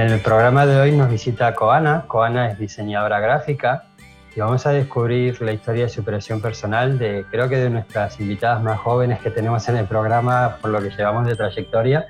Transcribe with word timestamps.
En 0.00 0.08
el 0.08 0.20
programa 0.20 0.64
de 0.64 0.80
hoy 0.80 0.92
nos 0.92 1.10
visita 1.10 1.54
Coana. 1.54 2.04
Coana 2.08 2.48
es 2.48 2.58
diseñadora 2.58 3.20
gráfica 3.20 3.84
y 4.34 4.40
vamos 4.40 4.64
a 4.64 4.70
descubrir 4.70 5.42
la 5.42 5.52
historia 5.52 5.82
de 5.82 5.88
superación 5.90 6.40
personal 6.40 6.98
de 6.98 7.26
creo 7.30 7.50
que 7.50 7.56
de 7.56 7.68
nuestras 7.68 8.18
invitadas 8.18 8.62
más 8.62 8.78
jóvenes 8.78 9.20
que 9.20 9.30
tenemos 9.30 9.68
en 9.68 9.76
el 9.76 9.84
programa 9.84 10.56
por 10.62 10.70
lo 10.70 10.80
que 10.80 10.88
llevamos 10.88 11.26
de 11.26 11.36
trayectoria. 11.36 12.06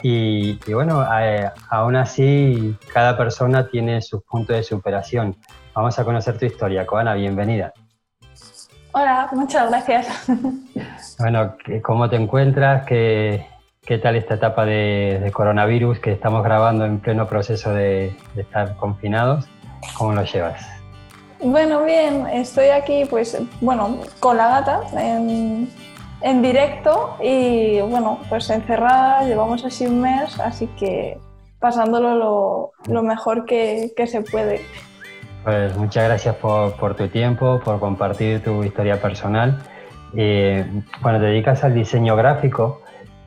Y, 0.00 0.60
bueno, 0.72 1.04
eh, 1.20 1.50
aún 1.70 1.96
así 1.96 2.78
cada 2.92 3.16
persona 3.16 3.66
tiene 3.66 4.00
sus 4.00 4.22
puntos 4.22 4.54
de 4.54 4.62
superación. 4.62 5.36
Vamos 5.74 5.98
a 5.98 6.04
conocer 6.04 6.38
tu 6.38 6.44
historia. 6.44 6.86
Coana, 6.86 7.14
bienvenida. 7.14 7.72
Hola, 8.92 9.28
muchas 9.32 9.70
gracias. 9.70 10.06
Bueno, 11.16 11.56
¿cómo 11.82 12.10
te 12.10 12.16
encuentras? 12.16 12.84
¿Qué, 12.86 13.46
qué 13.86 13.98
tal 13.98 14.16
esta 14.16 14.34
etapa 14.34 14.64
de, 14.64 15.30
coronavirus 15.32 15.98
que 15.98 16.12
estamos 16.12 16.42
grabando 16.42 16.84
en 16.84 17.00
pleno 17.00 17.26
proceso 17.26 17.72
de, 17.72 18.16
de 18.34 18.42
estar 18.42 18.76
confinados? 18.76 19.46
¿Cómo 19.96 20.12
lo 20.12 20.24
llevas? 20.24 20.66
Bueno, 21.40 21.84
bien, 21.84 22.26
estoy 22.28 22.68
aquí, 22.68 23.04
pues, 23.04 23.38
bueno, 23.60 23.98
con 24.20 24.36
la 24.38 24.48
gata 24.48 24.80
en, 24.96 25.68
en 26.22 26.42
directo 26.42 27.16
y, 27.22 27.80
bueno, 27.82 28.18
pues 28.28 28.48
encerrada, 28.48 29.24
llevamos 29.24 29.64
así 29.64 29.86
un 29.86 30.00
mes, 30.00 30.40
así 30.40 30.66
que 30.78 31.18
pasándolo 31.58 32.14
lo, 32.14 32.72
lo 32.86 33.02
mejor 33.02 33.44
que, 33.44 33.92
que, 33.94 34.06
se 34.06 34.22
puede. 34.22 34.62
Pues 35.44 35.76
muchas 35.76 36.04
gracias 36.04 36.34
por, 36.36 36.74
por, 36.76 36.94
tu 36.94 37.08
tiempo, 37.08 37.60
por 37.62 37.78
compartir 37.78 38.42
tu 38.42 38.64
historia 38.64 39.00
personal. 39.02 39.58
Eh, 40.16 40.64
bueno, 41.02 41.18
te 41.18 41.26
dedicas 41.26 41.62
al 41.64 41.74
diseño 41.74 42.16
gráfico 42.16 42.83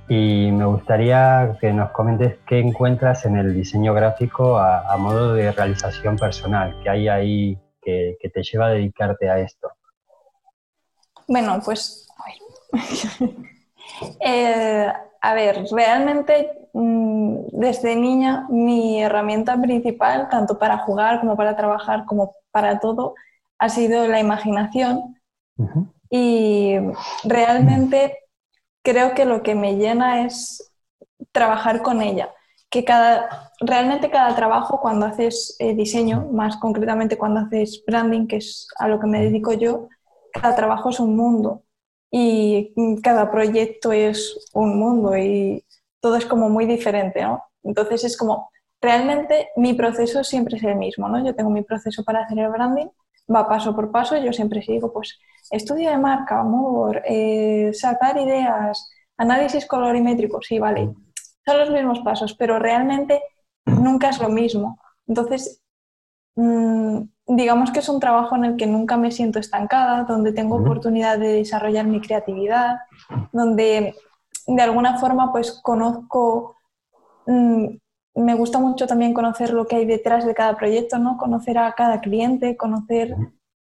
y 0.10 0.52
me 0.52 0.66
gustaría 0.66 1.58
que 1.60 1.74
nos 1.74 1.92
comentes 1.92 2.38
qué 2.48 2.60
encuentras 2.60 3.26
en 3.26 3.38
el 3.38 3.54
diseño 3.54 3.94
gráfico 3.94 4.58
a, 4.58 4.92
a 4.92 4.98
modo 4.98 5.34
de 5.34 5.52
realización 5.52 6.18
personal, 6.18 6.80
que 6.81 6.90
hay 6.90 7.08
ahí 7.08 7.59
que, 8.20 8.30
te 8.34 8.44
lleva 8.44 8.68
a 8.68 8.72
dedicarte 8.72 9.30
a 9.30 9.40
esto? 9.40 9.70
Bueno, 11.28 11.59
pues 11.64 12.08
eh, 14.20 14.92
a 15.22 15.34
ver, 15.34 15.66
realmente 15.72 16.70
mm, 16.74 17.38
desde 17.52 17.96
niña 17.96 18.46
mi 18.50 19.02
herramienta 19.02 19.59
principal, 19.62 20.30
tanto 20.30 20.58
para 20.59 20.80
jugar 20.80 21.20
como 21.20 21.36
para 21.36 21.56
trabajar, 21.56 22.06
como 22.06 22.36
para 22.52 22.80
todo, 22.80 23.16
ha 23.59 23.70
sido 23.70 24.08
la 24.08 24.20
imaginación. 24.20 25.16
Y 26.09 26.76
realmente 27.24 28.16
creo 28.88 29.14
que 29.14 29.26
lo 29.26 29.44
que 29.44 29.54
me 29.54 29.76
llena 29.76 30.26
es 30.26 30.72
trabajar 31.34 31.82
con 31.82 32.02
ella 32.02 32.32
que 32.70 32.86
cada, 32.86 33.52
realmente 33.60 34.10
cada 34.10 34.34
trabajo 34.36 34.80
cuando 34.82 35.06
haces 35.06 35.56
eh, 35.60 35.74
diseño, 35.74 36.28
más 36.32 36.58
concretamente 36.58 37.18
cuando 37.18 37.42
haces 37.42 37.84
branding, 37.86 38.28
que 38.28 38.38
es 38.38 38.68
a 38.78 38.88
lo 38.88 39.00
que 39.00 39.08
me 39.08 39.22
dedico 39.22 39.54
yo, 39.54 39.88
cada 40.34 40.56
trabajo 40.56 40.90
es 40.90 41.00
un 41.00 41.16
mundo 41.16 41.64
y 42.12 42.74
cada 43.02 43.32
proyecto 43.32 43.92
es 43.92 44.50
un 44.54 44.80
mundo 44.80 45.18
y 45.18 45.66
todo 46.00 46.16
es 46.16 46.26
como 46.26 46.50
muy 46.50 46.66
diferente, 46.66 47.22
¿no? 47.22 47.44
Entonces 47.64 48.04
es 48.04 48.18
como, 48.18 48.50
realmente 48.82 49.50
mi 49.56 49.74
proceso 49.74 50.24
siempre 50.24 50.58
es 50.58 50.64
el 50.64 50.76
mismo, 50.76 51.10
¿no? 51.10 51.26
Yo 51.26 51.36
tengo 51.36 51.50
mi 51.50 51.64
proceso 51.64 52.04
para 52.04 52.22
hacer 52.22 52.40
el 52.40 52.50
branding, 52.50 52.88
va 53.33 53.47
paso 53.47 53.75
por 53.75 53.92
paso, 53.92 54.17
yo 54.17 54.33
siempre 54.33 54.61
sigo, 54.61 54.92
pues, 54.92 55.20
estudio 55.52 55.89
de 55.89 55.97
marca, 55.97 56.39
amor, 56.39 57.02
eh, 57.06 57.72
sacar 57.73 58.17
ideas, 58.17 58.89
análisis 59.17 59.66
colorimétrico, 59.66 60.42
sí, 60.42 60.59
vale 60.59 60.94
son 61.47 61.59
los 61.59 61.69
mismos 61.72 62.00
pasos, 62.02 62.34
pero 62.34 62.59
realmente 62.59 63.22
nunca 63.66 64.09
es 64.09 64.19
lo 64.19 64.30
mismo. 64.30 64.78
Entonces, 65.08 65.61
mm, 66.36 67.02
digamos 67.28 67.72
que 67.72 67.80
es 67.80 67.89
un 67.89 68.00
trabajo 68.02 68.35
en 68.35 68.46
el 68.46 68.57
que 68.57 68.68
nunca 68.68 68.97
me 68.97 69.12
siento 69.12 69.40
estancada, 69.40 70.03
donde 70.03 70.34
tengo 70.34 70.57
oportunidad 70.57 71.18
de 71.18 71.34
desarrollar 71.34 71.88
mi 71.88 72.02
creatividad, 72.02 72.79
donde 73.31 73.96
de 74.46 74.62
alguna 74.62 74.97
forma 75.00 75.31
pues 75.31 75.59
conozco, 75.63 76.57
mm, 77.25 77.68
me 78.17 78.35
gusta 78.35 78.59
mucho 78.59 78.88
también 78.88 79.13
conocer 79.13 79.53
lo 79.53 79.67
que 79.67 79.75
hay 79.75 79.85
detrás 79.85 80.25
de 80.25 80.33
cada 80.33 80.57
proyecto, 80.57 80.97
¿no? 80.97 81.17
Conocer 81.17 81.57
a 81.57 81.73
cada 81.73 82.01
cliente, 82.01 82.57
conocer 82.57 83.16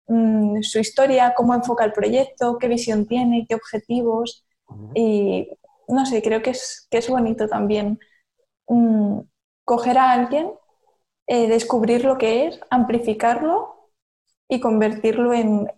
mm, 0.08 0.62
su 0.62 0.80
historia, 0.80 1.34
cómo 1.36 1.54
enfoca 1.54 1.86
el 1.86 1.94
proyecto, 1.94 2.58
qué 2.58 2.68
visión 2.68 3.06
tiene, 3.06 3.46
qué 3.48 3.56
objetivos. 3.56 4.46
Y 4.94 5.50
no 5.88 6.06
sé, 6.06 6.22
creo 6.22 6.42
que 6.42 6.52
es, 6.52 6.88
que 6.92 6.98
es 6.98 7.10
bonito 7.10 7.48
también 7.48 8.00
mm, 8.68 9.20
coger 9.64 9.98
a 9.98 10.12
alguien, 10.12 10.52
eh, 11.28 11.48
descubrir 11.48 12.04
lo 12.04 12.18
que 12.18 12.48
es, 12.48 12.60
amplificarlo 12.70 13.90
y 14.50 14.60
convertirlo 14.60 15.34
en, 15.34 15.70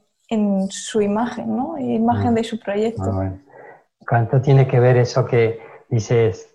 su 0.69 0.99
imagen, 0.99 1.55
¿no? 1.55 1.77
Imagen 1.77 2.33
de 2.33 2.43
su 2.43 2.59
proyecto. 2.59 3.03
¿Cuánto 4.07 4.41
tiene 4.41 4.67
que 4.67 4.79
ver 4.79 4.97
eso 4.97 5.27
que 5.27 5.59
dices, 5.89 6.52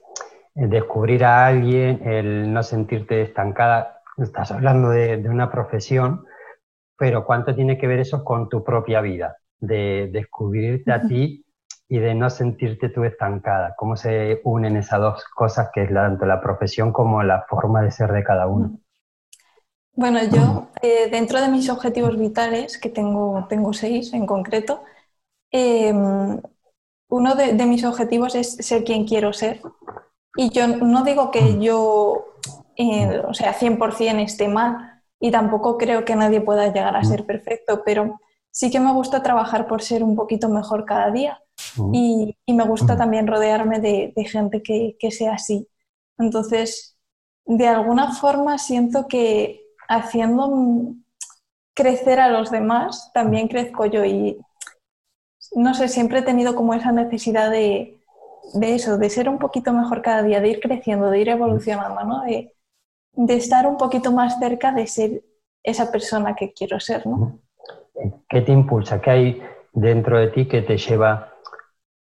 descubrir 0.67 1.25
a 1.25 1.47
alguien, 1.47 2.01
el 2.07 2.53
no 2.53 2.63
sentirte 2.63 3.23
estancada? 3.23 4.03
Estás 4.17 4.51
hablando 4.51 4.91
de, 4.91 5.19
de 5.19 5.29
una 5.29 5.51
profesión, 5.51 6.25
pero 6.97 7.25
¿cuánto 7.25 7.55
tiene 7.55 7.79
que 7.79 7.87
ver 7.87 8.01
eso 8.01 8.25
con 8.25 8.49
tu 8.49 8.65
propia 8.65 9.01
vida? 9.01 9.37
De 9.61 10.09
descubrirte 10.13 10.93
a 10.93 11.03
ti 11.03 11.45
y 11.89 11.99
de 11.99 12.15
no 12.15 12.29
sentirte 12.29 12.91
tú 12.91 13.05
estancada? 13.05 13.75
¿Cómo 13.77 13.97
se 13.97 14.41
unen 14.45 14.77
esas 14.77 15.01
dos 15.01 15.25
cosas 15.35 15.71
que 15.73 15.85
es 15.85 15.93
tanto 15.93 16.27
la 16.27 16.41
profesión 16.41 16.93
como 16.93 17.23
la 17.23 17.43
forma 17.49 17.83
de 17.83 17.91
ser 17.91 18.13
de 18.13 18.25
cada 18.25 18.47
uno? 18.47 18.79
Bueno, 19.95 20.21
yo 20.33 20.69
eh, 20.81 21.09
dentro 21.11 21.41
de 21.41 21.49
mis 21.49 21.69
objetivos 21.71 22.17
vitales, 22.17 22.79
que 22.79 22.89
tengo, 22.89 23.47
tengo 23.49 23.73
seis 23.73 24.13
en 24.13 24.27
concreto, 24.27 24.85
em, 25.51 26.41
uno 27.09 27.35
de, 27.35 27.53
mis 27.67 27.85
objetivos 27.85 28.35
es 28.35 28.55
ser 28.57 28.85
quien 28.85 29.07
quiero 29.07 29.33
ser. 29.33 29.61
Y 30.39 30.51
yo 30.51 30.69
no 30.69 31.03
digo 31.03 31.33
que 31.33 31.43
mm. 31.43 31.61
yo, 31.61 32.37
eh, 32.77 33.23
o 33.27 33.35
sea, 33.35 33.53
100% 33.53 34.23
esté 34.23 34.47
mal 34.47 35.03
y 35.19 35.33
tampoco 35.33 35.77
creo 35.77 36.05
que 36.05 36.15
nadie 36.15 36.41
pueda 36.41 36.69
llegar 36.69 36.95
a 36.95 37.01
mm. 37.01 37.05
ser 37.05 37.27
perfecto, 37.27 37.83
pero 37.85 38.21
sí 38.53 38.71
que 38.71 38.79
me 38.79 38.93
gusta 38.93 39.21
trabajar 39.21 39.67
por 39.67 39.83
ser 39.83 40.05
un 40.05 40.15
poquito 40.15 40.49
mejor 40.49 40.85
cada 40.85 41.11
día 41.11 41.43
y, 41.93 42.37
me 42.47 42.65
gusta 42.65 42.97
también 42.97 43.27
rodearme 43.27 43.81
de, 43.81 44.13
gente 44.27 44.63
que, 44.63 45.11
sea 45.11 45.35
así. 45.35 45.69
Entonces, 46.19 46.97
de 47.45 47.67
alguna 47.67 48.15
forma 48.15 48.59
siento 48.59 49.09
que 49.09 49.65
haciendo 49.89 50.95
crecer 51.75 52.21
a 52.21 52.29
los 52.29 52.53
demás, 52.53 53.11
también 53.13 53.49
crezco 53.49 53.87
yo 53.87 54.05
y 54.05 54.39
no 55.57 55.75
sé, 55.75 55.89
siempre 55.89 56.21
he 56.21 56.23
tenido 56.23 56.55
como 56.55 56.75
esa 56.75 56.93
necesidad 56.93 57.51
de, 57.51 57.98
eso, 58.63 58.99
de 58.99 59.11
ser 59.11 59.29
un 59.29 59.39
poquito 59.39 59.73
mejor 59.73 60.03
cada 60.03 60.23
día, 60.23 60.41
de 60.41 60.49
ir 60.49 60.61
creciendo, 60.61 61.11
de 61.11 61.21
ir 61.21 61.29
evolucionando, 61.29 62.05
¿no? 62.05 62.23
De, 62.23 62.55
de 63.13 63.35
estar 63.35 63.67
un 63.67 63.77
poquito 63.77 64.13
más 64.13 64.39
cerca 64.39 64.73
de 64.73 64.87
ser 64.87 65.23
esa 65.63 65.91
persona 65.91 66.35
que 66.35 66.53
quiero 66.53 66.79
ser, 66.81 67.07
¿no? 67.07 67.41
¿Qué 68.29 68.43
te 68.43 68.53
impulsa? 68.53 69.01
¿Qué 69.01 69.11
hay 69.11 69.43
dentro 69.73 70.19
de 70.19 70.29
ti 70.29 70.47
que 70.47 70.63
te 70.63 70.79
lleva 70.79 71.35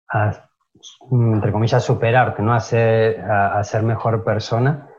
a, 0.09 0.47
entre 1.11 1.51
comillas, 1.51 1.83
superarte, 1.83 2.41
¿no? 2.41 2.53
a, 2.53 2.59
ser, 2.59 3.19
a, 3.21 3.63
ser 3.63 3.83
mejor 3.83 4.23
persona, 4.23 4.89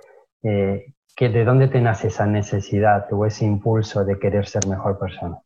eh, 0.42 0.94
que 1.14 1.28
¿de 1.28 1.44
dónde 1.44 1.68
te 1.68 1.80
nace 1.80 2.08
esa 2.08 2.26
necesidad 2.26 3.12
o 3.12 3.26
ese 3.26 3.44
impulso 3.44 4.04
de 4.04 4.18
querer 4.18 4.46
ser 4.46 4.66
mejor 4.66 4.98
persona? 4.98 5.38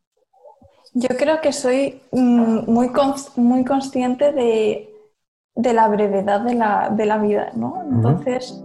Yo 0.93 1.09
creo 1.17 1.41
que 1.41 1.51
soy 1.51 2.01
mm, 2.11 2.71
muy, 2.71 2.91
muy 3.35 3.65
consciente 3.65 4.31
de, 4.31 4.92
de, 5.55 5.73
la 5.73 5.87
brevedad 5.87 6.41
de 6.41 6.55
la, 6.55 6.89
de 6.89 7.05
la 7.05 7.17
vida, 7.17 7.51
¿no? 7.55 7.83
Entonces, 7.91 8.63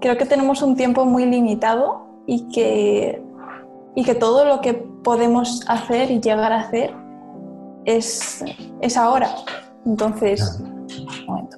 creo 0.00 0.16
que 0.16 0.26
tenemos 0.26 0.62
un 0.62 0.76
tiempo 0.76 1.04
muy 1.04 1.26
limitado 1.26 2.06
y 2.26 2.48
que, 2.48 3.22
y 3.94 4.04
que 4.04 4.14
todo 4.14 4.44
lo 4.44 4.60
que 4.60 4.74
podemos 4.74 5.64
hacer 5.68 6.10
y 6.10 6.20
llegar 6.20 6.52
a 6.52 6.60
hacer 6.60 6.94
es, 7.84 8.44
es 8.80 8.96
ahora. 8.96 9.28
Entonces, 9.86 10.60
un 10.60 11.26
momento. 11.26 11.56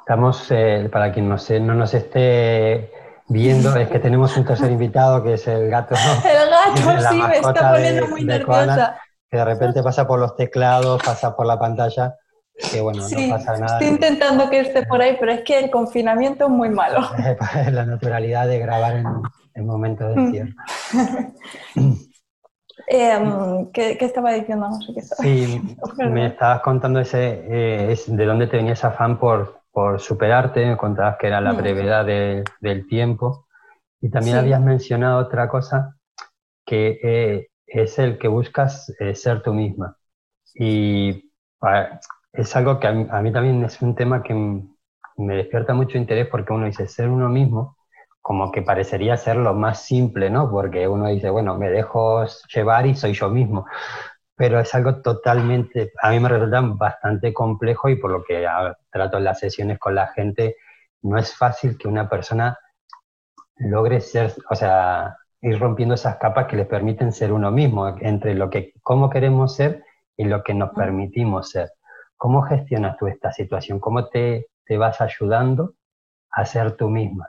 Estamos, 0.00 0.46
eh, 0.50 0.88
para 0.92 1.12
quien 1.12 1.28
no, 1.28 1.36
no 1.60 1.74
nos 1.74 1.94
esté 1.94 2.90
viendo, 3.28 3.74
es 3.76 3.88
que 3.88 3.98
tenemos 3.98 4.36
un 4.36 4.44
tercer 4.44 4.70
invitado 4.70 5.22
que 5.22 5.34
es 5.34 5.46
el 5.48 5.70
gato. 5.70 5.94
El 6.24 6.50
gato, 6.50 7.08
sí, 7.08 7.22
me 7.22 7.36
está 7.36 7.72
poniendo 7.72 8.08
muy 8.08 8.24
nerviosa. 8.24 8.98
que 9.30 9.38
de 9.38 9.44
repente 9.44 9.82
pasa 9.82 10.06
por 10.06 10.18
los 10.18 10.36
teclados, 10.36 11.02
pasa 11.02 11.34
por 11.34 11.46
la 11.46 11.58
pantalla. 11.58 12.16
Que 12.70 12.80
bueno, 12.80 13.02
no 13.02 13.28
pasa 13.30 13.58
nada. 13.58 13.78
Estoy 13.78 13.88
intentando 13.88 14.50
que 14.50 14.60
esté 14.60 14.84
por 14.86 15.00
ahí, 15.00 15.16
pero 15.18 15.32
es 15.32 15.42
que 15.42 15.58
el 15.58 15.70
confinamiento 15.70 16.44
es 16.44 16.50
muy 16.50 16.68
malo. 16.68 17.00
la 17.72 17.86
naturalidad 17.86 18.46
de 18.46 18.58
grabar 18.58 18.96
en, 18.96 19.06
en 19.54 19.66
momentos 19.66 20.14
de 20.14 20.22
encierro. 20.22 20.52
Em, 22.86 23.70
¿qué, 23.72 23.96
estaba 24.00 24.32
diciendo? 24.32 24.68
No 24.68 24.80
sé 24.80 24.92
qué 24.94 25.02
Sí, 25.02 25.62
me 26.10 26.26
estabas 26.26 26.60
contando 26.62 27.00
ese, 27.00 27.44
eh, 27.48 27.96
de 28.06 28.24
dónde 28.26 28.46
te 28.46 28.56
venía 28.56 28.72
ese 28.72 28.86
afán 28.86 29.18
por, 29.18 29.60
por 29.70 30.00
superarte, 30.00 30.66
me 30.66 30.76
contabas 30.76 31.16
que 31.18 31.28
era 31.28 31.40
la 31.40 31.52
mm. 31.52 31.56
brevedad 31.56 32.04
del 32.04 32.86
tiempo 32.86 33.46
Y 34.00 34.10
también 34.10 34.36
habías 34.36 34.60
mencionado 34.60 35.20
otra 35.20 35.48
cosa, 35.48 35.96
que 36.66 36.98
eh, 37.02 37.48
es 37.66 37.98
el 37.98 38.18
que 38.18 38.28
buscas 38.28 38.92
eh, 38.98 39.14
ser 39.14 39.42
tú 39.42 39.54
misma. 39.54 39.96
Y 40.54 41.30
es 42.32 42.56
algo 42.56 42.80
que 42.80 42.86
a 42.86 42.92
mí, 42.92 43.32
también 43.32 43.64
es 43.64 43.80
un 43.82 43.94
tema 43.94 44.22
que 44.22 44.34
me 44.34 45.36
despierta 45.36 45.74
mucho 45.74 45.98
interés 45.98 46.28
porque 46.28 46.52
uno 46.52 46.66
dice 46.66 46.86
ser 46.86 47.08
uno 47.08 47.28
mismo, 47.28 47.76
como 48.22 48.50
que 48.52 48.62
parecería 48.62 49.16
ser 49.16 49.36
lo 49.36 49.52
más 49.54 49.82
simple, 49.82 50.30
¿no? 50.30 50.50
Porque 50.50 50.88
uno 50.88 51.08
dice, 51.08 51.28
bueno, 51.30 51.58
me 51.58 51.70
dejo 51.70 52.24
llevar 52.54 52.86
y 52.86 52.94
soy 52.94 53.12
yo 53.12 53.28
mismo. 53.28 53.66
Pero 54.36 54.60
es 54.60 54.74
algo 54.74 55.02
totalmente, 55.02 55.92
a 56.00 56.10
mí 56.10 56.20
me 56.20 56.28
resulta 56.28 56.60
bastante 56.62 57.32
complejo 57.34 57.88
y 57.88 57.96
por 57.96 58.10
lo 58.10 58.24
que 58.24 58.46
trato 58.90 59.18
en 59.18 59.24
las 59.24 59.38
sesiones 59.40 59.78
con 59.78 59.94
la 59.94 60.08
gente, 60.08 60.56
no 61.02 61.18
es 61.18 61.36
fácil 61.36 61.76
que 61.76 61.88
una 61.88 62.08
persona 62.08 62.58
logre 63.56 64.00
ser, 64.00 64.32
o 64.50 64.54
sea, 64.54 65.16
ir 65.42 65.58
rompiendo 65.58 65.94
esas 65.94 66.16
capas 66.16 66.46
que 66.46 66.56
le 66.56 66.64
permiten 66.64 67.12
ser 67.12 67.32
uno 67.32 67.50
mismo, 67.50 67.88
entre 68.00 68.34
lo 68.34 68.48
que, 68.48 68.72
cómo 68.82 69.10
queremos 69.10 69.54
ser 69.54 69.84
y 70.16 70.24
lo 70.24 70.42
que 70.42 70.54
nos 70.54 70.70
permitimos 70.70 71.50
ser. 71.50 71.72
¿Cómo 72.22 72.42
gestionas 72.42 72.96
tú 72.98 73.08
esta 73.08 73.32
situación? 73.32 73.80
¿Cómo 73.80 74.08
te, 74.08 74.46
te 74.64 74.78
vas 74.78 75.00
ayudando 75.00 75.74
a 76.30 76.44
ser 76.44 76.76
tú 76.76 76.88
misma? 76.88 77.28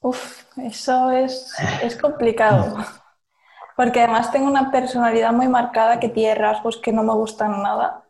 Uf, 0.00 0.44
eso 0.58 1.10
es, 1.10 1.50
es 1.82 1.96
complicado. 1.96 2.76
Porque 3.74 4.00
además 4.00 4.30
tengo 4.32 4.48
una 4.48 4.70
personalidad 4.70 5.32
muy 5.32 5.48
marcada 5.48 5.98
que 5.98 6.10
tiene 6.10 6.34
rasgos 6.34 6.76
que 6.76 6.92
no 6.92 7.04
me 7.04 7.14
gustan 7.14 7.62
nada 7.62 8.04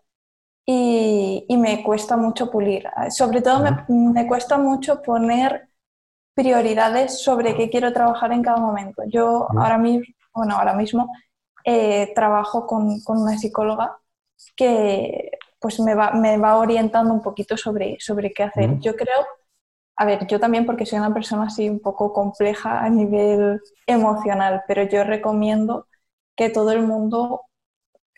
y, 0.67 1.47
y 1.49 1.57
me 1.57 1.85
cuesta 1.85 2.17
mucho 2.17 2.51
pulir. 2.51 2.89
Sobre 3.11 3.43
todo 3.43 3.61
me, 3.63 3.85
me, 3.89 4.27
cuesta 4.27 4.59
mucho 4.59 5.03
poner 5.03 5.69
prioridades 6.35 7.23
sobre 7.23 7.55
qué 7.55 7.71
quiero 7.71 7.93
trabajar 7.93 8.33
en 8.33 8.43
cada 8.43 8.57
momento. 8.57 9.05
Yo 9.07 9.47
ahora 9.57 9.79
mismo, 9.79 10.05
bueno, 10.35 10.57
ahora 10.57 10.75
mismo 10.75 11.13
eh, 11.65 12.13
trabajo 12.13 12.67
con, 12.67 13.01
con, 13.03 13.23
una 13.23 13.39
psicóloga 13.39 14.02
que 14.57 15.31
pues 15.61 15.79
me 15.81 15.95
va, 15.95 16.13
me 16.13 16.39
va, 16.39 16.57
orientando 16.57 17.15
un 17.15 17.23
poquito 17.23 17.57
sobre, 17.57 17.97
sobre 18.01 18.33
qué 18.33 18.43
hacer. 18.43 18.79
Yo 18.81 18.97
creo, 18.97 19.27
a 19.97 20.05
ver, 20.05 20.27
yo 20.27 20.41
también 20.41 20.67
porque 20.67 20.87
soy 20.87 20.99
una 20.99 21.15
persona 21.15 21.45
así 21.45 21.69
un 21.69 21.81
poco 21.81 22.13
compleja 22.13 22.81
a 22.81 22.91
nivel 22.91 23.61
emocional, 23.87 24.63
pero 24.67 24.83
yo 24.83 25.05
recomiendo 25.05 25.87
que 26.37 26.51
todo 26.51 26.73
el 26.73 26.83
mundo, 26.83 27.43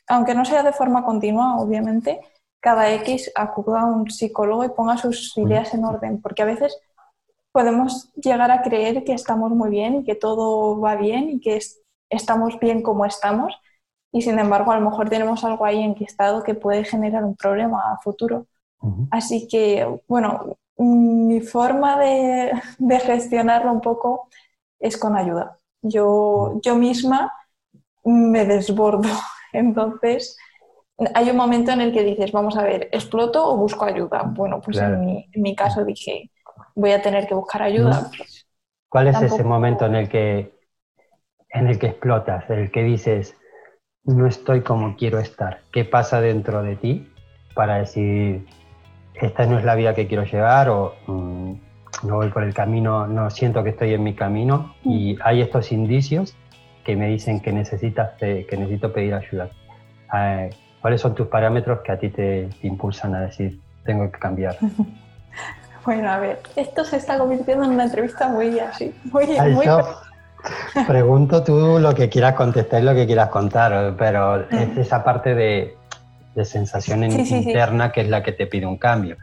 aunque 0.07 0.35
no 0.35 0.45
sea 0.45 0.63
de 0.63 0.73
forma 0.73 1.05
continua, 1.05 1.61
obviamente, 1.61 2.21
cada 2.61 2.91
X 2.95 3.31
acuda 3.35 3.83
a 3.83 3.87
un 3.87 4.11
psicólogo 4.11 4.65
y 4.65 4.71
ponga 4.71 4.97
sus 4.97 5.37
ideas 5.37 5.75
en 5.75 5.85
orden, 5.85 6.23
porque 6.23 6.43
a 6.43 6.47
veces 6.47 6.79
podemos 7.53 8.11
llegar 8.15 8.51
a 8.51 8.63
creer 8.63 9.05
que 9.05 9.13
estamos 9.13 9.51
muy 9.51 9.69
bien 9.69 9.97
y 9.97 10.05
que 10.05 10.15
todo 10.15 10.81
va 10.81 10.97
bien 10.97 11.29
y 11.29 11.41
que 11.41 11.61
estamos 12.09 12.59
bien 12.59 12.83
como 12.83 13.05
estamos 13.05 13.55
y 14.15 14.23
sin 14.23 14.39
embargo 14.39 14.71
a 14.71 14.79
lo 14.79 14.89
mejor 14.89 15.11
tenemos 15.11 15.43
algo 15.43 15.65
ahí 15.65 15.83
enquistado 15.83 16.45
que 16.45 16.55
puede 16.55 16.85
generar 16.85 17.25
un 17.25 17.35
problema 17.35 17.93
a 17.93 17.99
futuro. 17.99 18.47
Así 19.11 19.49
que, 19.49 19.85
bueno, 20.07 20.57
mi 20.79 21.41
forma 21.41 21.99
de, 21.99 22.53
gestionarlo 23.01 23.73
un 23.73 23.81
poco 23.81 24.29
es 24.79 24.97
con 24.97 25.17
ayuda. 25.17 25.59
Yo, 25.83 26.61
yo 26.63 26.77
misma 26.77 27.33
me 28.05 28.45
desbordo. 28.45 29.09
Entonces, 29.53 30.39
hay 31.13 31.31
un 31.31 31.37
momento 31.37 31.73
en 31.73 31.81
el 31.81 31.93
que 31.93 32.05
dices, 32.05 32.31
vamos 32.31 32.57
a 32.57 32.63
ver, 32.63 32.89
¿exploto 32.93 33.45
o 33.45 33.57
busco 33.57 33.85
ayuda? 33.85 34.23
Bueno, 34.29 34.61
pues 34.61 34.79
en, 34.79 35.05
mi, 35.05 35.29
en 35.33 35.43
mi 35.43 35.57
caso 35.57 35.85
dije, 35.85 36.31
voy 36.77 36.93
a 36.93 37.03
tener 37.03 37.27
que 37.27 37.35
buscar 37.35 37.63
ayuda. 37.63 38.09
¿Cuál 38.89 39.09
es 39.09 39.21
ese 39.21 39.43
momento 39.43 39.87
en 39.87 39.97
el 39.97 40.09
que 40.09 40.55
en 41.49 41.67
el 41.67 41.81
que 41.81 41.87
explotas, 41.87 42.49
en 42.51 42.59
el 42.61 42.71
que 42.71 42.83
dices 42.83 43.37
no 44.05 44.27
estoy 44.27 44.63
como 44.63 44.97
quiero 44.97 45.19
estar? 45.19 45.61
¿Qué 45.73 45.85
pasa 45.85 46.21
dentro 46.21 46.63
de 46.63 46.77
ti 46.77 47.11
para 47.55 47.77
decir 47.77 48.47
esta 49.15 49.47
no 49.47 49.59
es 49.59 49.65
la 49.65 49.75
vida 49.75 49.95
que 49.95 50.07
quiero 50.07 50.25
llevar 50.25 50.69
o 50.69 50.95
mm, 51.07 51.53
no 52.03 52.17
voy 52.17 52.29
por 52.31 52.43
el 52.43 52.53
camino, 52.53 53.07
no 53.07 53.31
siento 53.31 53.63
que 53.63 53.71
estoy 53.71 53.95
en 53.95 54.03
mi 54.03 54.15
camino 54.15 54.75
y 54.83 55.15
mm. 55.15 55.19
hay 55.25 55.41
estos 55.41 55.73
indicios 55.73 56.37
que 56.85 56.97
me 56.97 57.09
dicen 57.09 57.41
que 57.41 57.53
necesitas 57.53 58.11
que 58.19 58.47
necesito 58.59 58.93
pedir 58.93 59.15
ayuda. 59.15 59.49
Ah, 60.11 60.47
¿Cuáles 60.83 61.01
son 61.01 61.15
tus 61.15 61.29
parámetros 61.29 61.81
que 61.81 61.93
a 61.93 61.99
ti 61.99 62.11
te 62.11 62.51
impulsan 62.63 63.15
a 63.15 63.21
decir 63.23 63.59
tengo 63.85 64.11
que 64.11 64.19
cambiar? 64.19 64.59
Bueno, 65.85 66.11
a 66.11 66.19
ver, 66.19 66.41
esto 66.57 66.83
se 66.83 66.97
está 66.97 67.19
convirtiendo 67.19 67.65
en 67.65 67.73
una 67.73 67.85
entrevista 67.85 68.29
muy 68.29 68.59
así, 68.59 68.95
muy... 69.13 69.27
muy... 69.27 69.67
Pregunto 70.87 71.43
tú 71.43 71.79
lo 71.79 71.95
que 71.95 72.09
quieras 72.09 72.35
contestar 72.35 72.83
y 72.83 72.85
lo 72.85 72.95
que 72.95 73.07
quieras 73.07 73.29
contar, 73.29 73.95
pero 73.97 74.49
es 74.51 74.77
esa 74.77 75.03
parte 75.03 75.35
de, 75.35 75.77
sensación 76.45 77.05
interna 77.05 77.93
que 77.93 78.03
es 78.03 78.09
la 78.09 78.23
que 78.23 78.33
te 78.33 78.47
pide 78.47 78.67
un 78.67 78.77
cambio. 78.77 79.17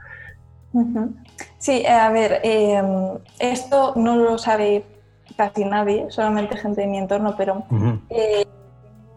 Sí, 1.57 1.83
eh, 1.85 1.89
a 1.89 2.09
ver, 2.09 2.39
em, 2.44 3.18
esto 3.39 3.94
no 3.95 4.15
lo 4.15 4.38
sabe 4.38 4.85
casi 5.35 5.65
nadie, 5.65 6.06
solamente 6.09 6.57
gente 6.57 6.81
de 6.81 6.88
mi 6.88 6.97
entorno, 6.97 7.35
pero 7.38 7.63
eh, 8.09 8.45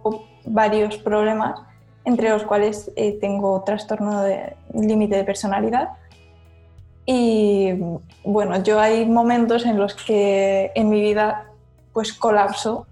tengo 0.03 0.27
varios 0.45 0.97
problemas, 0.99 1.61
entre 2.05 2.31
los 2.31 2.43
cuales 2.45 2.91
eh, 2.97 3.19
tengo 3.21 3.63
trastorno 3.63 4.23
de 4.23 4.57
límite 4.75 5.17
de 5.17 5.25
personalidad. 5.25 5.91
Y 7.07 7.73
bueno, 8.25 8.63
yo 8.63 8.81
hay 8.81 9.07
momentos 9.07 9.65
en 9.67 9.79
los 9.79 9.95
que 9.95 10.73
en 10.75 10.89
mi 10.89 11.01
vida 11.01 11.47
pues 11.95 12.13
colapso 12.13 12.87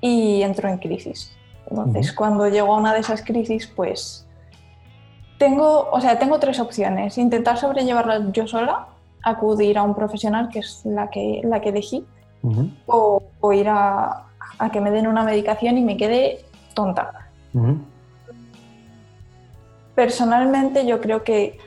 y 0.00 0.42
entro 0.42 0.68
en 0.68 0.78
crisis. 0.78 1.36
Entonces, 1.68 2.12
cuando 2.12 2.48
llego 2.48 2.72
a 2.72 2.78
una 2.78 2.94
de 2.94 3.00
esas 3.00 3.22
crisis, 3.22 3.66
pues 3.66 4.24
tengo, 5.38 5.88
o 5.90 6.00
sea, 6.00 6.18
tengo 6.18 6.38
tres 6.38 6.60
opciones. 6.60 7.18
Intentar 7.18 7.58
sobrellevarla 7.58 8.30
yo 8.30 8.46
sola, 8.46 8.86
acudir 9.22 9.78
a 9.78 9.82
un 9.82 9.94
profesional, 9.94 10.48
que 10.48 10.60
es 10.60 10.82
la 10.84 11.10
que, 11.10 11.40
la 11.44 11.60
que 11.60 11.70
elegí, 11.70 12.06
o, 12.86 13.22
ir 13.52 13.68
a, 13.68 14.26
que 14.72 14.80
me 14.80 14.92
den 14.92 15.08
una 15.08 15.24
medicación 15.24 15.78
y 15.78 15.82
me 15.82 15.96
quede 15.96 16.44
tonta. 16.74 17.28
Personalmente 19.96 20.86
yo 20.86 21.00
creo 21.00 21.24
que 21.24 21.58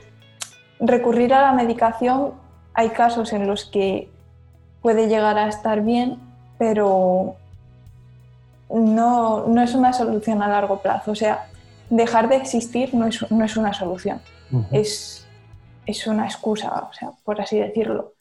recurrir 0.80 1.34
a 1.34 1.42
la 1.42 1.52
medicación, 1.52 2.34
hay 2.74 2.90
casos 2.90 3.34
en 3.34 3.48
los 3.48 3.66
que 3.66 4.10
puede 4.82 5.10
llegar 5.10 5.38
a 5.38 5.48
estar 5.48 5.82
bien, 5.82 6.29
pero 6.60 7.38
no, 8.70 9.48
no 9.48 9.62
es 9.64 9.74
una 9.74 9.94
solución 9.94 10.44
a 10.44 10.48
largo 10.48 10.80
plazo. 10.80 11.12
O 11.12 11.16
sea, 11.16 11.48
dejar 11.90 12.30
de 12.30 12.36
existir 12.36 12.94
no 12.94 13.08
es, 13.08 13.26
no 13.32 13.44
es 13.44 13.58
una 13.58 13.74
solución, 13.74 14.22
es, 14.72 15.28
es, 15.88 16.06
una 16.06 16.26
excusa, 16.26 16.88
o 16.90 16.94
sea, 16.94 17.12
por 17.24 17.42
así 17.42 17.58
decirlo. 17.58 18.14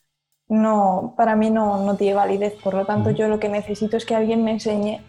No, 0.49 1.13
para 1.19 1.37
mí 1.37 1.51
no, 1.51 1.85
no 1.85 1.97
tiene 1.97 2.15
validez, 2.15 2.55
por 2.55 2.73
lo 2.73 2.87
tanto 2.87 3.11
yo 3.11 3.29
lo 3.29 3.39
que 3.39 3.51
necesito 3.51 3.99
es 3.99 4.07
que 4.07 4.15
alguien 4.15 4.43
me 4.43 4.53
enseñe 4.53 5.03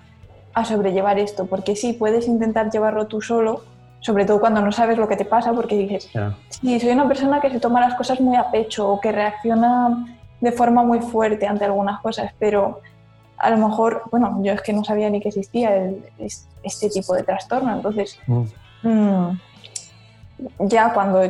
a 0.53 0.65
sobrellevar 0.65 1.17
esto, 1.17 1.45
porque 1.45 1.77
sí, 1.77 1.93
puedes 1.93 2.27
intentar 2.27 2.69
llevarlo 2.69 3.07
tú 3.07 3.21
solo, 3.21 3.63
sobre 4.01 4.25
todo 4.25 4.41
cuando 4.41 4.61
no 4.61 4.73
sabes 4.73 4.97
lo 4.97 5.07
que 5.07 5.15
te 5.15 5.23
pasa, 5.23 5.53
porque 5.53 5.77
dices, 5.77 6.09
sí, 6.49 6.79
soy 6.79 6.89
una 6.89 7.07
persona 7.07 7.39
que 7.39 7.49
se 7.49 7.59
toma 7.61 7.79
las 7.79 7.95
cosas 7.95 8.19
muy 8.19 8.35
a 8.35 8.51
pecho 8.51 8.89
o 8.89 8.99
que 8.99 9.13
reacciona 9.13 10.17
de 10.41 10.51
forma 10.51 10.83
muy 10.83 10.99
fuerte 10.99 11.47
ante 11.47 11.63
algunas 11.63 12.01
cosas, 12.01 12.33
pero 12.39 12.81
a 13.39 13.49
lo 13.49 13.57
mejor, 13.57 14.03
bueno, 14.11 14.39
yo 14.43 14.53
es 14.53 14.61
que 14.61 14.73
no 14.73 14.83
sabía 14.83 15.09
ni 15.09 15.21
que 15.21 15.29
existía 15.29 15.91
este 16.63 16.89
tipo 16.89 17.13
de 17.13 17.23
trastorno, 17.23 17.73
entonces 17.73 18.19
mm. 18.27 18.43
Mm, 18.83 19.39
ya 20.59 20.93
cuando 20.93 21.21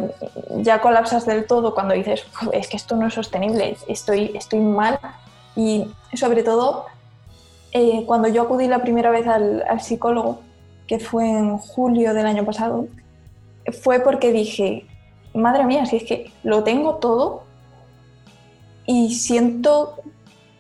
ya 0.58 0.82
colapsas 0.82 1.26
del 1.26 1.46
todo, 1.46 1.74
cuando 1.74 1.94
dices, 1.94 2.26
es 2.52 2.68
que 2.68 2.78
esto 2.78 2.96
no 2.96 3.08
es 3.08 3.14
sostenible, 3.14 3.78
estoy, 3.88 4.32
estoy 4.36 4.60
mal 4.60 5.00
y 5.56 5.88
sobre 6.14 6.44
todo 6.44 6.86
eh, 7.72 8.04
cuando 8.06 8.28
yo 8.28 8.44
acudí 8.44 8.68
la 8.68 8.82
primera 8.82 9.12
vez 9.12 9.28
al 9.28 9.82
psicólogo, 9.82 10.42
que 10.88 11.00
fue 11.00 11.30
en 11.30 11.58
julio 11.58 12.16
del 12.16 12.26
año 12.26 12.44
pasado, 12.46 12.88
fue 13.84 14.00
porque 14.00 14.32
dije, 14.32 14.88
madre 15.36 15.66
mía, 15.66 15.86
si 15.86 15.98
es 15.98 16.04
que 16.04 16.32
lo 16.44 16.64
tengo 16.64 16.96
todo 16.96 17.44
y 18.86 19.14
siento 19.14 19.96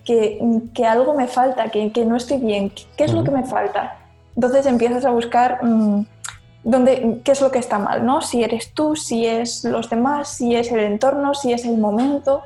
que, 0.09 0.39
que 0.73 0.87
algo 0.87 1.13
me 1.13 1.27
falta, 1.27 1.69
que, 1.69 1.91
que, 1.91 2.03
no 2.03 2.15
estoy 2.15 2.39
bien, 2.39 2.71
¿qué 2.97 3.03
es 3.03 3.13
lo 3.13 3.23
que 3.23 3.29
me 3.29 3.43
falta? 3.43 3.99
Entonces 4.35 4.65
empiezas 4.65 5.05
a 5.05 5.11
buscar 5.11 5.63
mmm, 5.63 6.01
dónde, 6.63 7.21
qué 7.23 7.31
es 7.31 7.41
lo 7.41 7.51
que 7.51 7.59
está 7.59 7.77
mal, 7.77 8.03
¿no? 8.03 8.23
Si 8.23 8.43
eres 8.43 8.73
tú, 8.73 8.95
si 8.95 9.27
es 9.27 9.63
los 9.63 9.87
demás, 9.87 10.29
si 10.29 10.55
es 10.55 10.71
el 10.71 10.79
entorno, 10.79 11.35
si 11.35 11.53
es 11.53 11.63
el 11.63 11.77
momento, 11.77 12.41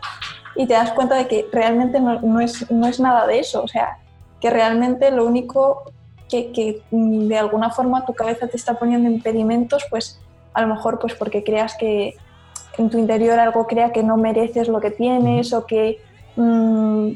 y 0.58 0.68
te 0.68 0.74
das 0.74 0.92
cuenta 0.92 1.16
de 1.16 1.30
que 1.30 1.46
realmente 1.54 2.02
no, 2.02 2.20
no, 2.20 2.42
es, 2.42 2.70
no 2.70 2.86
es 2.86 3.00
nada 3.00 3.26
de 3.28 3.40
eso, 3.40 3.64
o 3.64 3.68
sea, 3.70 3.98
que 4.42 4.50
realmente 4.50 5.10
lo 5.10 5.26
único 5.26 5.84
que, 6.28 6.82
mm, 6.92 7.28
de 7.28 7.38
alguna 7.38 7.70
forma 7.70 8.06
tu 8.06 8.14
cabeza 8.14 8.50
te 8.50 8.58
está 8.58 8.74
poniendo 8.74 9.10
impedimentos, 9.10 9.86
pues 9.90 10.20
a 10.54 10.64
lo 10.64 10.68
mejor 10.68 11.00
pues 11.00 11.14
porque 11.16 11.46
creas 11.46 11.78
que 11.78 12.18
en 12.78 12.90
tu 12.90 12.98
interior 12.98 13.40
algo 13.40 13.68
crea 13.68 13.94
que 13.94 14.04
no 14.04 14.18
mereces 14.18 14.68
lo 14.68 14.82
que 14.82 14.92
tienes 14.92 15.54
o 15.54 15.66
que 15.66 16.02
mm, 16.36 17.12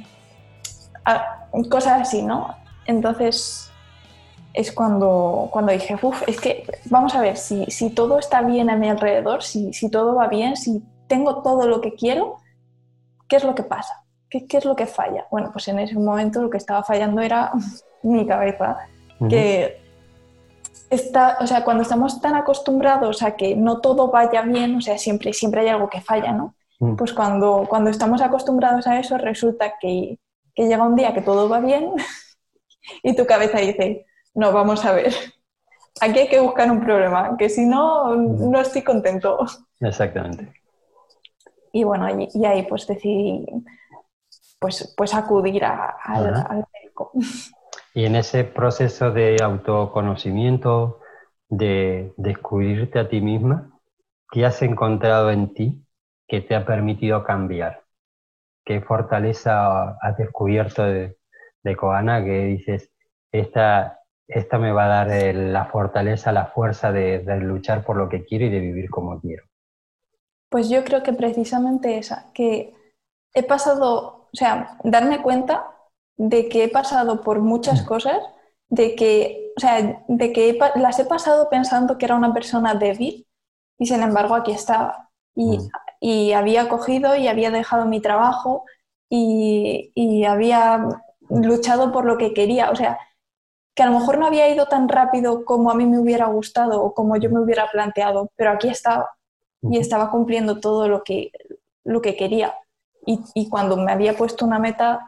cosas 1.70 2.02
así, 2.02 2.22
¿no? 2.22 2.56
Entonces 2.86 3.72
es 4.54 4.72
cuando, 4.72 5.50
cuando 5.52 5.72
dije, 5.72 5.98
uff, 6.02 6.24
es 6.28 6.40
que 6.40 6.66
vamos 6.86 7.14
a 7.14 7.22
ver, 7.22 7.38
si, 7.38 7.66
si, 7.66 7.92
todo 7.92 8.18
está 8.18 8.42
bien 8.42 8.70
a 8.70 8.76
mi 8.76 8.90
alrededor, 8.90 9.44
si, 9.44 9.72
si, 9.74 9.90
todo 9.90 10.16
va 10.16 10.28
bien, 10.28 10.58
si 10.58 10.84
tengo 11.08 11.44
todo 11.44 11.68
lo 11.68 11.80
que 11.80 11.94
quiero, 11.94 12.38
¿qué 13.28 13.36
es 13.36 13.44
lo 13.44 13.54
que 13.54 13.64
pasa? 13.64 14.04
¿Qué, 14.30 14.48
¿Qué, 14.48 14.58
es 14.58 14.66
lo 14.66 14.76
que 14.76 14.88
falla? 14.88 15.28
Bueno, 15.30 15.52
pues 15.52 15.68
en 15.68 15.80
ese 15.80 15.94
momento 15.94 16.42
lo 16.42 16.50
que 16.50 16.58
estaba 16.58 16.84
fallando 16.84 17.22
era 17.22 17.52
mi 18.04 18.26
cabeza, 18.26 18.78
que 19.30 19.82
está, 20.90 21.38
o 21.40 21.48
sea, 21.48 21.64
cuando 21.64 21.84
estamos 21.84 22.22
tan 22.22 22.36
acostumbrados 22.36 23.22
a 23.24 23.36
que 23.36 23.56
no 23.56 23.80
todo 23.80 24.10
vaya 24.10 24.42
bien, 24.42 24.76
o 24.76 24.82
sea, 24.82 24.98
siempre, 24.98 25.34
siempre 25.34 25.62
hay 25.62 25.68
algo 25.68 25.90
que 25.90 26.02
falla, 26.02 26.32
¿no? 26.32 26.56
Mm. 26.80 26.96
Pues 26.96 27.14
cuando, 27.14 27.66
cuando 27.70 27.90
estamos 27.90 28.22
acostumbrados 28.22 28.88
a 28.88 29.00
eso, 29.00 29.18
resulta 29.18 29.74
que, 29.80 30.18
que 30.58 30.68
llega 30.68 30.84
un 30.84 30.96
día 30.96 31.14
que 31.14 31.22
todo 31.22 31.48
va 31.48 31.60
bien 31.60 31.92
y 33.04 33.16
tu 33.16 33.28
cabeza 33.28 33.60
dice, 33.60 34.08
no, 34.34 34.52
vamos 34.52 34.84
a 34.84 34.92
ver, 34.92 35.14
aquí 36.02 36.20
hay 36.20 36.28
que 36.28 36.40
buscar 36.40 36.70
un 36.72 36.82
problema, 36.82 37.38
que 37.38 37.48
si 37.48 37.66
no, 37.66 38.16
no 38.16 38.60
estoy 38.60 38.82
contento. 38.82 39.46
Exactamente. 39.80 40.52
Y 41.72 41.84
bueno, 41.84 42.08
y, 42.10 42.46
ahí 42.46 42.64
pues 42.64 42.88
decidí 42.88 43.46
pues, 44.58 44.96
pues 44.98 45.14
acudir 45.14 45.64
al 45.64 46.66
médico. 46.74 47.12
Y 47.94 48.06
en 48.06 48.16
ese 48.16 48.44
proceso 48.44 49.12
de 49.12 49.38
autoconocimiento, 49.44 51.02
de 51.50 52.14
descubrirte 52.18 52.98
a 52.98 53.10
ti 53.10 53.22
misma, 53.22 53.80
¿qué 54.32 54.44
has 54.44 54.60
encontrado 54.64 55.30
en 55.30 55.54
ti 55.54 55.86
que 56.28 56.42
te 56.42 56.56
ha 56.56 56.66
permitido 56.66 57.24
cambiar? 57.24 57.87
¿Qué 58.68 58.82
fortaleza 58.82 59.92
has 60.02 60.18
descubierto 60.18 60.84
de, 60.84 61.18
de 61.64 61.76
Koana 61.78 62.22
que 62.22 62.44
dices, 62.44 62.92
esta, 63.32 64.02
esta 64.28 64.58
me 64.58 64.74
va 64.74 64.84
a 64.84 65.06
dar 65.06 65.36
la 65.36 65.68
fortaleza, 65.68 66.34
la 66.34 66.48
fuerza 66.48 66.92
de, 66.92 67.20
de, 67.20 67.38
luchar 67.38 67.86
por 67.86 67.96
lo 67.96 68.10
que 68.10 68.26
quiero 68.26 68.44
y 68.44 68.50
de 68.50 68.60
vivir 68.60 68.90
como 68.90 69.22
quiero? 69.22 69.46
Pues 70.50 70.68
yo 70.68 70.84
creo 70.84 71.02
que 71.02 71.14
precisamente 71.14 71.98
esa, 71.98 72.30
que 72.34 72.74
he 73.34 73.44
pasado, 73.44 74.28
o 74.34 74.36
sea, 74.36 74.78
darme 74.84 75.22
cuenta 75.22 75.72
de 76.18 76.50
que 76.50 76.66
he 76.66 76.70
pasado 76.70 77.22
por 77.22 77.40
muchas 77.40 77.84
mm. 77.84 77.86
cosas, 77.86 78.18
de 78.68 78.96
que, 78.96 79.54
o 79.56 79.62
sea, 79.62 80.04
de 80.10 80.34
que 80.34 80.60
las 80.76 81.00
he 81.00 81.06
pasado 81.06 81.50
pensando 81.50 81.98
que 81.98 82.04
era 82.04 82.16
una 82.16 82.34
persona 82.34 82.76
débil 82.76 83.26
y 83.80 83.86
sin 83.86 84.04
embargo 84.04 84.36
aquí 84.36 84.52
estaba. 84.52 85.10
Y, 85.36 85.58
mm. 85.58 85.70
Y 86.00 86.34
había 86.34 86.70
cogido 86.70 87.16
y 87.16 87.27
había 87.27 87.51
dejado 87.51 87.86
mi 87.86 88.01
trabajo 88.01 88.66
y, 89.10 89.92
y, 89.96 90.25
había 90.25 90.86
luchado 91.30 91.92
por 91.92 92.06
lo 92.06 92.18
que 92.18 92.34
quería. 92.34 92.72
O 92.72 92.75
sea, 92.75 93.00
que 93.75 93.84
a 93.84 93.88
lo 93.88 94.00
mejor 94.00 94.18
no 94.18 94.27
había 94.27 94.50
ido 94.50 94.68
tan 94.68 94.89
rápido 94.89 95.46
como 95.46 95.72
a 95.72 95.75
mí 95.75 95.86
me 95.86 96.00
hubiera 96.00 96.27
gustado 96.27 96.84
o 96.84 96.94
como 96.94 97.18
yo 97.18 97.30
me 97.30 97.39
hubiera 97.39 97.70
planteado, 97.72 98.32
pero 98.36 98.51
aquí 98.51 98.70
estaba 98.70 99.10
y 99.62 99.80
estaba 99.80 100.12
cumpliendo 100.12 100.60
todo 100.60 100.88
lo 100.88 101.04
que, 101.04 101.32
lo 101.84 102.01
que 102.01 102.16
quería. 102.16 102.54
Y, 103.06 103.22
y 103.34 103.50
cuando 103.50 103.77
me 103.77 103.92
había 103.92 104.16
puesto 104.16 104.46
una 104.46 104.60
meta, 104.60 105.00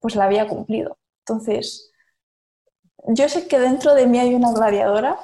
pues 0.00 0.16
la 0.16 0.24
había 0.24 0.48
cumplido. 0.48 0.98
Entonces, 1.20 1.92
yo 3.06 3.28
sé 3.28 3.46
que 3.48 3.58
dentro 3.58 3.94
de 3.94 4.06
mí 4.06 4.18
hay 4.18 4.34
una 4.34 4.52
gladiadora 4.52 5.18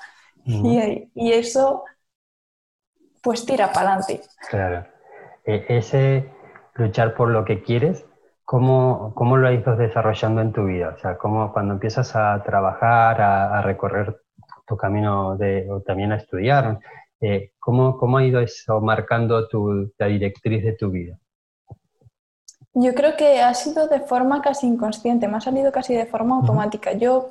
y, 0.45 1.33
eso 1.33 1.85
pues 3.23 3.45
tira 3.45 3.73
para 3.73 3.95
adelante. 3.95 4.23
Claro. 4.49 4.87
E, 5.45 5.65
ese 5.69 6.31
luchar 6.75 7.15
por 7.15 7.31
lo 7.31 7.45
que 7.45 7.63
quieres, 7.63 8.07
¿cómo, 8.45 9.13
¿cómo, 9.15 9.37
lo 9.37 9.49
has 9.49 9.55
ido 9.55 9.77
desarrollando 9.77 10.41
en 10.41 10.53
tu 10.53 10.65
vida? 10.65 10.95
O 10.97 10.99
sea, 10.99 11.17
¿cómo 11.17 11.53
cuando 11.53 11.75
empiezas 11.75 12.15
a 12.17 12.43
trabajar, 12.43 13.21
a, 13.21 13.63
recorrer 13.63 14.23
tu 14.67 14.77
camino 14.77 15.37
de, 15.37 15.71
o 15.71 15.81
también 15.81 16.13
a 16.13 16.17
estudiar, 16.17 16.79
eh, 17.21 17.53
¿cómo, 17.59 17.99
¿cómo, 17.99 18.19
ha 18.19 18.25
ido 18.25 18.41
eso 18.41 18.81
marcando 18.81 19.47
tu, 19.49 19.93
la 19.99 20.07
directriz 20.07 20.65
de 20.65 20.73
tu 20.73 20.91
vida? 20.91 21.19
Yo 22.73 22.95
creo 22.95 23.17
que 23.17 23.41
ha 23.41 23.53
sido 23.53 23.89
de 23.89 24.01
forma 24.01 24.41
casi 24.43 24.67
inconsciente, 24.67 25.27
me 25.27 25.37
ha 25.37 25.41
salido 25.41 25.73
casi 25.73 25.95
de 25.95 26.07
forma 26.07 26.37
automática. 26.37 26.93
Yo 26.93 27.29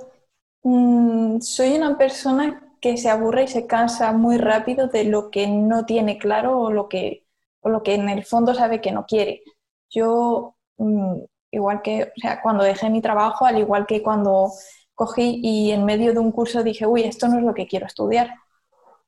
mm, 0.64 1.40
soy 1.40 1.76
una 1.78 1.98
persona 1.98 2.62
que 2.82 2.98
se 2.98 3.10
aburre 3.10 3.44
y 3.44 3.48
se 3.48 3.66
cansa 3.66 4.12
muy 4.12 4.38
rápido 4.38 4.88
de 4.88 5.06
lo 5.06 5.32
que 5.32 5.48
no 5.48 5.86
tiene 5.86 6.18
claro 6.18 6.60
o 6.60 6.72
lo 6.72 6.90
que, 6.90 7.26
o 7.62 7.70
lo 7.70 7.84
que 7.84 7.96
en 7.96 8.10
el 8.10 8.24
fondo 8.24 8.54
sabe 8.54 8.82
que 8.82 8.92
no 8.92 9.06
quiere. 9.06 9.42
Yo, 9.90 10.56
mm, 10.78 11.20
igual 11.52 11.82
que, 11.82 12.04
o 12.04 12.20
sea, 12.20 12.42
cuando 12.42 12.64
dejé 12.64 12.90
mi 12.90 13.02
trabajo, 13.02 13.46
al 13.46 13.58
igual 13.58 13.86
que 13.86 14.02
cuando 14.02 14.52
cogí 14.96 15.40
y 15.44 15.72
en 15.72 15.86
medio 15.86 16.14
de 16.14 16.20
un 16.20 16.32
curso 16.32 16.64
dije, 16.64 16.86
uy, 16.86 17.04
esto 17.04 17.28
no 17.28 17.38
es 17.38 17.44
lo 17.44 17.54
que 17.54 17.68
quiero 17.68 17.86
estudiar, 17.86 18.36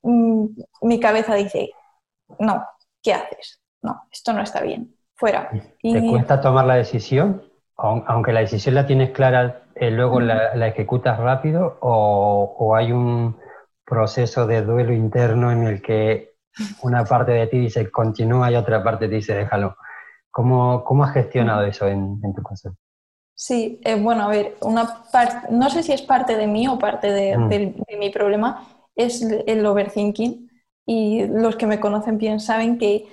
mm, 0.03 0.45
mi 0.81 0.99
cabeza 0.99 1.35
dice, 1.35 1.71
no, 2.39 2.65
¿qué 3.01 3.13
haces? 3.13 3.61
No, 3.81 4.03
esto 4.11 4.33
no 4.33 4.41
está 4.41 4.61
bien 4.61 4.95
fuera. 5.21 5.51
¿Te 5.81 6.09
cuesta 6.09 6.41
tomar 6.41 6.65
la 6.65 6.75
decisión? 6.75 7.43
Aunque 7.77 8.33
la 8.33 8.39
decisión 8.39 8.73
la 8.73 8.87
tienes 8.87 9.11
clara, 9.11 9.63
eh, 9.75 9.91
luego 9.91 10.19
la, 10.19 10.67
ejecutas 10.67 11.19
rápido 11.19 11.77
o, 11.81 12.75
hay 12.75 12.91
un 12.91 13.37
proceso 13.85 14.47
de 14.47 14.63
duelo 14.63 14.93
interno 14.93 15.51
en 15.51 15.63
el 15.63 15.81
que 15.81 16.30
una 16.83 17.03
parte 17.05 17.31
de 17.31 17.47
ti 17.47 17.59
dice 17.59 17.89
continúa 17.89 18.51
y 18.51 18.55
otra 18.55 18.83
parte 18.83 19.07
te 19.07 19.15
dice 19.15 19.35
déjalo. 19.35 19.75
¿Cómo, 20.29 20.83
cómo 20.85 21.03
has 21.03 21.13
gestionado 21.13 21.65
eso 21.65 21.87
en, 21.87 22.21
tu 22.33 22.41
caso? 22.41 22.73
Sí, 23.35 23.81
eh, 23.83 23.99
bueno, 23.99 24.23
a 24.23 24.27
ver, 24.27 24.55
una 24.61 25.03
no 25.49 25.69
sé 25.69 25.83
si 25.83 25.91
es 25.91 26.01
parte 26.01 26.37
de 26.37 26.47
mí 26.47 26.67
o 26.69 26.79
parte 26.79 27.11
de, 27.11 27.37
mm. 27.37 27.49
de 27.49 27.97
mi 27.99 28.09
problema, 28.11 28.65
es 28.95 29.21
el 29.21 29.65
overthinking. 29.65 30.49
Y 30.85 31.27
los 31.27 31.57
que 31.57 31.67
me 31.67 31.79
conocen 31.79 32.17
bien 32.17 32.39
saben 32.39 32.77
que 32.77 33.07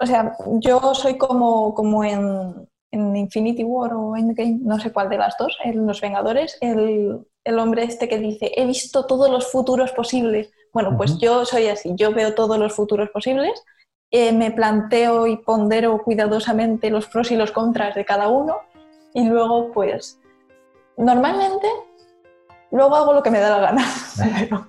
o 0.00 0.06
sea, 0.06 0.36
yo 0.60 0.94
soy 0.94 1.16
como, 1.16 1.74
como 1.74 2.04
en, 2.04 2.68
Infinity 2.92 3.64
War 3.64 3.92
o 3.94 4.16
Endgame, 4.16 4.58
no 4.60 4.78
sé 4.78 4.92
cuál 4.92 5.08
de 5.08 5.18
las 5.18 5.34
dos, 5.36 5.56
en 5.64 5.84
Los 5.84 6.00
Vengadores, 6.00 6.56
el, 6.60 7.58
hombre 7.58 7.82
este 7.82 8.08
que 8.08 8.18
dice, 8.18 8.52
he 8.54 8.66
visto 8.66 9.06
todos 9.06 9.28
los 9.30 9.50
futuros 9.50 9.90
posibles. 9.90 10.52
Bueno, 10.74 10.96
pues 10.96 11.18
yo 11.18 11.44
soy 11.44 11.68
así, 11.68 11.92
yo 11.94 12.12
veo 12.12 12.34
todos 12.34 12.58
los 12.58 12.74
futuros 12.74 13.08
posibles, 13.10 13.64
eh, 14.10 14.32
me 14.32 14.50
planteo 14.50 15.28
y 15.28 15.36
pondero 15.36 16.02
cuidadosamente 16.02 16.90
los 16.90 17.06
pros 17.06 17.30
y 17.30 17.36
los 17.36 17.52
contras 17.52 17.94
de 17.94 18.04
cada 18.04 18.28
uno 18.28 18.58
y 19.12 19.24
luego 19.24 19.70
pues 19.72 20.20
normalmente 20.96 21.68
luego 22.72 22.96
hago 22.96 23.12
lo 23.12 23.22
que 23.22 23.30
me 23.30 23.38
da 23.38 23.50
la 23.50 23.60
gana. 23.60 23.84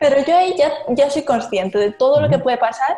pero, 0.00 0.24
yo 0.24 0.34
ahí 0.34 0.56
ya, 0.56 0.70
ya 0.88 1.10
soy 1.10 1.24
consciente 1.24 1.76
de 1.76 1.92
todo 1.92 2.18
lo 2.18 2.30
que 2.30 2.38
puede 2.38 2.56
pasar 2.56 2.96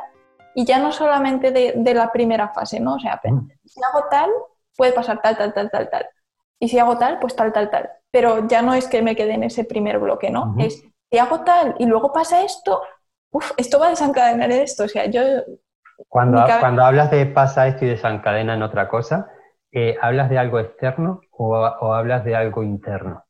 y 0.54 0.64
ya 0.64 0.78
no 0.78 0.92
solamente 0.92 1.50
de, 1.50 1.94
la 1.94 2.12
primera 2.12 2.48
fase, 2.50 2.78
¿no? 2.78 2.94
O 2.94 3.00
sea, 3.00 3.20
si 3.64 3.80
hago 3.82 4.06
tal, 4.08 4.30
puede 4.76 4.92
pasar 4.92 5.20
tal, 5.20 5.36
tal, 5.36 5.52
tal, 5.52 5.68
tal, 5.68 5.90
tal. 5.90 6.06
Y 6.60 6.68
si 6.68 6.78
hago 6.78 6.96
tal, 6.96 7.18
pues 7.18 7.34
tal, 7.34 7.52
tal, 7.52 7.70
tal. 7.70 7.90
Pero 8.12 8.46
ya 8.46 8.62
no 8.62 8.72
es 8.72 8.86
que 8.86 9.02
me 9.02 9.16
quede 9.16 9.32
en 9.34 9.42
ese 9.42 9.64
primer 9.64 9.98
bloque, 9.98 10.30
¿no? 10.30 10.54
Es, 10.60 10.84
si 11.14 11.18
hago 11.18 11.44
tal 11.44 11.76
y 11.78 11.86
luego 11.86 12.12
pasa 12.12 12.42
esto, 12.42 12.82
uf, 13.30 13.52
esto 13.56 13.78
va 13.78 13.86
a 13.86 13.90
desencadenar 13.90 14.50
esto. 14.50 14.82
O 14.82 14.88
sea, 14.88 15.06
yo... 15.06 15.20
Cuando, 16.08 16.44
cuando 16.58 16.84
hablas 16.84 17.12
de 17.12 17.24
pasa 17.26 17.68
esto 17.68 17.84
y 17.84 17.88
desencadena 17.90 18.54
en 18.54 18.64
otra 18.64 18.88
cosa, 18.88 19.30
eh, 19.70 19.96
¿hablas 20.02 20.28
de 20.28 20.38
algo 20.38 20.58
externo 20.58 21.20
o, 21.30 21.56
o 21.56 21.94
hablas 21.94 22.24
de 22.24 22.34
algo 22.34 22.64
interno? 22.64 23.24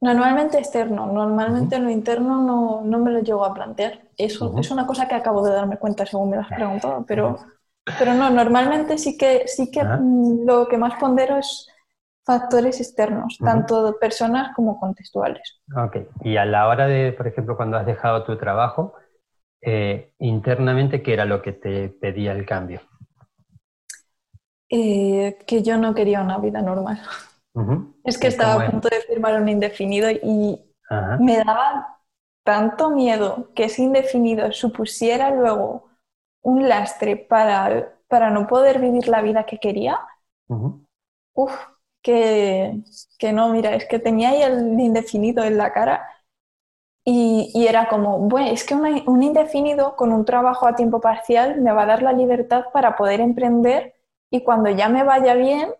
Normalmente 0.00 0.58
externo, 0.58 1.06
normalmente 1.06 1.78
lo 1.78 1.88
interno 1.88 2.42
no, 2.42 2.82
no, 2.84 2.98
me 2.98 3.12
lo 3.12 3.20
llego 3.20 3.44
a 3.44 3.54
plantear. 3.54 4.00
Eso 4.16 4.58
es 4.58 4.68
una 4.72 4.88
cosa 4.88 5.06
que 5.06 5.14
acabo 5.14 5.46
de 5.46 5.52
darme 5.52 5.78
cuenta 5.78 6.04
según 6.04 6.30
me 6.30 6.36
lo 6.36 6.42
has 6.42 6.48
preguntado, 6.48 7.04
pero, 7.06 7.36
pero 7.96 8.12
no, 8.12 8.28
normalmente 8.30 8.98
sí 8.98 9.16
que, 9.16 9.46
sí 9.46 9.70
que 9.70 9.84
lo 10.44 10.66
que 10.66 10.78
más 10.78 10.98
pondero 10.98 11.36
es 11.36 11.68
factores 12.26 12.80
externos, 12.80 13.38
tanto 13.38 13.96
personas 14.00 14.54
como 14.54 14.78
contextuales. 14.80 15.60
Ok, 15.76 15.96
y 16.22 16.36
a 16.36 16.44
la 16.44 16.66
hora 16.66 16.88
de, 16.88 17.12
por 17.12 17.28
ejemplo, 17.28 17.56
cuando 17.56 17.76
has 17.76 17.86
dejado 17.86 18.24
tu 18.24 18.36
trabajo, 18.36 18.94
eh, 19.62 20.12
internamente, 20.18 21.02
¿qué 21.02 21.14
era 21.14 21.24
lo 21.24 21.40
que 21.40 21.52
te 21.52 21.88
pedía 21.88 22.32
el 22.32 22.44
cambio? 22.44 22.80
Eh, 24.68 25.38
que 25.46 25.62
yo 25.62 25.76
no 25.76 25.94
quería 25.94 26.20
una 26.20 26.38
vida 26.38 26.60
normal. 26.62 27.00
Es 28.04 28.18
que 28.18 28.28
estaba 28.28 28.54
a 28.54 28.70
punto 28.70 28.88
de 28.88 29.00
firmar 29.00 29.40
un 29.40 29.48
indefinido 29.48 30.10
y 30.10 30.60
me 31.18 31.38
daba 31.38 31.98
tanto 32.44 32.90
miedo 32.90 33.50
que 33.54 33.64
ese 33.64 33.82
indefinido 33.82 34.52
supusiera 34.52 35.30
luego 35.30 35.88
un 36.42 36.68
lastre 36.68 37.16
para, 37.16 37.98
para 38.08 38.30
no 38.30 38.46
poder 38.46 38.78
vivir 38.78 39.08
la 39.08 39.22
vida 39.22 39.46
que 39.46 39.58
quería. 39.58 39.98
Uf, 41.34 41.52
que, 42.06 42.84
que, 43.18 43.32
no, 43.32 43.48
mira, 43.48 43.74
es 43.74 43.84
que 43.86 43.98
tenía 43.98 44.30
ahí 44.30 44.40
el 44.40 44.78
indefinido 44.78 45.42
en 45.42 45.58
la 45.58 45.72
cara 45.72 46.08
y, 47.04 47.50
y 47.52 47.66
era 47.66 47.88
como, 47.88 48.20
bueno, 48.20 48.48
es 48.48 48.62
que 48.62 48.76
un 48.76 49.22
indefinido 49.24 49.96
con 49.96 50.12
un 50.12 50.24
trabajo 50.24 50.68
a 50.68 50.76
tiempo 50.76 51.00
parcial 51.00 51.60
me 51.60 51.72
va 51.72 51.82
a 51.82 51.86
dar 51.86 52.02
la 52.02 52.12
libertad 52.12 52.66
para 52.72 52.94
poder 52.94 53.18
emprender 53.18 53.94
y 54.30 54.44
cuando 54.44 54.70
ya 54.70 54.88
me 54.88 55.02
vaya 55.02 55.34
bien, 55.34 55.72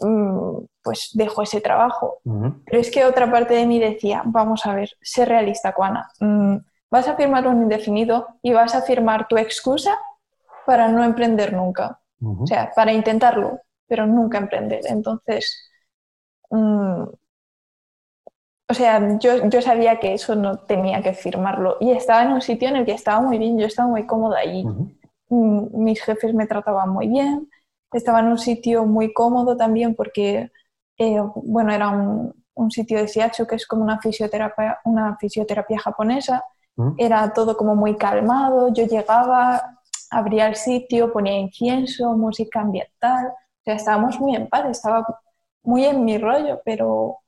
mm, 0.00 0.58
pues 0.82 1.12
dejo 1.14 1.40
ese 1.40 1.62
trabajo. 1.62 2.18
Pero 2.66 2.78
es 2.78 2.90
que 2.90 3.06
otra 3.06 3.30
parte 3.30 3.54
de 3.54 3.64
mí 3.64 3.78
decía, 3.78 4.22
vamos 4.26 4.66
a 4.66 4.74
ver, 4.74 4.90
sé 5.00 5.24
realista, 5.24 5.72
Juana. 5.72 6.10
Mm, 6.20 6.56
vas 6.90 7.08
a 7.08 7.16
firmar 7.16 7.46
un 7.48 7.62
indefinido 7.62 8.26
y 8.42 8.52
vas 8.52 8.74
a 8.74 8.82
firmar 8.82 9.28
tu 9.28 9.38
excusa 9.38 9.98
para 10.66 10.88
no 10.88 11.04
emprender 11.04 11.54
nunca. 11.54 12.00
O 12.20 12.46
sea, 12.46 12.70
para 12.74 12.92
intentarlo, 12.92 13.60
pero 13.88 14.06
nunca 14.06 14.38
emprender. 14.38 14.82
Entonces, 14.86 15.70
mm, 16.50 17.04
o 18.70 18.74
sea, 18.74 19.18
yo, 19.18 19.48
yo, 19.48 19.62
sabía 19.62 19.98
que 19.98 20.12
eso 20.14 20.34
no 20.34 20.58
tenía 20.58 21.02
que 21.02 21.14
firmarlo. 21.14 21.78
Y 21.80 21.90
estaba 21.92 22.22
en 22.22 22.32
un 22.32 22.42
sitio 22.42 22.68
en 22.68 22.76
el 22.76 22.84
que 22.84 22.92
estaba 22.92 23.20
muy 23.20 23.38
bien, 23.38 23.58
yo 23.58 23.66
estaba 23.66 23.88
muy 23.88 24.06
cómoda 24.06 24.44
y 24.44 24.64
mis 25.30 26.02
jefes 26.02 26.34
me 26.34 26.46
trataban 26.46 26.90
muy 26.90 27.08
bien, 27.08 27.48
estaba 27.92 28.20
en 28.20 28.28
un 28.28 28.38
sitio 28.38 28.84
muy 28.84 29.12
cómodo 29.12 29.56
también 29.56 29.94
porque, 29.94 30.50
eh, 30.98 31.20
bueno, 31.36 31.72
era 31.72 31.88
un, 31.88 32.34
un, 32.54 32.70
sitio 32.70 32.98
de 32.98 33.08
Siacho 33.08 33.46
que 33.46 33.56
es 33.56 33.66
como 33.66 33.82
una 33.82 34.00
fisioterapia, 34.00 34.78
una 34.84 35.16
fisioterapia 35.18 35.78
japonesa, 35.78 36.44
era 36.96 37.32
todo 37.32 37.56
como 37.56 37.74
muy 37.74 37.96
calmado, 37.96 38.72
yo 38.72 38.86
llegaba, 38.86 39.80
abría 40.10 40.46
el 40.46 40.54
sitio, 40.54 41.12
ponía 41.12 41.36
incienso, 41.36 42.16
música 42.16 42.60
ambiental, 42.60 43.32
sea, 43.68 43.76
estábamos 43.76 44.18
muy 44.20 44.34
en 44.36 44.48
paz, 44.48 44.66
estaba 44.70 45.04
muy 45.62 45.84
en 45.84 46.04
mi 46.04 46.18
rollo, 46.18 46.60
pero, 46.64 47.18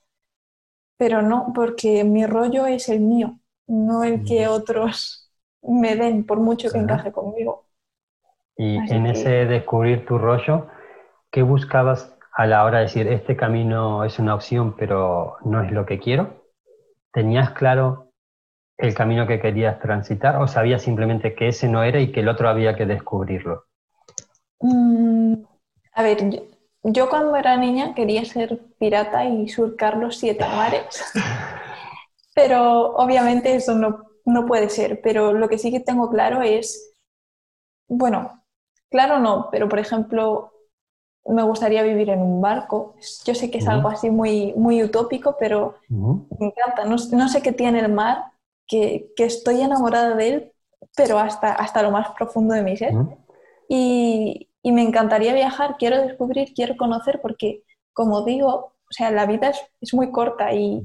pero 0.97 1.23
no, 1.23 1.52
porque 1.54 2.04
mi 2.04 2.26
rollo 2.26 2.66
es 2.66 2.88
el 2.88 3.00
mío, 3.00 3.38
no 3.66 4.04
el 4.04 4.25
que 4.25 4.49
otros 4.49 5.30
me 5.62 5.97
den, 5.97 6.25
por 6.25 6.40
mucho 6.40 6.70
que 6.70 6.78
encaje 6.78 7.12
conmigo. 7.12 7.66
Y 8.56 8.76
en 8.76 9.06
ese 9.06 9.47
descubrir 9.47 10.06
tu 10.06 10.18
rollo, 10.18 10.66
¿qué 11.30 11.42
buscabas 11.42 12.16
a 12.35 12.47
la 12.47 12.64
hora 12.64 12.78
de 12.78 12.85
decir, 12.85 13.09
este 13.09 13.37
camino 13.37 14.04
es 14.04 14.18
una 14.18 14.35
opción, 14.35 14.76
pero 14.76 15.37
no 15.44 15.62
es 15.62 15.73
lo 15.73 15.87
que 15.87 15.99
quiero? 15.99 16.44
¿Tenías 17.12 17.50
claro 17.52 18.12
el 18.78 18.94
camino 18.94 19.26
que 19.26 19.40
querías 19.40 19.80
transitar 19.80 20.37
o 20.42 20.49
sabías 20.49 20.82
simplemente 20.82 21.35
que 21.35 21.49
ese 21.49 21.68
no 21.68 21.85
era 21.85 22.00
y 22.00 22.12
que 22.12 22.20
el 22.20 22.28
otro 22.28 22.49
había 22.49 22.76
que 22.76 22.87
descubrirlo? 22.87 23.64
Mm, 24.62 25.44
a 26.00 26.02
ver, 26.02 26.42
yo, 26.83 27.11
cuando 27.11 27.37
era 27.37 27.57
niña 27.57 27.95
quería 27.95 28.25
ser 28.25 28.59
pirata 28.78 29.26
y 29.26 29.49
surcar 29.49 29.99
los 29.99 30.16
siete 30.16 30.47
mares, 30.47 31.04
pero 32.35 32.95
obviamente 32.97 33.54
eso 33.54 33.75
no, 33.75 34.07
no 34.25 34.47
puede 34.47 34.71
ser, 34.71 35.00
pero 35.02 35.35
lo 35.35 35.49
que 35.49 35.59
sí 35.59 35.71
que 35.71 35.80
tengo 35.80 36.09
claro 36.11 36.40
es, 36.40 36.95
bueno, 37.87 38.42
claro 38.90 39.19
no, 39.19 39.49
pero 39.50 39.69
por 39.69 39.78
ejemplo, 39.78 40.52
me 41.26 41.42
gustaría 41.42 41.83
vivir 41.83 42.09
en 42.09 42.23
un 42.23 42.40
barco. 42.40 42.95
Yo 43.26 43.35
sé 43.35 43.50
que 43.50 43.59
es 43.59 43.69
algo 43.69 43.88
así 43.88 44.09
muy, 44.09 44.54
muy 44.54 44.83
utópico, 44.83 45.37
pero 45.38 45.75
me 45.90 46.47
encanta. 46.47 46.87
No, 46.87 46.97
no, 47.12 47.28
sé 47.28 47.42
qué 47.42 47.52
tiene 47.52 47.80
el 47.80 47.92
mar 47.92 48.33
que, 48.66 49.12
estoy 49.19 49.61
enamorada 49.61 50.16
de 50.16 50.28
él, 50.28 50.52
pero 50.97 51.19
hasta, 51.19 51.52
hasta 51.52 51.83
lo 51.83 51.90
más 51.90 52.09
profundo 52.12 52.54
de 52.54 52.62
mi 52.62 52.76
ser. 52.76 52.95
Y, 53.69 54.50
me 54.64 54.82
encantaría 54.82 55.34
viajar, 55.34 55.76
quiero 55.78 56.00
descubrir, 56.02 56.52
quiero 56.54 56.76
conocer, 56.76 57.20
porque 57.22 57.62
como 57.92 58.24
digo, 58.24 58.74
o 58.88 58.92
sea, 58.92 59.10
la 59.10 59.26
vida 59.26 59.52
es, 59.80 59.94
muy 59.94 60.10
corta 60.10 60.52
y, 60.54 60.82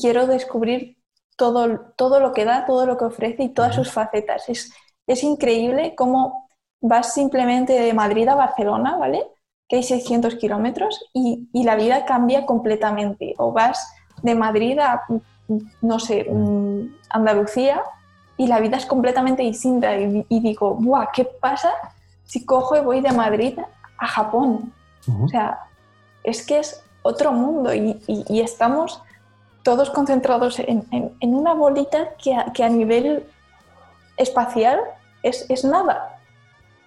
quiero 0.00 0.26
descubrir 0.26 0.96
todo, 1.36 1.92
todo 1.96 2.20
lo 2.20 2.32
que 2.32 2.44
da, 2.44 2.66
todo 2.66 2.86
lo 2.86 2.96
que 2.96 3.06
ofrece 3.06 3.44
y 3.44 3.48
todas 3.48 3.74
sus 3.74 3.90
facetas. 3.90 4.48
Es, 4.48 4.72
es 5.06 5.22
increíble 5.24 5.94
cómo 5.96 6.48
vas 6.80 7.14
simplemente 7.14 7.72
de 7.72 7.92
Madrid 7.92 8.28
a 8.28 8.34
Barcelona, 8.34 8.96
¿vale? 8.96 9.26
Que 9.68 9.76
hay 9.76 9.82
600 9.82 10.36
kilómetros 10.36 11.04
y, 11.12 11.48
y, 11.52 11.64
la 11.64 11.76
vida 11.76 12.04
cambia 12.04 12.46
completamente. 12.46 13.34
O 13.38 13.52
vas 13.52 13.92
de 14.22 14.34
Madrid 14.34 14.78
a 14.78 15.02
no 15.80 15.98
sé, 15.98 16.26
mm, 16.30 16.94
Andalucía 17.10 17.82
y 18.36 18.46
la 18.46 18.60
vida 18.60 18.76
es 18.76 18.86
completamente 18.86 19.42
distinta 19.42 19.96
y, 19.96 20.24
digo, 20.40 20.74
¡buah! 20.74 21.10
¿Qué 21.12 21.24
pasa 21.24 21.72
si 22.32 22.46
cojo 22.46 22.76
y 22.76 22.80
voy 22.80 23.02
de 23.02 23.12
Madrid 23.12 23.58
a 23.98 24.06
Japón? 24.06 24.72
O 25.22 25.28
sea, 25.28 25.58
es 26.24 26.46
que 26.46 26.60
es 26.60 26.82
otro 27.02 27.30
mundo 27.30 27.74
y, 27.74 28.00
estamos 28.40 29.02
todos 29.62 29.90
concentrados 29.90 30.58
en, 30.58 31.12
una 31.20 31.52
bolita 31.52 32.14
que 32.16 32.64
a, 32.64 32.68
nivel 32.70 33.26
espacial 34.16 34.80
es, 35.22 35.62
nada. 35.62 36.18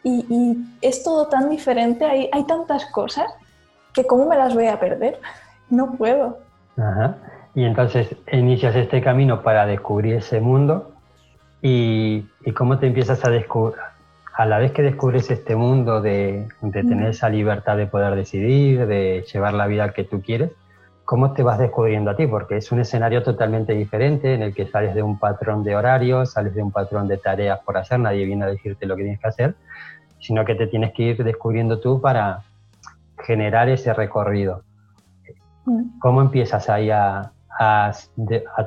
Y, 0.04 0.58
es 0.82 1.04
todo 1.04 1.28
tan 1.28 1.52
diferente, 1.52 2.06
hay, 2.06 2.28
hay 2.32 2.44
tantas 2.46 2.88
cosas 2.88 3.32
que 3.94 4.04
cómo 4.04 4.26
me 4.26 4.38
las 4.38 4.56
voy 4.56 4.66
a 4.66 4.80
perder. 4.80 5.20
No 5.70 5.92
puedo. 5.92 6.40
Ajá. 6.76 7.18
Y 7.54 7.66
entonces 7.66 8.16
inicias 8.32 8.76
este 8.76 9.00
camino 9.00 9.44
para 9.44 9.68
descubrir 9.68 10.16
ese 10.16 10.42
mundo 10.42 10.92
y, 11.62 12.22
cómo 12.56 12.80
te 12.80 12.88
empiezas 12.88 13.24
a 13.26 13.30
descubrir, 13.30 13.80
a 14.38 14.46
la 14.46 14.60
vez 14.60 14.74
que 14.74 14.82
descubres 14.82 15.32
este 15.32 15.56
mundo 15.56 16.02
de, 16.02 16.48
tener 16.72 17.10
esa 17.10 17.30
libertad 17.30 17.78
de 17.78 17.88
poder 17.88 18.16
decidir, 18.16 18.86
de 18.86 19.26
llevar 19.32 19.54
la 19.54 19.66
vida 19.66 19.94
que 19.94 20.04
tú 20.04 20.22
quieres, 20.22 20.52
¿cómo 21.06 21.32
te 21.32 21.42
vas 21.42 21.58
descubriendo 21.58 22.12
a 22.12 22.18
ti? 22.18 22.28
Porque 22.28 22.58
es 22.58 22.70
un 22.72 22.82
escenario 22.82 23.24
totalmente 23.24 23.74
diferente 23.74 24.34
en 24.34 24.42
el 24.42 24.54
que 24.54 24.68
sales 24.68 24.94
de 24.94 25.04
un 25.04 25.18
patrón 25.20 25.64
de 25.64 25.76
horarios, 25.76 26.34
sales 26.34 26.54
de 26.54 26.62
un 26.62 26.72
patrón 26.72 27.08
de 27.08 27.18
tareas 27.18 27.60
por 27.60 27.78
hacer, 27.78 28.00
nadie 28.00 28.26
viene 28.26 28.44
a 28.44 28.48
decirte 28.48 28.86
lo 28.86 28.98
que 28.98 29.04
tienes 29.04 29.22
que 29.22 29.28
hacer, 29.28 29.56
sino 30.20 30.44
que 30.44 30.56
te 30.56 30.68
tienes 30.68 30.92
que 30.94 31.04
ir 31.04 31.24
descubriendo 31.24 31.80
tú 31.80 32.02
para 32.02 32.42
generar 33.20 33.70
ese 33.70 33.94
recorrido. 33.94 34.64
¿Cómo 36.00 36.22
empiezas 36.22 36.70
ahí 36.70 36.92
a, 36.92 37.32
a, 37.58 37.94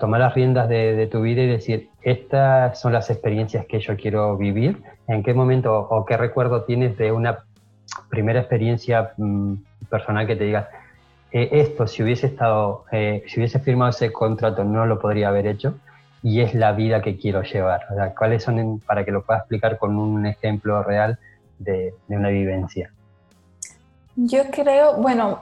tomar 0.01 0.21
las 0.21 0.35
riendas 0.35 0.69
de, 0.69 1.07
tu 1.13 1.21
vida 1.21 1.43
y 1.43 1.47
decir, 1.47 1.91
estas 2.03 2.81
son 2.81 2.93
las 2.95 3.11
experiencias 3.11 3.67
que 3.67 3.81
yo 3.81 3.97
quiero 3.97 4.37
vivir? 4.37 4.83
¿En 5.09 5.23
qué 5.23 5.35
momento 5.35 5.75
o 5.75 6.05
qué 6.05 6.17
recuerdo 6.17 6.65
tienes 6.65 6.97
de 6.99 7.11
una 7.11 7.45
primera 8.11 8.41
experiencia 8.41 9.13
mm, 9.17 9.55
personal 9.91 10.27
que 10.27 10.37
te 10.37 10.45
digas, 10.45 10.67
eh, 11.33 11.49
esto 11.53 11.87
si 11.87 12.03
hubiese 12.03 12.27
estado, 12.27 12.85
eh, 12.93 13.25
si 13.27 13.41
hubiese 13.41 13.59
firmado 13.59 13.91
ese 13.91 14.13
contrato 14.13 14.65
no 14.65 14.87
lo 14.87 14.99
podría 14.99 15.29
haber 15.29 15.47
hecho 15.47 15.75
y 16.23 16.41
es 16.41 16.55
la 16.55 16.73
vida 16.73 17.01
que 17.01 17.17
quiero 17.17 17.43
llevar? 17.43 17.87
O 17.91 17.95
sea, 17.95 18.15
¿cuáles 18.15 18.43
son, 18.43 18.81
para 18.81 19.05
que 19.05 19.11
lo 19.11 19.25
puedas 19.25 19.43
explicar 19.43 19.79
con 19.79 19.97
un 19.97 20.27
ejemplo 20.27 20.83
real 20.83 21.19
de, 21.59 21.95
de 22.07 22.17
una 22.17 22.29
vivencia? 22.29 22.91
Yo 24.15 24.51
creo, 24.51 24.97
bueno, 24.97 25.41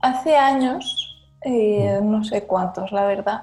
hace 0.00 0.36
años 0.36 1.06
eh, 1.42 2.00
no 2.02 2.24
sé 2.24 2.42
cuántos, 2.42 2.92
la 2.92 3.06
verdad. 3.06 3.42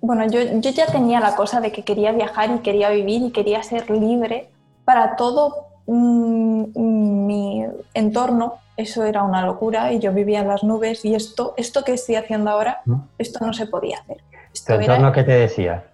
Bueno, 0.00 0.26
yo, 0.26 0.40
yo 0.60 0.70
ya 0.70 0.86
tenía 0.86 1.18
la 1.18 1.34
cosa 1.34 1.60
de 1.60 1.72
que 1.72 1.82
quería 1.82 2.12
viajar 2.12 2.50
y 2.50 2.58
quería 2.58 2.90
vivir 2.90 3.22
y 3.22 3.32
quería 3.32 3.62
ser 3.62 3.90
libre 3.90 4.50
para 4.86 5.16
todo 5.16 5.66
mi 5.86 7.66
entorno. 7.92 8.54
Eso 8.78 9.04
era 9.04 9.22
una 9.22 9.44
locura 9.44 9.92
y 9.92 9.98
yo 9.98 10.12
vivía 10.12 10.40
en 10.40 10.48
las 10.48 10.64
nubes 10.64 11.04
y 11.04 11.14
esto, 11.14 11.52
esto 11.58 11.84
que 11.84 11.92
estoy 11.92 12.14
haciendo 12.14 12.50
ahora, 12.50 12.80
esto 13.18 13.44
no 13.44 13.52
se 13.52 13.66
podía 13.66 13.98
hacer. 13.98 14.22
¿Tu 14.66 14.72
entorno 14.72 15.12
qué 15.12 15.24
te 15.24 15.32
decía? 15.32 15.84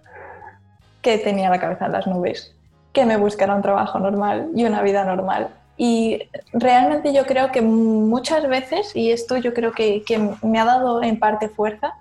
Que 1.01 1.17
tenía 1.17 1.49
la 1.49 1.59
cabeza 1.59 1.87
en 1.87 1.91
las 1.91 2.07
nubes, 2.07 2.55
que 2.93 3.05
me 3.05 3.17
buscara 3.17 3.53
un 3.55 3.61
trabajo 3.61 3.99
normal 3.99 4.51
y 4.55 4.63
una 4.63 4.81
vida 4.81 5.03
normal 5.03 5.49
y 5.75 6.29
realmente 6.51 7.13
yo 7.13 7.25
creo 7.25 7.51
que 7.51 7.61
muchas 7.61 8.47
veces, 8.47 8.95
y 8.95 9.11
esto 9.11 9.37
yo 9.37 9.53
creo 9.53 9.71
que, 9.71 10.03
me 10.43 10.59
ha 10.59 10.65
dado 10.65 11.01
en 11.01 11.17
parte 11.17 11.49
fuerza, 11.49 11.95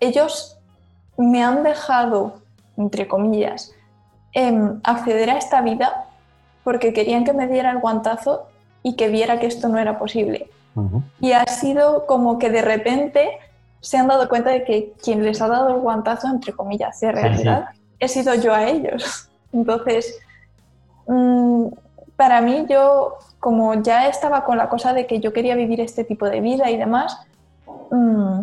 ellos 0.00 0.58
me 1.16 1.42
han 1.42 1.62
dejado, 1.62 2.40
entre 2.76 3.06
comillas, 3.06 3.72
em, 4.32 4.80
acceder 4.84 5.30
a 5.30 5.38
esta 5.38 5.60
vida 5.60 6.06
porque 6.64 6.92
querían 6.92 7.24
que 7.24 7.32
me 7.32 7.46
diera 7.46 7.70
el 7.70 7.78
guantazo 7.78 8.46
y 8.82 8.96
que 8.96 9.08
viera 9.08 9.40
que 9.40 9.46
esto 9.46 9.68
no 9.68 9.78
era 9.78 9.98
posible. 9.98 10.48
Y 11.20 11.32
ha 11.32 11.44
sido 11.46 12.06
como 12.06 12.38
que 12.38 12.48
de 12.48 12.62
repente 12.62 13.30
se 13.80 13.98
han 13.98 14.08
dado 14.08 14.28
cuenta 14.28 14.50
de 14.50 14.64
que 14.64 14.94
quien 15.02 15.24
les 15.24 15.40
ha 15.42 15.48
dado 15.48 15.74
el 15.74 15.80
guantazo, 15.80 16.28
entre 16.28 16.52
comillas, 16.52 17.00
de 17.00 17.12
realidad, 17.12 17.70
he 17.98 18.08
sido 18.08 18.34
yo 18.34 18.54
a 18.54 18.64
ellos. 18.64 19.28
Entonces, 19.52 20.18
mm, 21.06 21.66
para 22.16 22.40
mí 22.40 22.66
yo, 22.68 23.16
como 23.40 23.74
ya 23.82 24.06
estaba 24.06 24.44
con 24.44 24.58
la 24.58 24.68
cosa 24.68 24.92
de 24.92 25.06
que 25.06 25.20
yo 25.20 25.32
quería 25.32 25.54
vivir 25.54 25.80
este 25.80 26.04
tipo 26.04 26.28
de 26.28 26.40
vida 26.40 26.70
y 26.70 26.76
demás, 26.76 27.18
mm, 27.90 28.40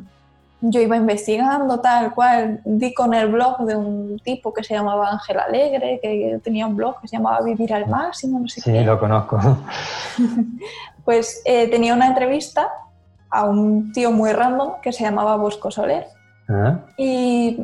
yo 0.62 0.82
iba 0.82 0.96
investigando 0.96 1.80
tal 1.80 2.14
cual, 2.14 2.62
di 2.66 2.94
con 2.94 3.14
el 3.14 3.30
blog 3.30 3.66
de 3.66 3.76
un 3.76 4.20
tipo 4.20 4.54
que 4.54 4.64
se 4.64 4.74
llamaba 4.74 5.12
Ángel 5.12 5.40
Alegre, 5.40 6.00
que 6.02 6.40
tenía 6.44 6.66
un 6.66 6.76
blog 6.76 7.00
que 7.02 7.08
se 7.08 7.18
llamaba 7.18 7.42
Vivir 7.42 7.74
al 7.74 7.88
Máximo, 7.88 8.40
no 8.40 8.48
sé 8.48 8.62
sí, 8.62 8.84
lo 8.84 9.00
conozco. 9.00 9.40
pues 11.06 11.42
eh, 11.46 11.68
tenía 11.70 11.94
una 11.94 12.08
entrevista 12.08 12.70
a 13.30 13.46
un 13.46 13.92
tío 13.92 14.12
muy 14.12 14.32
random 14.32 14.82
que 14.82 14.92
se 14.92 15.04
llamaba 15.04 15.36
Bosco 15.38 15.70
Soler. 15.70 16.08
¿Ah? 16.50 16.80
Y 16.98 17.64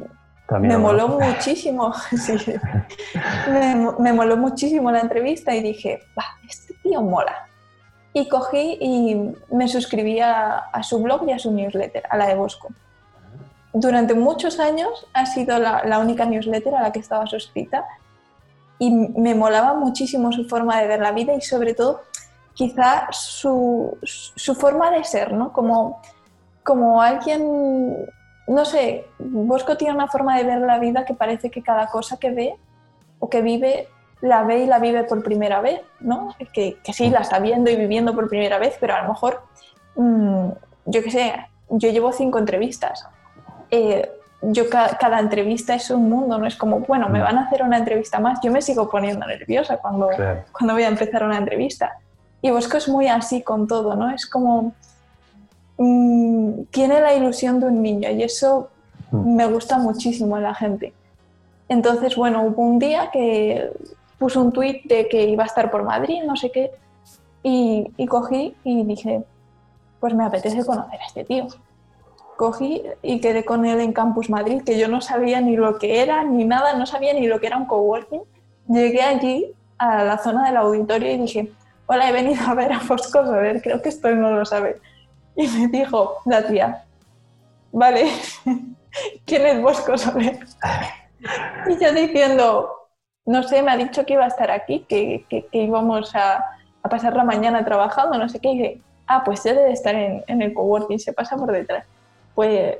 me 0.60 0.77
moló 0.77 1.08
muchísimo, 1.08 1.93
me, 3.99 4.13
moló 4.13 4.38
muchísimo 4.38 4.91
la 4.91 4.99
entrevista 4.99 5.56
y 5.56 5.62
dije, 5.62 6.01
este 6.47 6.73
tío 6.84 7.01
mola. 7.01 7.47
y 8.13 8.27
cogí 8.27 8.77
y 8.79 9.34
me 9.51 9.67
suscribí 9.67 10.19
a, 10.19 10.63
su 10.84 11.01
blog 11.01 11.27
y 11.27 11.32
a 11.32 11.39
su 11.39 11.51
newsletter, 11.51 12.03
a 12.10 12.17
la 12.17 12.27
de 12.27 12.36
Bosco. 12.36 12.69
Durante 13.73 14.13
muchos 14.13 14.59
años 14.59 15.07
ha 15.13 15.25
sido 15.25 15.57
la, 15.57 15.83
la 15.83 15.99
única 15.99 16.25
newsletter 16.25 16.75
a 16.75 16.83
la 16.83 16.91
que 16.91 16.99
estaba 16.99 17.25
suscrita 17.27 17.86
y 18.79 18.91
me 18.91 19.36
molaba 19.36 19.73
muchísimo 19.73 20.31
su 20.31 20.45
forma 20.45 20.79
de 20.79 20.88
ver 20.88 20.99
la 20.99 21.12
vida 21.12 21.33
y 21.33 21.41
sobre 21.41 21.73
todo 21.73 22.01
quizá 22.53 23.07
su, 23.12 23.97
su 24.03 24.55
forma 24.55 24.91
de 24.91 25.03
ser, 25.03 25.33
¿no? 25.33 25.51
Como, 25.51 26.01
como 26.63 27.01
alguien, 27.01 28.05
no 28.47 28.65
sé, 28.65 29.07
Bosco 29.19 29.77
tiene 29.77 29.95
una 29.95 30.07
forma 30.07 30.38
de 30.38 30.43
ver 30.43 30.62
la 30.62 30.79
vida 30.79 31.05
que 31.05 31.13
parece 31.13 31.49
que 31.49 31.63
cada 31.63 31.88
cosa 31.88 32.17
que 32.17 32.31
ve 32.31 32.55
o 33.19 33.29
que 33.29 33.41
vive 33.41 33.88
la 34.21 34.43
ve 34.43 34.59
y 34.59 34.65
la 34.67 34.79
vive 34.79 35.03
por 35.03 35.21
primera 35.23 35.59
vez, 35.59 35.81
¿no? 35.99 36.33
Que, 36.53 36.77
que 36.81 36.93
sí, 36.93 37.09
la 37.09 37.19
está 37.19 37.39
viendo 37.39 37.69
y 37.69 37.75
viviendo 37.75 38.13
por 38.13 38.29
primera 38.29 38.57
vez, 38.57 38.77
pero 38.79 38.95
a 38.95 39.01
lo 39.01 39.09
mejor, 39.09 39.41
mm, 39.95 40.49
yo 40.86 41.03
qué 41.03 41.12
sé, 41.12 41.33
yo 41.69 41.89
llevo 41.89 42.12
cinco 42.13 42.39
entrevistas. 42.39 43.05
Eh, 43.71 44.10
yo 44.43 44.69
cada, 44.69 45.19
entrevista 45.19 45.73
es 45.76 45.89
un 45.89 46.10
mundo, 46.10 46.38
no 46.38 46.45
es 46.45 46.56
como, 46.56 46.80
bueno, 46.80 47.08
me 47.10 47.19
mm. 47.19 47.23
van 47.23 47.38
a 47.38 47.45
hacer 47.45 47.63
una 47.63 47.78
entrevista 47.78 48.19
más, 48.19 48.39
yo 48.43 48.52
me 48.52 48.62
sigo 48.62 48.89
poniendo 48.89 49.26
nerviosa 49.26 49.78
cuando, 49.78 50.10
cuando 50.52 50.73
voy 50.73 50.84
a 50.84 50.89
empezar 50.89 51.23
una 51.23 51.38
entrevista. 51.38 51.97
Y 52.41 52.52
Bosco 52.52 52.78
es 52.78 52.89
muy 52.89 53.08
así 53.08 53.41
con 53.41 53.67
todo, 53.67 53.95
¿no? 53.95 54.10
Es 54.10 54.26
como, 54.26 54.73
mm, 55.78 56.63
tiene 56.71 56.99
la 56.99 57.13
ilusión 57.13 57.60
de 57.62 57.67
un 57.67 57.82
niño 57.82 58.10
y 58.10 58.23
eso 58.23 58.69
mm. 59.12 59.36
me 59.36 59.45
gusta 59.45 59.78
muchísimo 59.78 60.36
en 60.38 60.43
la 60.43 60.54
gente. 60.54 60.93
Entonces, 61.69 62.15
bueno, 62.17 62.43
hubo 62.43 62.62
un 62.62 62.80
día 62.80 63.10
que 63.12 63.71
puso 64.19 64.41
un 64.41 64.52
tuit 64.52 64.84
de 64.86 65.08
que 65.08 65.26
iba 65.26 65.43
a 65.43 65.47
estar 65.47 65.71
por 65.71 65.84
Madrid, 65.84 66.21
no 66.26 66.36
sé 66.36 66.52
qué, 66.52 66.71
y, 67.43 67.91
y 67.95 68.08
cogí 68.08 68.56
y 68.65 68.84
dije, 68.84 69.23
pues 70.02 70.13
me 70.13 70.26
apetece 70.26 70.65
conocer 70.65 70.99
a 70.99 71.06
este 71.06 71.23
tío 71.23 71.47
cogí 72.43 72.84
y 73.01 73.21
quedé 73.21 73.45
con 73.45 73.65
él 73.65 73.79
en 73.79 73.93
Campus 73.93 74.29
Madrid, 74.29 74.63
que 74.65 74.77
yo 74.77 74.89
no 74.89 74.99
sabía 74.99 75.39
ni 75.39 75.56
lo 75.56 75.79
que 75.79 76.01
era, 76.01 76.25
ni 76.25 76.43
nada, 76.43 76.73
no 76.73 76.86
sabía 76.86 77.13
ni 77.13 77.25
lo 77.25 77.39
que 77.39 77.47
era 77.47 77.56
un 77.56 77.67
coworking. 77.67 78.21
Llegué 78.67 79.01
allí 79.01 79.53
a 79.77 80.03
la 80.03 80.17
zona 80.17 80.45
del 80.47 80.58
auditorio 80.58 81.10
y 81.13 81.17
dije, 81.19 81.53
hola, 81.86 82.10
he 82.10 82.12
venido 82.12 82.45
a 82.45 82.53
ver 82.53 82.73
a 82.73 82.82
Fosco 82.82 83.19
a 83.19 83.38
ver, 83.38 83.62
creo 83.62 83.82
que 83.82 83.88
esto 83.88 84.10
no 84.10 84.32
lo 84.32 84.43
sabe. 84.43 84.82
Y 85.38 85.47
me 85.47 85.67
dijo 85.69 86.17
la 86.25 86.45
tía, 86.45 86.84
vale, 87.71 88.12
¿quién 89.25 89.45
es 89.47 89.62
Bosco 89.62 89.97
Soler? 89.97 90.39
Y 91.69 91.82
yo 91.82 91.93
diciendo, 91.93 92.89
no 93.25 93.43
sé, 93.43 93.63
me 93.63 93.71
ha 93.71 93.77
dicho 93.77 94.06
que 94.06 94.15
iba 94.15 94.25
a 94.25 94.27
estar 94.27 94.51
aquí, 94.51 94.86
que, 94.89 95.25
que, 95.29 95.47
íbamos 95.53 96.13
a, 96.13 96.43
a, 96.84 96.89
pasar 96.89 97.15
la 97.15 97.23
mañana 97.23 97.63
trabajando, 97.63 98.17
no 98.17 98.27
sé 98.27 98.41
qué. 98.41 98.49
Y 98.49 98.58
dije, 98.58 98.82
ah, 99.08 99.23
pues 99.23 99.41
debe 99.43 99.62
de 99.62 99.71
estar 99.71 99.95
en, 99.95 100.25
en 100.27 100.41
el 100.41 100.53
coworking, 100.53 100.99
se 100.99 101.13
pasa 101.13 101.38
por 101.38 101.53
detrás 101.53 101.86
pues 102.36 102.78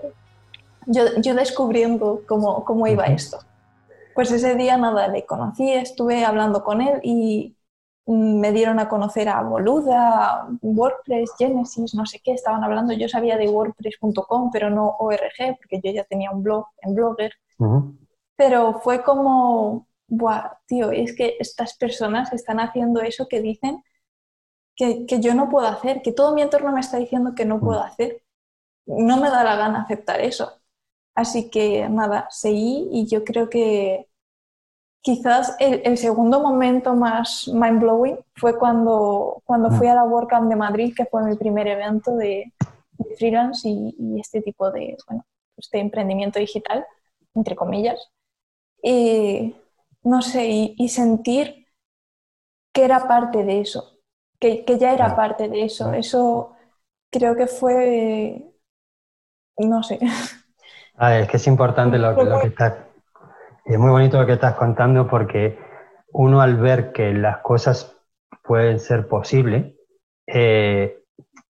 yo, 0.86 1.04
yo 1.22 1.36
descubriendo 1.36 2.22
cómo, 2.28 2.63
cómo 2.66 2.88
iba 2.88 3.06
esto. 3.06 3.39
Pues 4.16 4.32
ese 4.32 4.56
día 4.56 4.78
nada, 4.78 5.08
le 5.08 5.26
conocí, 5.26 5.72
estuve 5.72 6.24
hablando 6.24 6.63
con 6.63 6.82
él 6.82 7.00
y 7.04 7.56
me 8.06 8.52
dieron 8.52 8.80
a 8.80 8.89
conocer 8.89 9.30
a 9.30 9.42
Boluda, 9.42 10.48
WordPress, 10.62 11.32
Genesis, 11.38 11.96
no 11.96 12.06
sé 12.06 12.20
qué, 12.24 12.34
estaban 12.34 12.63
hablando, 12.63 12.94
yo 12.94 13.08
sabía 13.08 13.38
de 13.38 13.48
WordPress.com, 13.48 14.52
pero 14.52 14.70
no 14.70 14.98
ORG, 15.00 15.58
porque 15.58 15.80
yo 15.82 15.92
ya 15.92 16.04
tenía 16.04 16.32
un 16.32 16.44
blog 16.44 16.68
en 16.82 16.96
Blogger. 16.96 17.34
Pero 18.36 18.82
fue 18.82 19.04
como, 19.04 19.88
Buah, 20.08 20.58
tío, 20.68 20.92
es 20.92 21.16
que 21.16 21.38
estas 21.39 21.78
personas 21.78 22.34
están 22.34 22.60
haciendo 22.60 23.02
eso 23.02 23.28
que 23.28 23.42
dicen 23.42 23.82
que, 24.76 25.06
que, 25.06 25.22
yo 25.22 25.34
no 25.34 25.50
puedo 25.50 25.68
hacer, 25.68 26.02
que 26.02 26.12
todo 26.12 26.34
mi 26.34 26.42
entorno 26.42 26.72
me 26.74 26.82
está 26.82 26.98
diciendo 26.98 27.34
que 27.36 27.46
no 27.46 27.60
puedo 27.60 27.82
hacer 27.82 28.22
no 28.86 29.17
me 29.17 29.30
da 29.30 29.43
la 29.43 29.56
gana 29.56 29.84
aceptar 29.84 30.22
eso. 30.22 30.62
Así 31.15 31.50
que 31.50 31.88
nada, 31.89 32.28
seguí 32.32 32.89
y 32.91 33.08
yo 33.08 33.24
creo 33.24 33.50
que 33.50 34.08
quizás 35.02 35.56
el, 35.60 35.98
segundo 35.98 36.41
momento 36.41 36.96
más 36.96 37.48
mind-blowing 37.48 38.17
fue 38.36 38.58
cuando, 38.58 39.41
cuando 39.46 39.69
fui 39.72 39.88
a 39.88 39.96
la 39.96 40.06
WordCamp 40.06 40.50
de 40.50 40.56
Madrid, 40.56 40.93
que 40.96 41.06
fue 41.06 41.24
mi 41.24 41.36
primer 41.36 41.67
evento 41.67 42.15
de, 42.15 42.54
freelance 43.17 43.67
y, 43.67 44.19
este 44.19 44.41
tipo 44.41 44.72
de, 44.72 44.98
bueno, 45.08 45.26
este 45.58 45.80
emprendimiento 45.80 46.39
digital, 46.39 46.86
entre 47.36 47.56
comillas. 47.56 48.00
Y 48.82 49.56
no 50.04 50.22
sé, 50.22 50.48
y, 50.78 50.89
sentir 50.89 51.67
que 52.74 52.86
era 52.86 53.08
parte 53.08 53.43
de 53.43 53.62
eso, 53.62 54.00
que, 54.39 54.65
que 54.65 54.80
ya 54.80 54.93
era 54.93 55.15
parte 55.15 55.50
de 55.50 55.63
eso. 55.65 55.93
Eso 55.93 56.54
creo 57.12 57.36
que 57.36 57.48
fue 57.48 58.53
no 59.58 59.84
sé. 59.84 60.00
Ah, 60.98 61.18
es 61.18 61.28
que 61.28 61.38
es 61.38 61.48
importante 61.48 61.98
lo, 61.98 62.16
que 62.16 62.48
estás... 62.48 62.76
Es 63.66 63.80
muy 63.80 63.89
bonito 63.89 64.20
lo 64.20 64.26
que 64.26 64.34
estás 64.34 64.56
contando 64.56 65.08
porque 65.08 65.58
uno 66.12 66.42
al 66.42 66.58
ver 66.58 66.92
que 66.92 67.13
las 67.13 67.38
cosas 67.39 67.98
pueden 68.44 68.80
ser 68.80 69.08
posibles, 69.08 69.74
eh, 70.28 71.04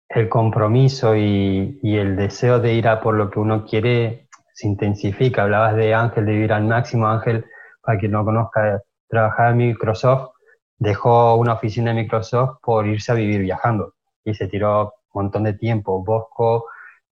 el 0.10 0.30
compromiso 0.30 1.16
y, 1.16 1.80
el 1.82 2.16
deseo 2.16 2.60
de 2.60 2.74
ir 2.74 2.88
a 2.88 3.02
por 3.02 3.16
lo 3.16 3.30
que 3.30 3.40
uno 3.40 3.66
quiere 3.66 4.28
se 4.54 4.68
intensifica. 4.68 5.44
Hablabas 5.44 5.76
de 5.76 5.94
Ángel, 5.94 6.26
de 6.26 6.34
vivir 6.34 6.54
al 6.54 6.66
máximo. 6.66 7.08
Ángel, 7.08 7.46
para 7.82 7.98
quien 7.98 8.12
no 8.12 8.26
conozca, 8.26 8.82
trabajaba 9.08 9.52
en 9.52 9.58
Microsoft, 9.58 10.32
dejó 10.78 11.36
una 11.36 11.54
oficina 11.54 11.92
de 11.92 12.02
Microsoft 12.02 12.60
por 12.62 12.86
irse 12.86 13.12
a 13.12 13.16
vivir 13.16 13.42
viajando 13.42 13.94
y 14.24 14.34
se 14.34 14.48
tiró 14.48 14.94
un 15.14 15.24
montón 15.24 15.44
de 15.44 15.54
tiempo. 15.54 16.04
Bosco 16.04 16.66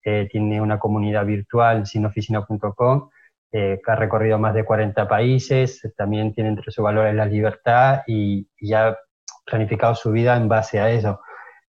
eh, 0.10 0.30
tiene 0.32 0.62
una 0.62 0.80
comunidad 0.80 1.26
virtual, 1.26 1.86
sinoficina.com, 1.86 3.10
eh, 3.52 3.82
que 3.84 3.92
ha 3.92 3.96
recorrido 3.96 4.40
más 4.40 4.54
de 4.54 4.64
40 4.64 5.06
países, 5.06 5.82
también 5.98 6.34
tiene 6.34 6.52
entre 6.52 6.72
sus 6.72 6.82
valores 6.82 7.14
la 7.14 7.26
libertad 7.26 8.04
y, 8.08 8.48
ya 8.62 8.88
ha 8.88 8.98
planificado 9.46 9.96
su 9.96 10.12
vida 10.12 10.38
en 10.38 10.48
base 10.48 10.80
a 10.80 10.90
eso. 10.92 11.20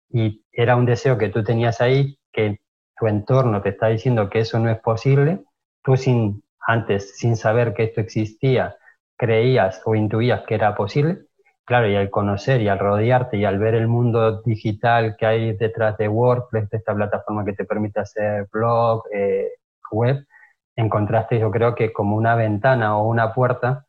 Y 0.10 0.46
era 0.54 0.78
un 0.78 0.86
deseo 0.86 1.18
que 1.18 1.28
tú 1.28 1.44
tenías 1.44 1.82
ahí, 1.82 2.20
que 2.32 2.62
tu 2.98 3.08
entorno 3.08 3.62
te 3.62 3.68
está 3.68 3.88
diciendo 3.88 4.30
que 4.30 4.40
eso 4.40 4.60
no 4.60 4.70
es 4.70 4.80
posible, 4.80 5.44
tú 5.84 5.98
sin, 5.98 6.42
antes, 6.66 7.18
sin 7.18 7.36
saber 7.36 7.74
que 7.74 7.84
esto 7.84 8.00
existía, 8.00 8.78
creías 9.18 9.82
o 9.84 9.94
intuías 9.94 10.44
que 10.48 10.56
era 10.56 10.74
posible, 10.74 11.24
Claro, 11.72 11.88
y 11.88 11.96
al 11.96 12.10
conocer 12.10 12.60
y 12.62 12.68
al 12.68 12.80
rodearte 12.80 13.38
y 13.38 13.46
al 13.46 13.58
ver 13.58 13.76
el 13.76 13.88
mundo 13.88 14.42
digital 14.42 15.16
que 15.18 15.26
hay 15.26 15.54
detrás 15.54 15.98
de 15.98 16.10
WordPress, 16.10 16.70
de 16.70 16.78
esta 16.78 16.94
plataforma 16.94 17.46
que 17.46 17.54
te 17.54 17.64
permite 17.64 18.02
hacer 18.02 18.50
blog, 18.52 19.04
eh, 19.14 19.52
web, 19.90 20.28
encontraste 20.76 21.40
yo 21.40 21.50
creo 21.50 21.74
que 21.74 21.94
como 21.94 22.18
una 22.18 22.36
ventana 22.36 22.98
o 22.98 23.08
una 23.08 23.34
puerta 23.34 23.86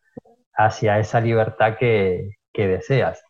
hacia 0.54 1.00
esa 1.00 1.20
libertad 1.20 1.76
que, 1.76 2.38
deseas. 2.54 3.24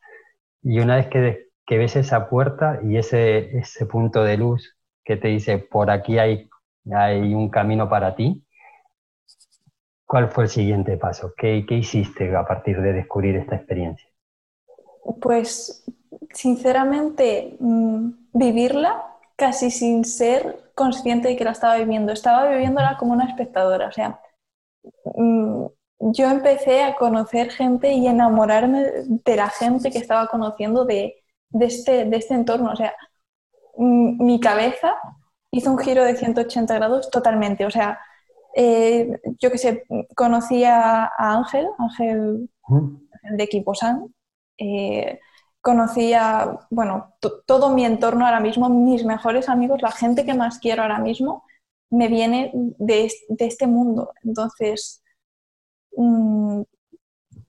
Y 0.62 0.80
una 0.80 0.96
vez 0.96 1.06
que, 1.08 1.78
ves 1.78 1.96
esa 1.96 2.28
puerta 2.28 2.78
y 2.82 2.98
ese, 2.98 3.62
punto 3.90 4.22
de 4.22 4.36
luz 4.36 4.76
que 5.02 5.16
te 5.16 5.28
dice, 5.28 5.60
por 5.60 5.90
aquí 5.90 6.18
hay, 6.18 6.50
un 6.84 7.48
camino 7.48 7.88
para 7.88 8.14
ti, 8.16 8.46
¿cuál 10.04 10.28
fue 10.28 10.44
el 10.44 10.50
siguiente 10.50 10.98
paso? 10.98 11.32
¿Qué, 11.38 11.64
¿Qué 11.66 11.76
hiciste 11.76 12.36
a 12.36 12.44
partir 12.44 12.82
de 12.82 12.92
descubrir 12.92 13.36
esta 13.36 13.56
experiencia? 13.56 14.11
Pues 15.20 15.84
sinceramente 16.32 17.56
mm, 17.60 18.10
vivirla 18.32 19.04
casi 19.36 19.70
sin 19.70 20.04
ser 20.04 20.70
consciente 20.74 21.28
de 21.28 21.36
que 21.36 21.44
la 21.44 21.52
estaba 21.52 21.76
viviendo. 21.76 22.12
Estaba 22.12 22.48
viviéndola 22.48 22.96
como 22.98 23.12
una 23.12 23.26
espectadora. 23.26 23.88
O 23.88 23.92
sea, 23.92 24.20
mm, 25.16 25.66
yo 26.00 26.30
empecé 26.30 26.82
a 26.82 26.96
conocer 26.96 27.50
gente 27.50 27.92
y 27.92 28.06
enamorarme 28.06 28.84
de 29.06 29.36
la 29.36 29.48
gente 29.50 29.90
que 29.90 29.98
estaba 29.98 30.26
conociendo 30.28 30.84
de, 30.84 31.14
este, 31.60 32.04
de 32.04 32.16
este 32.16 32.34
entorno. 32.34 32.72
O 32.72 32.76
sea, 32.76 32.94
mm, 33.76 34.24
mi 34.24 34.40
cabeza 34.40 34.96
hizo 35.50 35.70
un 35.70 35.78
giro 35.78 36.04
de 36.04 36.16
180 36.16 36.74
grados 36.74 37.10
totalmente. 37.10 37.66
O 37.66 37.70
sea, 37.70 38.00
eh, 38.54 39.20
yo 39.40 39.50
que 39.50 39.58
sé, 39.58 39.84
conocí 40.14 40.64
a, 40.64 41.10
Ángel, 41.18 41.68
Ángel 41.78 42.48
de 43.36 43.44
Equipo 43.44 43.74
San, 43.74 44.12
eh, 44.58 45.20
conocía, 45.60 46.58
bueno, 46.70 47.14
todo 47.46 47.70
mi 47.70 47.84
entorno 47.84 48.26
ahora 48.26 48.40
mismo, 48.40 48.68
mis 48.68 49.04
mejores 49.04 49.48
amigos, 49.48 49.80
la 49.80 49.92
gente 49.92 50.24
que 50.24 50.34
más 50.34 50.58
quiero 50.58 50.82
ahora 50.82 50.98
mismo, 50.98 51.44
me 51.90 52.08
viene 52.08 52.50
de, 52.54 53.10
este 53.38 53.66
mundo. 53.66 54.12
Entonces, 54.24 55.02
mm, 55.96 56.62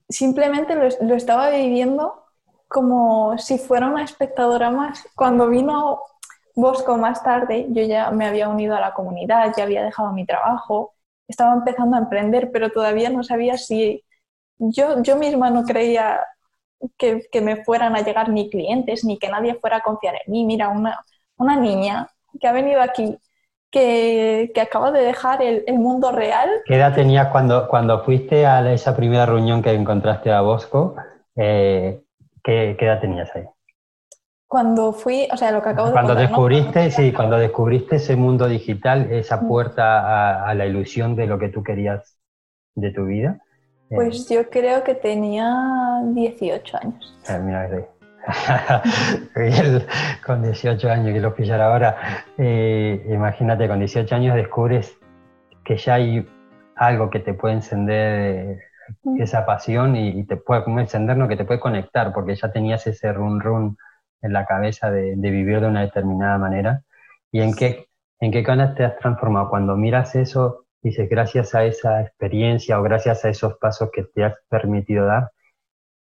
simplemente 0.08 0.74
lo, 0.76 1.14
estaba 1.14 1.50
viviendo 1.50 2.24
como 2.68 3.36
si 3.38 3.58
fuera 3.58 3.88
una 3.88 4.04
espectadora 4.04 4.70
más. 4.70 5.04
Cuando 5.16 5.48
vino 5.48 6.00
Bosco 6.56 6.96
más 6.96 7.22
tarde, 7.24 7.66
yo 7.70 7.82
ya 7.82 8.10
me 8.12 8.26
había 8.26 8.48
unido 8.48 8.76
a 8.76 8.80
la 8.80 8.94
comunidad, 8.94 9.52
ya 9.56 9.64
había 9.64 9.82
dejado 9.82 10.12
mi 10.12 10.24
trabajo, 10.24 10.94
estaba 11.26 11.54
empezando 11.54 11.96
a 11.96 12.00
emprender, 12.00 12.50
pero 12.52 12.70
todavía 12.70 13.10
no 13.10 13.24
sabía 13.24 13.58
si 13.58 14.04
yo, 14.58 15.02
yo 15.02 15.16
misma 15.16 15.50
no 15.50 15.64
creía 15.64 16.20
que, 16.98 17.22
que, 17.30 17.40
me 17.40 17.64
fueran 17.64 17.96
a 17.96 18.02
llegar 18.02 18.28
ni 18.28 18.50
clientes, 18.50 19.04
ni 19.04 19.18
que 19.18 19.28
nadie 19.28 19.54
fuera 19.54 19.78
a 19.78 19.82
confiar 19.82 20.14
en 20.14 20.32
mí. 20.32 20.44
Mira, 20.44 20.68
una, 20.68 21.00
una 21.36 21.56
niña 21.56 22.08
que 22.40 22.46
ha 22.46 22.52
venido 22.52 22.80
aquí, 22.80 23.18
que, 23.70 24.52
que 24.54 24.60
acaba 24.60 24.92
de 24.92 25.02
dejar 25.02 25.42
el, 25.42 25.64
el, 25.66 25.78
mundo 25.78 26.12
real. 26.12 26.48
¿Qué 26.64 26.76
edad 26.76 26.94
tenías 26.94 27.28
cuando, 27.28 27.68
cuando 27.68 28.04
fuiste 28.04 28.46
a 28.46 28.72
esa 28.72 28.96
primera 28.96 29.26
reunión 29.26 29.62
que 29.62 29.72
encontraste 29.72 30.30
a 30.30 30.40
Bosco? 30.42 30.94
Eh, 31.34 32.00
¿qué, 32.42 32.76
¿qué, 32.78 32.84
edad 32.84 33.00
tenías 33.00 33.34
ahí? 33.34 33.44
Cuando 34.46 34.92
fui, 34.92 35.26
o 35.32 35.36
sea, 35.36 35.50
lo 35.50 35.62
que 35.62 35.70
acabo 35.70 35.88
de 35.88 35.92
Cuando 35.92 36.14
descubriste, 36.14 36.90
sí, 36.90 37.12
cuando 37.12 37.36
descubriste 37.38 37.96
ese 37.96 38.14
mundo 38.14 38.46
digital, 38.46 39.10
esa 39.10 39.38
mm. 39.38 39.48
puerta 39.48 40.00
a, 40.00 40.48
a, 40.48 40.54
la 40.54 40.66
ilusión 40.66 41.16
de 41.16 41.26
lo 41.26 41.38
que 41.38 41.48
tú 41.48 41.64
querías 41.64 42.16
de 42.76 42.92
tu 42.92 43.06
vida. 43.06 43.40
Pues 43.88 44.28
yo 44.28 44.48
creo 44.50 44.82
que 44.82 44.94
tenía 44.94 46.00
18 46.04 46.76
años. 46.82 47.18
Eh, 47.28 47.38
mira, 47.42 47.68
con 50.26 50.42
18 50.42 50.90
años 50.90 51.12
que 51.12 51.20
lo 51.20 51.34
pillar 51.34 51.60
ahora, 51.60 52.24
eh, 52.38 53.06
imagínate, 53.10 53.68
con 53.68 53.78
18 53.78 54.14
años 54.14 54.34
descubres 54.36 54.96
que 55.64 55.76
ya 55.76 55.94
hay 55.94 56.26
algo 56.76 57.10
que 57.10 57.20
te 57.20 57.34
puede 57.34 57.54
encender 57.54 58.58
mm. 59.02 59.20
esa 59.20 59.46
pasión 59.46 59.96
y, 59.96 60.08
y 60.20 60.24
te 60.24 60.36
puede 60.36 60.64
encender, 60.80 61.16
no, 61.16 61.28
que 61.28 61.36
te 61.36 61.44
puede 61.44 61.60
conectar, 61.60 62.12
porque 62.12 62.34
ya 62.34 62.50
tenías 62.50 62.86
ese 62.86 63.12
run 63.12 63.40
run 63.40 63.76
en 64.22 64.32
la 64.32 64.46
cabeza 64.46 64.90
de, 64.90 65.16
de 65.16 65.30
vivir 65.30 65.60
de 65.60 65.68
una 65.68 65.82
determinada 65.82 66.38
manera. 66.38 66.82
¿Y 67.30 67.40
en 67.40 67.54
qué, 67.54 67.86
en 68.20 68.32
qué 68.32 68.42
canal 68.42 68.74
te 68.74 68.84
has 68.84 68.96
transformado? 68.98 69.50
Cuando 69.50 69.76
miras 69.76 70.14
eso, 70.14 70.63
dices, 70.84 71.08
gracias 71.08 71.54
a 71.54 71.64
esa 71.64 72.00
experiencia 72.00 72.78
o 72.78 72.82
gracias 72.82 73.24
a 73.24 73.30
esos 73.30 73.58
pasos 73.58 73.90
que 73.92 74.04
te 74.04 74.24
has 74.24 74.34
permitido 74.48 75.06
dar, 75.06 75.32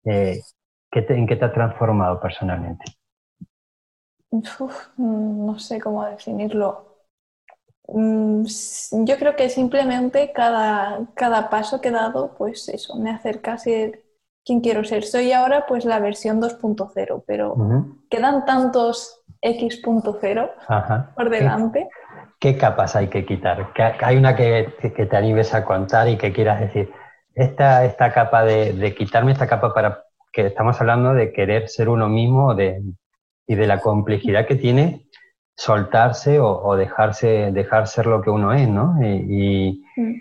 eh, 0.06 0.39
¿En 0.96 1.28
qué 1.28 1.36
te 1.36 1.46
ha 1.46 1.52
transformado 1.52 2.19
personalmente? 2.19 2.86
Uf, 4.30 4.89
no 4.98 5.58
sé 5.58 5.80
cómo 5.80 6.06
definirlo. 6.06 7.00
Mm, 7.88 8.43
yo 9.06 9.17
creo 9.17 9.36
que 9.36 9.50
simplemente 9.50 10.32
cada, 10.32 11.08
cada 11.15 11.50
paso 11.50 11.82
que 11.82 11.89
he 11.89 11.91
dado, 11.91 12.36
pues 12.38 12.69
eso, 12.69 12.96
me 12.96 13.10
acerca 13.10 13.54
a 13.54 13.58
ser 13.58 14.04
quien 14.46 14.62
quiero 14.62 14.84
ser. 14.84 15.04
Soy 15.04 15.32
ahora 15.32 15.65
pues 15.67 15.86
la 15.86 16.00
versión 16.00 16.41
2.0, 16.41 17.24
pero 17.26 17.56
quedan 18.10 18.46
tantos 18.46 19.24
X.0 19.41 21.13
por 21.15 21.30
delante. 21.30 21.89
¿Qué, 22.44 22.58
capas 22.58 22.98
hay 22.98 23.08
que 23.08 23.26
quitar? 23.26 23.72
¿Hay 24.02 24.18
una 24.18 24.36
que, 24.36 24.74
que, 24.82 25.06
te 25.06 25.16
animes 25.16 25.54
a 25.54 25.64
contar 25.64 26.10
y 26.10 26.18
que 26.18 26.34
quieras 26.34 26.60
decir, 26.60 26.92
esta, 27.34 27.86
esta 27.86 28.12
capa 28.12 28.44
de, 28.44 28.74
de 28.74 28.94
quitarme 28.94 29.32
esta 29.32 29.48
capa 29.48 29.74
para 29.74 30.04
que 30.30 30.48
estamos 30.48 30.82
hablando 30.82 31.14
de 31.14 31.32
querer 31.32 31.70
ser 31.70 31.88
uno 31.88 32.10
mismo 32.10 32.54
de, 32.54 32.82
y 33.48 33.56
de 33.56 33.66
la 33.66 33.80
complejidad 33.80 34.46
que 34.46 34.56
tiene 34.56 35.08
soltarse 35.56 36.42
o, 36.42 36.76
dejarse 36.76 37.52
dejar 37.54 37.88
ser 37.88 38.08
lo 38.08 38.22
que 38.22 38.30
uno 38.30 38.52
es, 38.52 38.68
¿no? 38.68 38.98
Y, 39.02 39.82
mm. 39.96 40.14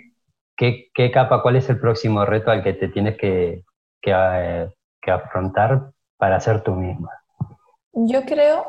¿qué, 0.57 0.91
¿qué, 0.95 1.11
capa, 1.11 1.43
cuál 1.43 1.57
es 1.57 1.69
el 1.71 1.81
próximo 1.81 2.25
reto 2.25 2.53
al 2.53 2.63
que 2.63 2.75
te 2.75 2.87
tienes 2.87 3.17
que, 3.17 3.65
que, 4.01 4.13
eh, 4.15 4.69
que 5.01 5.11
afrontar 5.11 5.91
para 6.19 6.39
ser 6.39 6.63
tú 6.63 6.77
misma? 6.77 7.11
Yo 7.95 8.25
creo 8.25 8.65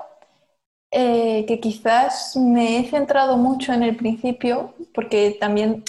eh, 0.96 1.46
que 1.48 1.60
quizás 1.60 2.36
me 2.38 2.78
he 2.78 2.86
centrado 2.88 3.36
mucho 3.38 3.74
en 3.74 3.82
el 3.82 3.98
principio, 3.98 4.76
porque 4.94 5.36
también 5.40 5.84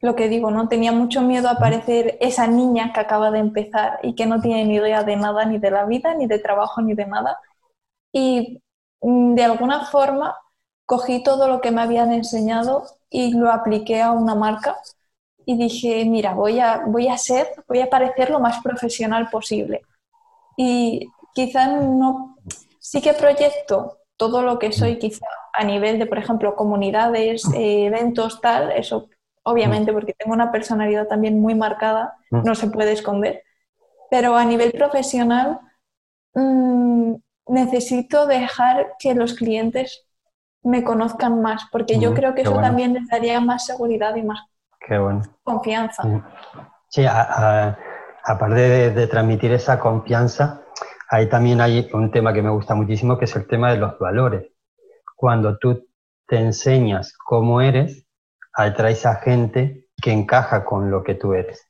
lo 0.00 0.16
que 0.16 0.28
digo, 0.28 0.50
¿no? 0.50 0.68
Tenía 0.68 0.90
mucho 0.92 1.20
miedo 1.22 1.50
a 1.50 1.58
parecer 1.58 2.16
esa 2.20 2.46
niña 2.46 2.92
que 2.94 3.00
acaba 3.00 3.30
de 3.30 3.40
empezar 3.40 3.98
y 4.02 4.14
que 4.14 4.24
no 4.24 4.40
tiene 4.40 4.64
ni 4.64 4.76
idea 4.76 5.04
de 5.04 5.16
nada, 5.16 5.44
ni 5.44 5.58
de 5.58 5.70
la 5.70 5.84
vida, 5.84 6.14
ni 6.14 6.26
de 6.26 6.38
trabajo, 6.38 6.80
ni 6.80 6.94
de 6.94 7.06
nada. 7.06 7.38
Y 8.12 8.62
mm, 9.02 9.34
de 9.34 9.44
alguna 9.44 9.86
forma 9.86 10.34
cogí 10.86 11.22
todo 11.22 11.48
lo 11.48 11.60
que 11.60 11.70
me 11.70 11.82
habían 11.82 12.12
enseñado 12.12 12.84
y 13.10 13.34
lo 13.34 13.52
apliqué 13.52 14.00
a 14.00 14.12
una 14.12 14.34
marca 14.34 14.78
y 15.44 15.58
dije, 15.58 16.04
mira, 16.06 16.34
voy 16.34 16.60
a, 16.60 16.84
voy 16.86 17.08
a 17.08 17.18
ser, 17.18 17.48
voy 17.68 17.80
a 17.80 17.90
parecer 17.90 18.30
lo 18.30 18.40
más 18.40 18.62
profesional 18.62 19.28
posible. 19.30 19.82
Y 20.56 21.08
quizá 21.34 21.66
no, 21.66 22.36
sí 22.80 23.02
que 23.02 23.12
proyecto 23.14 23.97
todo 24.18 24.42
lo 24.42 24.58
que 24.58 24.72
soy 24.72 24.98
quizá 24.98 25.26
a 25.54 25.64
nivel 25.64 25.98
de, 25.98 26.04
por 26.04 26.18
ejemplo, 26.18 26.54
comunidades, 26.54 27.44
eh, 27.54 27.86
eventos, 27.86 28.42
tal, 28.42 28.72
eso 28.72 29.08
obviamente, 29.48 29.92
porque 29.92 30.12
tengo 30.12 30.34
una 30.34 30.52
personalidad 30.52 31.06
también 31.06 31.40
muy 31.40 31.54
marcada, 31.54 32.16
mm. 32.30 32.42
no 32.44 32.54
se 32.54 32.68
puede 32.68 32.92
esconder. 32.92 33.42
Pero 34.10 34.36
a 34.36 34.44
nivel 34.44 34.72
profesional, 34.72 35.60
mmm, 36.34 37.14
necesito 37.46 38.26
dejar 38.26 38.94
que 38.98 39.14
los 39.14 39.34
clientes 39.34 40.06
me 40.62 40.84
conozcan 40.84 41.40
más, 41.40 41.62
porque 41.72 41.98
yo 41.98 42.12
creo 42.14 42.34
que 42.34 42.42
eso 42.42 42.54
también 42.54 42.92
les 42.92 43.08
daría 43.08 43.40
más 43.40 43.64
seguridad 43.64 44.14
y 44.16 44.22
más 44.22 44.40
confianza. 45.44 46.02
Sí, 46.88 47.04
aparte 47.06 48.60
de, 48.60 48.90
de, 48.90 49.06
transmitir 49.06 49.52
esa 49.52 49.78
confianza, 49.78 50.62
ahí 51.08 51.28
también 51.28 51.60
hay 51.60 51.88
un 51.92 52.10
tema 52.10 52.32
que 52.32 52.42
me 52.42 52.50
gusta 52.50 52.74
muchísimo, 52.74 53.18
que 53.18 53.24
es 53.24 53.36
el 53.36 53.46
tema 53.46 53.72
de 53.72 53.78
los 53.78 53.98
valores. 53.98 54.52
Cuando 55.16 55.58
tú 55.58 55.86
te 56.26 56.38
enseñas 56.38 57.14
cómo 57.16 57.60
eres, 57.60 58.06
atraes 58.52 59.06
a 59.06 59.16
gente 59.16 59.86
que 60.00 60.12
encaja 60.12 60.64
con 60.64 60.90
lo 60.90 61.02
que 61.02 61.14
tú 61.14 61.34
eres. 61.34 61.66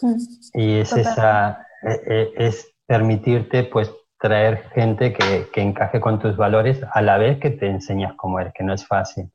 Mm, 0.00 0.14
y 0.54 0.78
es 0.80 0.92
esa, 0.92 1.66
e, 1.82 2.00
e, 2.06 2.46
es 2.46 2.74
permitirte 2.86 3.64
pues 3.64 3.92
traer 4.18 4.68
gente 4.70 5.12
que, 5.12 5.48
que, 5.52 5.60
encaje 5.60 6.00
con 6.00 6.18
tus 6.18 6.36
valores 6.36 6.80
a 6.92 7.02
la 7.02 7.18
vez 7.18 7.38
que 7.40 7.50
te 7.50 7.66
enseñas 7.66 8.14
cómo 8.16 8.38
eres, 8.40 8.52
que 8.54 8.64
no 8.64 8.72
es 8.72 8.86
fácil. 8.86 9.30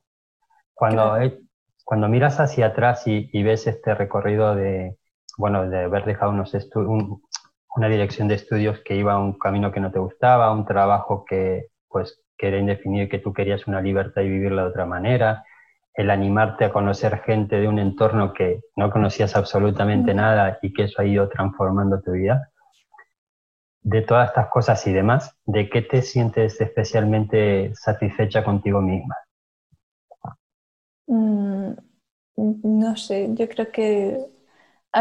Cuando, 0.73 1.17
cuando 1.83 2.07
miras 2.07 2.39
hacia 2.39 2.67
atrás 2.67 3.07
y, 3.07 3.29
y, 3.33 3.43
ves 3.43 3.67
este 3.67 3.95
recorrido 3.95 4.55
de, 4.55 4.97
bueno, 5.37 5.69
de 5.69 5.85
haber 5.85 6.05
dejado 6.05 6.31
unos 6.31 6.53
un, 6.75 7.21
una 7.77 7.89
dirección 7.89 8.27
de 8.27 8.35
estudios 8.35 8.79
que 8.83 8.95
iba 8.95 9.13
a 9.13 9.19
un 9.19 9.37
camino 9.37 9.71
que 9.71 9.79
no 9.79 9.91
te 9.91 9.99
gustaba, 9.99 10.51
un 10.51 10.65
trabajo 10.65 11.23
que, 11.25 11.67
pues, 11.87 12.19
que 12.35 12.47
era 12.47 12.57
indefinido 12.57 13.05
y 13.05 13.09
que 13.09 13.19
tú 13.19 13.33
querías 13.33 13.67
una 13.67 13.81
libertad 13.81 14.23
y 14.23 14.29
vivirla 14.29 14.63
de 14.63 14.69
otra 14.69 14.85
manera, 14.85 15.45
el 15.93 16.09
animarte 16.09 16.65
a 16.65 16.71
conocer 16.71 17.19
gente 17.19 17.57
de 17.57 17.67
un 17.67 17.77
entorno 17.77 18.33
que 18.33 18.61
no 18.75 18.89
conocías 18.89 19.35
absolutamente 19.35 20.15
nada 20.15 20.57
y 20.63 20.73
que 20.73 20.83
eso 20.83 21.01
ha 21.01 21.05
ido 21.05 21.29
transformando 21.29 22.01
tu 22.01 22.13
vida. 22.13 22.49
De 23.81 24.01
todas 24.01 24.29
estas 24.29 24.49
cosas 24.49 24.85
y 24.87 24.91
demás, 24.91 25.37
¿de 25.45 25.69
qué 25.69 25.83
te 25.83 26.01
sientes 26.01 26.59
especialmente 26.59 27.73
satisfecha 27.75 28.43
contigo 28.43 28.81
misma? 28.81 29.15
Mm, 31.05 31.73
no 32.35 32.97
sé, 32.97 33.29
yo 33.33 33.47
creo 33.47 33.71
que 33.71 34.36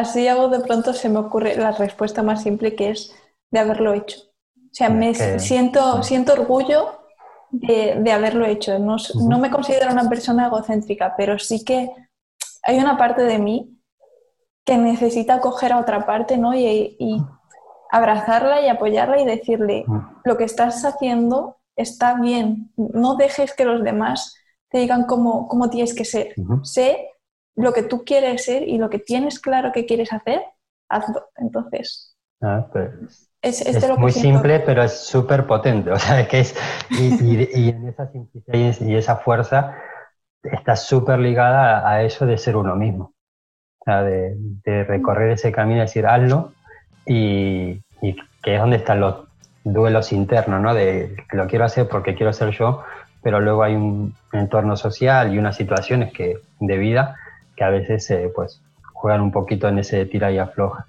así 0.01 0.29
hago 0.29 0.49
de 0.49 0.61
pronto 0.61 0.93
se 0.93 1.09
me 1.09 1.19
ocurre 1.19 1.57
la 1.57 1.73
respuesta 1.73 2.23
más 2.23 2.43
simple 2.43 2.75
que 2.75 2.91
es 2.91 3.15
de 3.51 3.59
haberlo 3.59 3.95
hecho. 3.95 4.19
O 4.57 4.75
sea, 4.77 4.89
me 4.91 5.15
siento, 5.39 6.03
siento 6.03 6.35
orgullo 6.35 7.01
de, 7.51 8.13
haberlo 8.13 8.45
hecho. 8.45 8.79
No, 8.79 8.97
no, 9.15 9.39
me 9.39 9.51
considero 9.51 9.91
una 9.91 10.09
persona 10.09 10.47
egocéntrica, 10.47 11.15
pero 11.17 11.39
sí 11.39 11.65
que 11.65 11.91
hay 12.63 12.79
una 12.79 12.99
parte 12.99 13.23
de 13.23 13.39
mí 13.39 13.81
que 14.65 14.77
necesita 14.77 15.41
coger 15.41 15.73
a 15.73 15.79
otra 15.79 16.05
parte 16.05 16.37
¿no? 16.37 16.55
y, 16.55 16.97
y 16.99 17.23
abrazarla 17.91 18.61
y 18.61 18.69
apoyarla 18.69 19.21
y 19.21 19.25
decirle, 19.25 19.85
lo 20.25 20.37
que 20.37 20.45
estás 20.45 20.85
haciendo 20.85 21.57
está 21.77 22.15
bien, 22.15 22.73
no 22.77 23.17
dejes 23.17 23.55
que 23.55 23.65
los 23.65 23.83
demás 23.83 24.35
te 24.71 24.79
digan 24.79 25.05
cómo, 25.05 25.49
cómo 25.49 25.71
tienes 25.71 25.95
que 25.95 26.05
ser. 26.05 26.35
Sé 26.63 27.11
lo 27.57 27.73
que 27.73 27.83
tú 27.83 28.05
quieres 28.05 28.45
ser 28.45 28.63
y 28.69 28.79
lo 28.79 28.91
que 28.91 28.99
tienes 28.99 29.41
claro 29.41 29.73
que 29.73 29.87
quieres 29.87 30.13
hacer, 30.13 30.43
hazlo. 30.89 31.31
Entonces, 31.37 32.17
ah, 32.43 32.69
pues 32.71 33.27
es, 33.43 33.99
muy 33.99 34.13
simple, 34.13 34.61
pero 34.61 34.83
es 34.83 35.01
súper 35.01 35.47
potente. 35.47 35.91
O 35.91 35.99
sea, 35.99 36.27
que 36.29 36.41
es, 36.41 36.55
y, 36.91 37.69
en 37.71 37.89
esa 37.89 38.07
simplicidad 38.09 38.87
y 38.87 38.95
esa 38.95 39.17
fuerza 39.17 39.77
está 40.43 40.77
súper 40.77 41.19
ligada 41.19 41.89
a, 41.89 42.03
eso 42.03 42.27
de 42.27 42.39
ser 42.39 42.57
uno 42.57 42.77
mismo. 42.77 43.15
O 43.81 43.85
sea, 43.85 44.03
de, 44.03 44.37
recorrer 44.85 45.31
ese 45.31 45.53
camino, 45.53 45.81
decir, 45.81 46.07
hazlo, 46.07 46.53
y, 47.07 47.83
que 48.43 48.55
es 48.55 48.61
donde 48.61 48.77
están 48.77 49.01
los 49.01 49.27
duelos 49.65 50.13
internos, 50.13 50.61
¿no? 50.61 50.75
De 50.75 51.17
lo 51.33 51.47
quiero 51.47 51.65
hacer 51.65 51.89
porque 51.89 52.15
quiero 52.15 52.33
ser 52.33 52.51
yo, 52.51 52.85
pero 53.23 53.41
luego 53.41 53.63
hay 53.63 53.75
un 53.75 54.15
entorno 54.33 54.77
social 54.77 55.33
y 55.33 55.39
unas 55.39 55.57
situaciones 55.57 56.13
que, 56.13 56.39
de 56.61 56.79
vida 56.79 57.17
que 57.57 57.65
a 57.65 57.71
veces 57.71 58.13
pues, 58.35 58.61
juegan 58.93 59.21
un 59.21 59.33
poquito 59.33 59.69
en 59.69 59.79
ese 59.79 60.05
tira 60.07 60.31
y 60.31 60.39
afloja. 60.39 60.87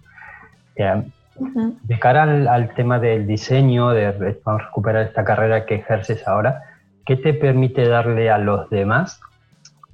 De 1.40 2.00
cara 2.00 2.24
al, 2.24 2.74
tema 2.74 3.00
del 3.00 3.28
diseño, 3.28 3.90
de 3.90 4.12
recuperar 4.12 5.04
esta 5.04 5.24
carrera 5.24 5.66
que 5.66 5.76
ejerces 5.76 6.28
ahora, 6.28 6.64
¿qué 7.06 7.16
te 7.16 7.34
permite 7.34 7.88
darle 7.88 8.30
a 8.30 8.38
los 8.38 8.70
demás 8.70 9.20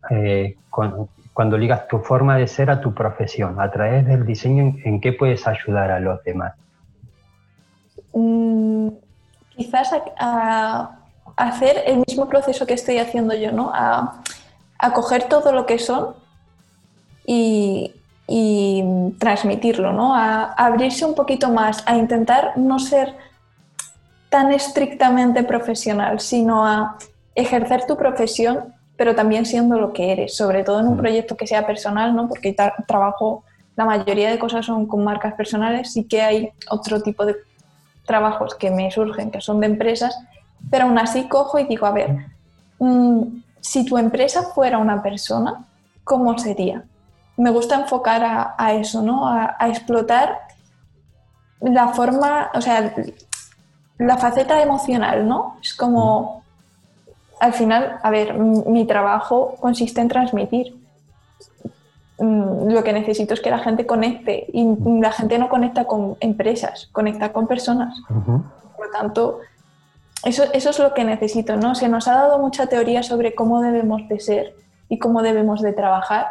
eh, 0.10 0.56
cuando 1.34 1.58
ligas 1.58 1.88
tu 1.88 2.00
forma 2.00 2.38
de 2.38 2.48
ser 2.48 2.70
a 2.70 2.82
tu 2.82 2.94
profesión? 2.94 3.60
A 3.60 3.70
través 3.72 4.06
del 4.06 4.26
diseño, 4.26 4.76
¿en, 4.84 5.02
qué 5.02 5.14
puedes 5.14 5.46
ayudar 5.48 5.92
a 5.92 6.00
los 6.00 6.24
demás? 6.24 6.54
mm, 8.14 8.90
quizás 9.56 9.92
a, 10.18 10.98
hacer 11.36 11.84
el 11.88 12.04
mismo 12.08 12.30
proceso 12.30 12.66
que 12.66 12.74
estoy 12.74 13.00
haciendo 13.00 13.34
yo, 13.34 13.52
¿no? 13.52 13.72
A, 13.74 14.22
a 14.80 14.94
coger 14.94 15.24
todo 15.24 15.52
lo 15.52 15.66
que 15.66 15.80
son 15.80 16.23
y, 17.26 17.94
transmitirlo, 19.20 19.94
¿no? 19.94 20.16
A, 20.16 20.54
abrirse 20.54 21.06
un 21.06 21.14
poquito 21.14 21.50
más, 21.50 21.84
a 21.86 21.98
intentar 21.98 22.58
no 22.58 22.80
ser 22.80 23.16
tan 24.30 24.52
estrictamente 24.52 25.44
profesional, 25.44 26.20
sino 26.20 26.66
a 26.66 26.98
ejercer 27.36 27.86
tu 27.86 27.96
profesión, 27.98 28.74
pero 28.98 29.16
también 29.16 29.46
siendo 29.46 29.80
lo 29.80 29.94
que 29.94 30.12
eres, 30.12 30.36
sobre 30.36 30.64
todo 30.64 30.80
en 30.80 30.88
un 30.88 30.96
mm. 30.96 31.02
proyecto 31.02 31.38
que 31.38 31.48
sea 31.48 31.68
personal, 31.68 32.16
¿no? 32.16 32.28
Porque 32.28 32.56
trabajo, 32.88 33.44
la 33.76 33.86
mayoría 33.86 34.32
de 34.32 34.40
cosas 34.40 34.66
son 34.66 34.88
con 34.88 35.04
marcas 35.04 35.34
personales, 35.36 35.94
sí 35.94 36.06
que 36.06 36.22
hay 36.22 36.50
otro 36.70 37.02
tipo 37.02 37.26
de 37.26 37.36
trabajos 38.06 38.56
que 38.56 38.72
me 38.72 38.90
surgen, 38.92 39.32
que 39.32 39.42
son 39.42 39.60
de 39.60 39.68
empresas, 39.68 40.18
pero 40.70 40.86
aún 40.86 40.98
así 40.98 41.28
cojo 41.28 41.60
y 41.60 41.66
digo, 41.66 41.86
a 41.86 41.92
ver, 41.92 42.16
mm, 42.80 43.22
si 43.60 43.86
tu 43.86 43.98
empresa 43.98 44.44
fuera 44.44 44.78
una 44.78 45.02
persona, 45.02 45.66
¿cómo 46.04 46.38
sería? 46.38 46.84
Me 47.38 47.50
gusta 47.50 47.76
enfocar 47.76 48.56
a, 48.58 48.74
eso, 48.74 49.02
¿no? 49.02 49.28
A, 49.28 49.68
explotar 49.68 50.40
la 51.62 51.90
forma, 51.90 52.52
o 52.54 52.62
sea, 52.62 52.94
la 53.98 54.18
faceta 54.18 54.62
emocional, 54.62 55.28
¿no? 55.28 55.58
Es 55.62 55.74
como, 55.74 56.44
al 57.40 57.54
final, 57.54 58.00
a 58.02 58.10
ver, 58.10 58.34
mi 58.36 58.86
trabajo 58.86 59.56
consiste 59.60 60.02
en 60.02 60.10
transmitir. 60.10 60.76
Mm, 62.20 62.70
lo 62.70 62.84
que 62.84 62.94
necesito 62.94 63.34
es 63.34 63.42
que 63.42 63.50
la 63.50 63.60
gente 63.60 63.86
conecte 63.86 64.46
y 64.54 64.66
la 65.02 65.12
gente 65.12 65.40
no 65.40 65.50
conecta 65.50 65.86
con 65.86 66.16
empresas, 66.20 66.90
conecta 66.92 67.34
con 67.34 67.48
personas. 67.48 68.00
Por 68.08 68.88
lo 68.88 68.92
tanto, 68.92 69.40
eso, 70.24 70.44
eso 70.54 70.70
es 70.70 70.80
lo 70.80 70.94
que 70.94 71.04
necesito, 71.04 71.58
¿no? 71.58 71.76
Se 71.76 71.90
nos 71.90 72.08
ha 72.08 72.16
dado 72.16 72.40
mucha 72.40 72.68
teoría 72.68 73.04
sobre 73.04 73.36
cómo 73.36 73.62
debemos 73.62 74.08
de 74.08 74.20
ser 74.20 74.56
y 74.88 75.00
cómo 75.00 75.22
debemos 75.22 75.62
de 75.62 75.74
trabajar. 75.74 76.28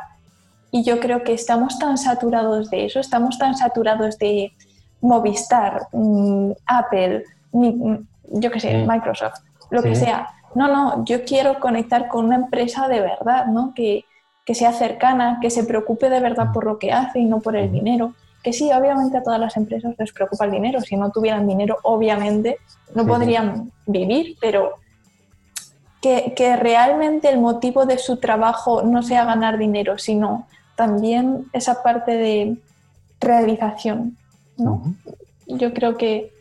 Y 0.72 0.82
yo 0.82 0.98
creo 0.98 1.22
que 1.22 1.34
estamos 1.34 1.78
tan 1.78 1.96
saturados 1.96 2.70
de 2.70 2.86
eso, 2.86 2.98
estamos 2.98 3.38
tan 3.38 3.56
saturados 3.56 4.18
de 4.18 4.52
Movistar, 5.00 5.86
mm, 5.92 6.50
Apple, 6.66 7.24
mm, 7.52 7.94
yo 8.40 8.50
qué 8.50 8.58
sé, 8.58 8.84
Microsoft, 8.84 9.40
lo 9.70 9.82
que 9.82 9.94
sea. 9.94 10.28
No, 10.56 10.66
no, 10.66 11.04
yo 11.04 11.24
quiero 11.24 11.60
conectar 11.60 12.08
con 12.08 12.24
una 12.24 12.36
empresa 12.36 12.88
de 12.88 13.00
verdad, 13.00 13.46
¿no? 13.46 13.72
Que, 13.74 14.04
que 14.44 14.54
sea 14.54 14.72
cercana, 14.72 15.38
que 15.40 15.50
se 15.50 15.62
preocupe 15.62 16.10
de 16.10 16.18
verdad 16.18 16.48
por 16.52 16.64
lo 16.64 16.78
que 16.80 16.90
hace 16.90 17.20
y 17.20 17.26
no 17.26 17.40
por 17.40 17.54
el 17.54 17.70
dinero 17.70 18.14
que 18.42 18.52
sí, 18.52 18.70
obviamente 18.72 19.16
a 19.16 19.22
todas 19.22 19.38
las 19.38 19.56
empresas 19.56 19.94
les 19.96 20.12
preocupa 20.12 20.44
el 20.44 20.50
dinero. 20.50 20.80
Si 20.80 20.96
no 20.96 21.10
tuvieran 21.10 21.46
dinero, 21.46 21.78
obviamente 21.84 22.58
no 22.94 23.06
podrían 23.06 23.70
vivir, 23.86 24.36
pero 24.40 24.74
que, 26.00 26.56
realmente 26.56 27.28
el 27.28 27.38
motivo 27.38 27.86
de 27.86 27.98
su 27.98 28.16
trabajo 28.16 28.82
no 28.82 29.02
sea 29.02 29.24
ganar 29.24 29.58
dinero, 29.58 29.98
sino 29.98 30.48
también 30.76 31.46
esa 31.52 31.82
parte 31.82 32.16
de 32.16 32.56
realización. 33.20 34.16
Yo 35.46 35.74
creo 35.74 35.96
que 35.96 36.32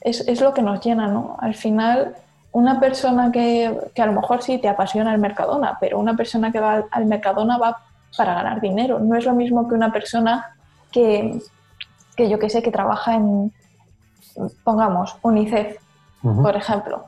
es, 0.00 0.40
lo 0.40 0.54
que 0.54 0.62
nos 0.62 0.84
llena, 0.84 1.08
¿no? 1.08 1.36
Al 1.40 1.54
final, 1.54 2.14
una 2.52 2.78
persona 2.80 3.32
que, 3.32 3.76
que, 3.94 4.02
a 4.02 4.06
lo 4.06 4.12
mejor 4.12 4.42
sí 4.42 4.58
te 4.58 4.68
apasiona 4.68 5.12
el 5.12 5.20
Mercadona, 5.20 5.78
pero 5.80 5.98
una 5.98 6.16
persona 6.16 6.52
que 6.52 6.60
va 6.60 6.84
al 6.90 7.06
Mercadona 7.06 7.58
va 7.58 7.78
para 8.16 8.34
ganar 8.34 8.60
dinero. 8.60 8.98
No 8.98 9.16
es 9.16 9.24
lo 9.24 9.34
mismo 9.34 9.68
que 9.68 9.74
una 9.74 9.92
persona 9.92 10.56
que, 10.90 11.40
que 12.16 12.28
yo 12.28 12.38
que 12.38 12.48
sé, 12.48 12.62
que 12.62 12.70
trabaja 12.70 13.14
en, 13.14 13.52
pongamos, 14.64 15.16
UNICEF, 15.22 15.78
por 16.22 16.56
ejemplo, 16.56 17.04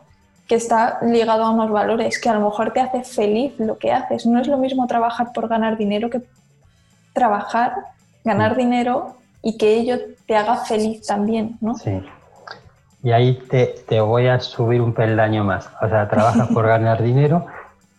que 0.46 0.54
está 0.54 0.98
ligado 1.02 1.44
a 1.44 1.50
unos 1.50 1.70
valores 1.70 2.18
que 2.20 2.28
a 2.28 2.34
lo 2.34 2.40
mejor 2.40 2.72
te 2.72 2.80
hace 2.80 3.02
feliz 3.02 3.54
lo 3.58 3.78
que 3.78 3.92
haces. 3.92 4.26
No 4.26 4.40
es 4.40 4.48
lo 4.48 4.58
mismo 4.58 4.86
trabajar 4.86 5.32
por 5.32 5.48
ganar 5.48 5.76
dinero 5.76 6.08
que 6.08 6.22
trabajar, 7.18 7.72
ganar 8.24 8.56
dinero 8.56 9.16
y 9.42 9.58
que 9.58 9.74
ello 9.74 9.96
te 10.26 10.36
haga 10.36 10.56
feliz 10.56 11.06
también, 11.06 11.56
¿no? 11.60 11.74
Sí. 11.74 12.00
Y 13.02 13.10
ahí 13.12 13.38
te, 13.50 13.74
te 13.88 14.00
voy 14.00 14.28
a 14.28 14.40
subir 14.40 14.80
un 14.80 14.92
peldaño 14.92 15.44
más. 15.44 15.70
O 15.80 15.88
sea, 15.88 16.08
trabajas 16.08 16.48
por 16.48 16.66
ganar 16.74 17.02
dinero, 17.02 17.46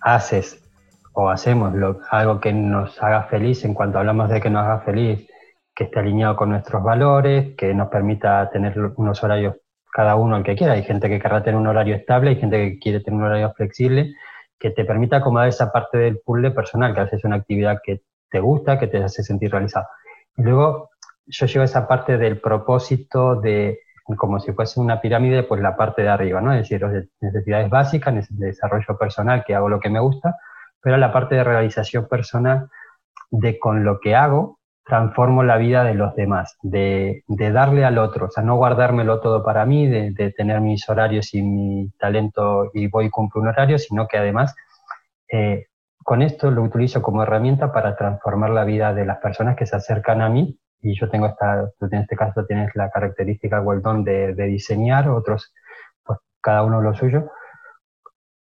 haces 0.02 0.62
o 1.14 1.30
hacemos 1.30 1.74
lo, 1.74 2.00
algo 2.12 2.40
que 2.40 2.54
nos 2.54 3.02
haga 3.02 3.24
feliz 3.24 3.66
en 3.66 3.74
cuanto 3.74 4.00
hablamos 4.00 4.30
de 4.30 4.40
que 4.40 4.50
nos 4.50 4.64
haga 4.64 4.80
feliz 4.80 5.28
que 5.76 5.86
esté 5.86 6.00
alineado 6.00 6.36
con 6.36 6.50
nuestros 6.50 6.84
valores, 6.84 7.56
que 7.58 7.74
nos 7.74 7.90
permita 7.90 8.50
tener 8.50 8.78
unos 8.96 9.24
horarios 9.24 9.56
cada 9.92 10.16
uno 10.16 10.38
el 10.38 10.44
que 10.44 10.56
quiera. 10.56 10.74
Hay 10.74 10.84
gente 10.84 11.10
que 11.10 11.20
querrá 11.20 11.42
tener 11.42 11.60
un 11.60 11.68
horario 11.68 11.96
estable, 11.96 12.32
hay 12.32 12.36
gente 12.36 12.58
que 12.58 12.80
quiere 12.80 13.00
tener 13.00 13.20
un 13.20 13.26
horario 13.26 13.52
flexible, 13.54 14.14
que 14.60 14.72
te 14.72 14.86
permita 14.86 15.18
acomodar 15.18 15.48
esa 15.48 15.72
parte 15.72 15.98
del 15.98 16.20
puzzle 16.20 16.52
personal, 16.52 16.94
que 16.94 17.02
haces 17.02 17.24
una 17.24 17.38
actividad 17.38 17.80
que 17.84 18.02
te 18.30 18.40
gusta, 18.40 18.80
que 18.80 18.88
te 18.88 19.04
hace 19.04 19.24
sentir 19.24 19.52
realizado. 19.52 19.88
Y 20.38 20.44
luego 20.44 20.90
yo 21.26 21.46
llevo 21.46 21.66
esa 21.66 21.88
parte 21.88 22.18
del 22.18 22.40
propósito 22.40 23.36
de, 23.36 23.80
como 24.18 24.40
si 24.40 24.52
fuese 24.54 24.80
una 24.80 25.02
pirámide, 25.02 25.44
pues 25.44 25.62
la 25.62 25.76
parte 25.76 26.02
de 26.02 26.10
arriba, 26.10 26.42
¿no? 26.42 26.54
Es 26.54 26.70
decir, 26.70 26.86
necesidades 27.22 27.70
básicas, 27.70 28.28
de 28.30 28.48
desarrollo 28.48 28.98
personal, 28.98 29.44
que 29.46 29.56
hago 29.56 29.70
lo 29.70 29.80
que 29.80 29.90
me 29.90 30.00
gusta, 30.00 30.38
pero 30.82 30.98
la 30.98 31.12
parte 31.12 31.36
de 31.36 31.44
realización 31.44 32.08
personal 32.08 32.70
de 33.32 33.60
con 33.60 33.84
lo 33.84 34.00
que 34.00 34.16
hago, 34.16 34.60
transformo 34.86 35.44
la 35.44 35.58
vida 35.58 35.84
de 35.84 35.94
los 35.94 36.16
demás, 36.16 36.58
de, 36.64 37.24
darle 37.28 37.86
al 37.86 38.00
otro, 38.00 38.26
o 38.26 38.32
sea, 38.32 38.44
no 38.44 38.56
guardármelo 38.56 39.20
todo 39.20 39.44
para 39.44 39.66
mí, 39.66 39.88
de, 39.88 40.32
tener 40.32 40.62
mis 40.62 40.90
horarios 40.90 41.34
y 41.36 41.44
mi 41.44 41.92
talento 42.00 42.72
y 42.74 42.88
voy 42.88 43.06
y 43.06 43.10
cumplo 43.10 43.42
un 43.42 43.50
horario, 43.50 43.78
sino 43.78 44.08
que 44.08 44.18
además 44.18 44.56
eh, 45.32 45.68
con 46.04 46.22
esto 46.22 46.50
lo 46.52 46.64
utilizo 46.64 47.02
como 47.02 47.24
herramienta 47.24 47.72
para 47.72 47.96
transformar 47.96 48.52
la 48.52 48.64
vida 48.64 48.94
de 48.94 49.06
las 49.06 49.20
personas 49.20 49.56
que 49.56 49.66
se 49.66 49.76
acercan 49.76 50.22
a 50.22 50.30
mí 50.30 50.60
y 50.82 50.98
yo 50.98 51.10
tengo 51.10 51.28
esta, 51.28 51.70
tú 51.78 51.88
en 51.92 52.02
este 52.02 52.16
caso 52.16 52.46
tienes 52.46 52.74
la 52.76 52.90
característica 52.90 53.62
o 53.62 53.80
don 53.80 54.04
de, 54.04 54.34
diseñar, 54.34 55.10
otros, 55.10 55.54
pues 56.04 56.20
cada 56.42 56.64
uno 56.64 56.82
lo 56.82 56.94
suyo. 56.94 57.32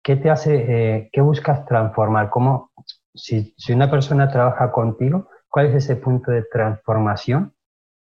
¿Qué 0.01 0.15
te 0.15 0.29
hace, 0.29 0.65
eh, 0.67 1.09
qué 1.13 1.21
buscas 1.21 1.65
transformar? 1.65 2.29
¿Cómo, 2.29 2.71
si, 3.13 3.53
si 3.57 3.71
una 3.71 3.89
persona 3.89 4.29
trabaja 4.29 4.71
contigo, 4.71 5.29
¿Cuál 5.53 5.67
es 5.67 5.75
ese 5.75 5.97
punto 5.97 6.31
de 6.31 6.41
transformación 6.51 7.53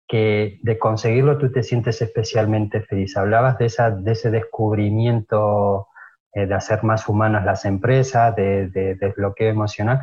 que 0.08 0.58
de 0.64 0.80
conseguirlo 0.80 1.38
tú 1.38 1.52
te 1.52 1.62
sientes 1.62 2.02
especialmente 2.02 2.82
feliz? 2.82 3.16
Hablabas 3.18 3.60
de, 3.60 3.66
esa, 3.66 3.92
de 3.92 4.14
ese 4.14 4.32
descubrimiento 4.32 5.90
eh, 6.36 6.46
de 6.46 6.54
hacer 6.54 6.84
más 6.84 7.10
humanas 7.10 7.44
las 7.44 7.66
empresas, 7.66 8.36
de, 8.36 8.68
de, 8.70 8.94
desbloqueo 8.96 9.50
emocional. 9.50 10.02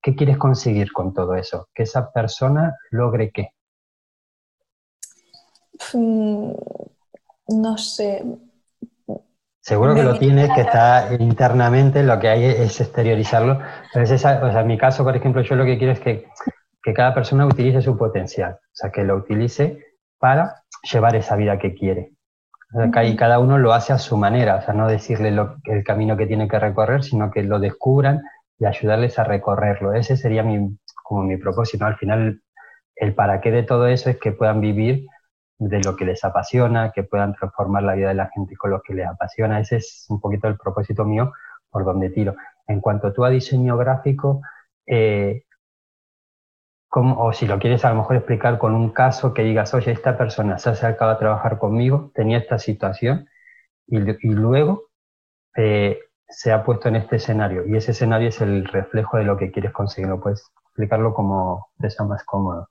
¿Qué 0.00 0.14
quieres 0.14 0.38
conseguir 0.38 0.92
con 0.92 1.12
todo 1.12 1.34
eso? 1.34 1.68
Que 1.74 1.82
esa 1.82 2.12
persona 2.12 2.76
logre 2.90 3.32
qué? 3.32 3.48
Mm, 5.94 6.52
no 7.48 7.78
sé. 7.78 8.22
Seguro 9.60 9.94
que 9.94 10.02
lo 10.04 10.18
tienes, 10.18 10.50
que 10.54 10.60
está 10.60 11.14
internamente, 11.18 12.04
lo 12.04 12.18
que 12.20 12.28
hay 12.28 12.44
es 12.44 12.80
exteriorizarlo. 12.80 13.60
Pero 13.92 14.04
es 14.04 14.10
esa, 14.12 14.44
o 14.44 14.50
sea, 14.52 14.60
en 14.60 14.66
mi 14.68 14.78
caso, 14.78 15.02
por 15.02 15.16
ejemplo, 15.16 15.42
yo 15.42 15.56
lo 15.56 15.64
que 15.64 15.78
quiero 15.78 15.92
es 15.92 16.00
que 16.00 16.26
que 16.82 16.92
cada 16.92 17.14
persona 17.14 17.46
utilice 17.46 17.80
su 17.80 17.96
potencial, 17.96 18.54
o 18.54 18.74
sea, 18.74 18.90
que 18.90 19.04
lo 19.04 19.16
utilice 19.16 19.96
para 20.18 20.64
llevar 20.90 21.14
esa 21.14 21.36
vida 21.36 21.58
que 21.58 21.74
quiere. 21.74 22.11
Y 23.04 23.16
cada 23.16 23.38
uno 23.38 23.58
lo 23.58 23.74
hace 23.74 23.92
a 23.92 23.98
su 23.98 24.16
manera, 24.16 24.56
o 24.56 24.62
sea, 24.62 24.72
no 24.72 24.88
decirle 24.88 25.34
el 25.64 25.84
camino 25.84 26.16
que 26.16 26.26
tiene 26.26 26.48
que 26.48 26.58
recorrer, 26.58 27.02
sino 27.02 27.30
que 27.30 27.42
lo 27.42 27.58
descubran 27.58 28.22
y 28.58 28.64
ayudarles 28.64 29.18
a 29.18 29.24
recorrerlo. 29.24 29.92
Ese 29.92 30.16
sería 30.16 30.42
mi, 30.42 30.78
como 31.02 31.22
mi 31.22 31.36
propósito. 31.36 31.84
Al 31.84 31.96
final, 31.96 32.40
el 32.96 33.14
para 33.14 33.40
qué 33.40 33.50
de 33.50 33.62
todo 33.62 33.86
eso 33.88 34.08
es 34.08 34.18
que 34.18 34.32
puedan 34.32 34.60
vivir 34.62 35.06
de 35.58 35.80
lo 35.80 35.96
que 35.96 36.06
les 36.06 36.24
apasiona, 36.24 36.92
que 36.92 37.04
puedan 37.04 37.34
transformar 37.34 37.82
la 37.82 37.94
vida 37.94 38.08
de 38.08 38.14
la 38.14 38.30
gente 38.34 38.56
con 38.56 38.70
lo 38.70 38.80
que 38.80 38.94
les 38.94 39.06
apasiona. 39.06 39.60
Ese 39.60 39.76
es 39.76 40.06
un 40.08 40.20
poquito 40.20 40.48
el 40.48 40.56
propósito 40.56 41.04
mío 41.04 41.32
por 41.70 41.84
donde 41.84 42.08
tiro. 42.10 42.36
En 42.66 42.80
cuanto 42.80 43.12
tú 43.12 43.24
a 43.24 43.30
diseño 43.30 43.76
gráfico, 43.76 44.40
eh, 44.86 45.44
o 46.94 47.32
si 47.32 47.46
lo 47.46 47.58
quieres 47.58 47.84
a 47.84 47.90
lo 47.90 47.96
mejor 47.96 48.16
explicar 48.16 48.58
con 48.58 48.74
un 48.74 48.90
caso 48.90 49.32
que 49.32 49.42
digas, 49.42 49.72
oye, 49.72 49.92
esta 49.92 50.18
persona 50.18 50.58
se 50.58 50.68
ha 50.68 50.72
acercado 50.72 51.12
a 51.12 51.18
trabajar 51.18 51.58
conmigo, 51.58 52.10
tenía 52.14 52.38
esta 52.38 52.58
situación 52.58 53.28
y, 53.86 53.98
luego 53.98 54.90
eh, 55.56 55.98
se 56.28 56.52
ha 56.52 56.64
puesto 56.64 56.88
en 56.88 56.96
este 56.96 57.16
escenario 57.16 57.66
y 57.66 57.76
ese 57.76 57.92
escenario 57.92 58.28
es 58.28 58.40
el 58.40 58.66
reflejo 58.66 59.16
de 59.16 59.24
lo 59.24 59.36
que 59.36 59.50
quieres 59.50 59.72
conseguir. 59.72 60.08
¿No 60.08 60.20
puedes 60.20 60.50
explicarlo 60.66 61.14
como 61.14 61.68
te 61.80 61.90
sea 61.90 62.04
más 62.04 62.24
cómodo? 62.24 62.68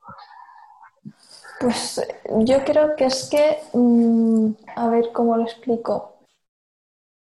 Pues 1.59 2.01
yo 2.39 2.63
creo 2.63 2.95
que 2.95 3.05
es 3.05 3.29
que, 3.29 3.57
mm, 3.73 4.51
a 4.75 4.89
ver 4.89 5.11
cómo 5.13 5.37
lo 5.37 5.43
explico. 5.43 6.15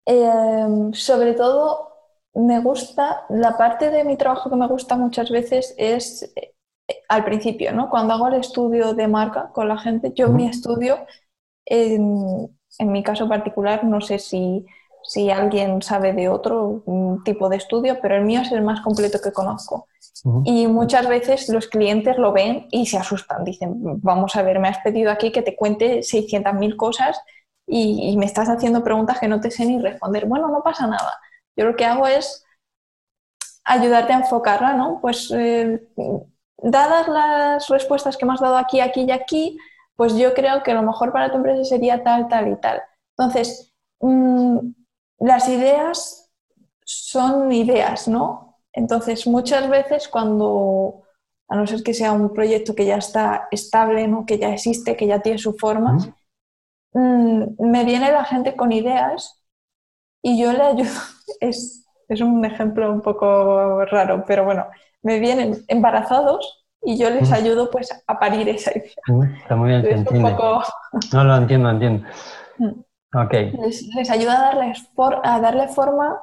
Em, 0.06 0.94
sobre 0.94 1.34
todo 1.34 1.94
me 2.34 2.60
gusta, 2.60 3.26
la 3.30 3.58
parte 3.58 3.90
de 3.90 4.04
mi 4.04 4.18
trabajo 4.18 4.50
que 4.50 4.56
me 4.56 4.68
gusta 4.68 4.96
muchas 4.98 5.30
veces 5.30 5.74
es 5.78 6.34
al 7.14 7.26
principio, 7.26 7.74
¿no? 7.74 7.89
Cuando 7.89 8.14
hago 8.14 8.28
el 8.28 8.36
estudio 8.36 8.93
de 8.93 9.07
marca 9.07 9.49
con 9.53 9.68
la 9.68 9.78
gente, 9.78 10.11
yo 10.16 10.30
mi 10.30 10.47
estudio 10.47 11.05
En, 11.66 12.49
mi 12.80 13.03
caso 13.03 13.30
particular, 13.30 13.84
no 13.84 14.01
sé 14.01 14.18
si, 14.20 14.66
si, 15.03 15.30
alguien 15.30 15.82
sabe 15.82 16.11
de 16.14 16.28
otro 16.28 16.84
tipo 17.24 17.47
de 17.49 17.57
estudio, 17.57 17.99
pero 18.01 18.16
el 18.16 18.26
mío 18.26 18.41
es 18.41 18.51
el 18.51 18.64
más 18.64 18.82
completo 18.82 19.20
que 19.24 19.32
conozco. 19.32 19.88
Y 20.45 20.68
muchas 20.68 21.07
veces 21.07 21.49
los 21.49 21.68
clientes 21.68 22.18
lo 22.18 22.32
ven 22.32 22.68
y 22.72 22.86
se 22.86 22.97
asustan. 22.97 23.43
Dicen, 23.43 23.76
vamos 24.01 24.36
a 24.36 24.41
ver, 24.41 24.59
me 24.59 24.70
has 24.70 24.80
pedido 24.80 25.11
aquí 25.11 25.32
que 25.32 25.41
te 25.41 25.55
cuente 25.55 26.01
600.000 26.01 26.76
cosas 26.78 27.22
y, 27.68 28.16
me 28.18 28.26
estás 28.26 28.49
haciendo 28.49 28.84
preguntas 28.84 29.20
que 29.20 29.28
no 29.28 29.39
te 29.39 29.51
sé 29.51 29.66
ni 29.66 29.80
responder. 29.80 30.26
Bueno, 30.26 30.49
no 30.49 30.64
pasa 30.64 30.88
nada. 30.88 31.20
Yo 31.55 31.66
lo 31.66 31.76
que 31.76 31.86
hago 31.86 32.07
es 32.07 32.45
ayudarte 33.64 34.14
a 34.14 34.20
enfocarla, 34.20 34.74
¿no? 34.74 34.99
Pues 35.01 35.32
eh, 35.32 35.82
dadas 36.64 37.07
las 37.07 37.68
respuestas 37.70 38.18
que 38.18 38.26
me 38.26 38.34
has 38.34 38.39
dado 38.39 38.57
aquí, 38.57 38.80
aquí 38.80 39.03
y 39.03 39.11
aquí, 39.11 39.57
pues 39.95 40.16
yo 40.18 40.34
creo 40.34 40.64
que 40.64 40.74
lo 40.74 40.82
mejor 40.84 41.11
para 41.11 41.30
tu 41.32 41.38
empresa 41.38 41.64
sería 41.64 42.03
tal, 42.03 42.28
tal 42.28 42.47
y 42.51 42.55
tal. 42.59 42.82
Entonces, 43.18 43.74
mm, 43.99 44.59
las 45.20 45.47
ideas 45.49 46.32
son 46.86 47.51
ideas, 47.51 48.07
¿no? 48.07 48.57
Entonces, 48.74 49.28
muchas 49.28 49.70
veces 49.70 50.07
cuando, 50.07 51.03
a 51.47 51.55
no 51.55 51.68
ser 51.68 51.84
que 51.84 51.93
sea 51.93 52.11
un 52.14 52.34
proyecto 52.34 52.76
que 52.76 52.86
ya 52.86 52.97
está 52.97 53.47
estable, 53.51 54.07
¿no? 54.07 54.26
que 54.26 54.38
ya 54.39 54.53
existe, 54.53 54.95
que 54.97 55.07
ya 55.07 55.22
tiene 55.22 55.38
su 55.38 55.53
forma, 55.53 55.97
mm, 56.93 57.43
me 57.59 57.86
viene 57.86 58.11
la 58.11 58.26
gente 58.26 58.55
con 58.55 58.72
ideas 58.72 59.43
y 60.22 60.41
yo 60.41 60.53
le 60.53 60.64
ayudo. 60.64 60.91
Es, 61.41 61.86
es 62.09 62.22
un 62.22 62.45
ejemplo 62.45 62.91
un 62.91 63.01
poco 63.01 63.86
raro, 63.86 64.24
pero 64.28 64.45
bueno, 64.45 64.68
me 65.04 65.20
vienen 65.20 65.64
embarazados 65.68 66.64
y 66.82 66.97
yo 66.97 67.10
les 67.10 67.32
ayudo 67.32 67.70
pues 67.72 67.89
a 68.08 68.20
parir 68.20 68.49
esa 68.49 68.72
idea. 68.72 68.91
Está 69.41 69.56
muy 69.56 69.70
bien, 69.70 69.86
entiende. 69.86 70.36
No 71.14 71.24
lo 71.24 71.36
entiendo, 71.36 71.70
entiendo. 71.70 72.08
Mm. 72.58 72.72
Okay. 73.26 73.51
Les, 73.51 73.84
les, 73.95 74.10
ayuda 74.10 74.34
a, 74.34 74.56
darles 74.56 74.89
a 75.24 75.39
darle 75.39 75.68
forma 75.68 76.20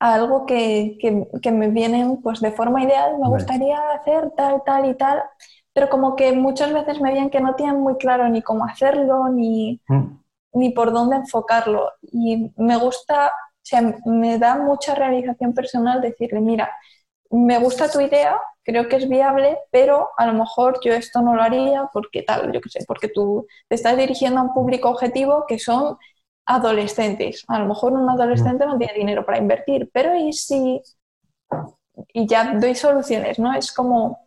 a 0.00 0.14
algo 0.14 0.46
que, 0.46 0.98
que, 0.98 1.52
me 1.52 1.68
vienen 1.68 2.22
pues 2.22 2.40
de 2.40 2.50
forma 2.52 2.82
ideal, 2.82 3.18
me 3.18 3.28
gustaría 3.28 3.78
hacer 3.90 4.30
tal, 4.34 4.62
tal 4.64 4.86
y 4.86 4.94
tal, 4.94 5.22
pero 5.74 5.90
como 5.90 6.16
que 6.16 6.32
muchas 6.32 6.72
veces 6.72 7.00
me 7.00 7.12
vienen 7.12 7.30
que 7.30 7.40
no 7.40 7.54
tienen 7.54 7.80
muy 7.80 7.96
claro 7.96 8.28
ni 8.28 8.40
cómo 8.40 8.64
hacerlo, 8.64 9.28
ni, 9.28 9.80
mm. 9.88 10.04
ni 10.54 10.70
por 10.70 10.92
dónde 10.92 11.16
enfocarlo. 11.16 11.90
Y 12.00 12.50
me 12.56 12.76
gusta, 12.78 13.28
o 13.28 13.60
sea, 13.62 13.94
me 14.06 14.38
da 14.38 14.56
mucha 14.56 14.94
realización 14.94 15.52
personal 15.52 16.00
decirle, 16.00 16.40
mira, 16.40 16.70
me 17.32 17.58
gusta 17.58 17.90
tu 17.90 18.00
idea, 18.00 18.38
creo 18.62 18.88
que 18.88 18.96
es 18.96 19.08
viable, 19.08 19.58
pero 19.70 20.10
a 20.16 20.26
lo 20.26 20.34
mejor 20.34 20.78
yo 20.84 20.92
esto 20.92 21.22
no 21.22 21.34
lo 21.34 21.42
haría 21.42 21.88
porque 21.92 22.22
tal, 22.22 22.52
yo 22.52 22.60
qué 22.60 22.68
sé, 22.68 22.84
porque 22.86 23.08
tú 23.08 23.46
te 23.68 23.74
estás 23.74 23.96
dirigiendo 23.96 24.38
a 24.38 24.42
un 24.44 24.52
público 24.52 24.90
objetivo 24.90 25.46
que 25.48 25.58
son 25.58 25.96
adolescentes. 26.44 27.44
A 27.48 27.58
lo 27.58 27.66
mejor 27.66 27.94
un 27.94 28.08
adolescente 28.08 28.66
no 28.66 28.76
tiene 28.76 28.94
dinero 28.94 29.24
para 29.24 29.38
invertir, 29.38 29.90
pero 29.92 30.14
¿y 30.14 30.32
si...? 30.32 30.80
Y 32.12 32.26
ya 32.26 32.54
doy 32.54 32.74
soluciones, 32.74 33.38
¿no? 33.38 33.54
Es 33.54 33.72
como 33.72 34.20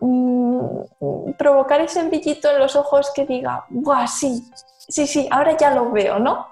mm, 0.00 1.32
provocar 1.38 1.80
ese 1.80 2.02
brillito 2.04 2.50
en 2.50 2.58
los 2.58 2.76
ojos 2.76 3.12
que 3.14 3.24
diga, 3.26 3.64
¡buah, 3.68 4.06
sí! 4.06 4.42
Sí, 4.88 5.06
sí, 5.06 5.28
ahora 5.30 5.56
ya 5.56 5.74
lo 5.74 5.90
veo, 5.90 6.18
¿no? 6.18 6.48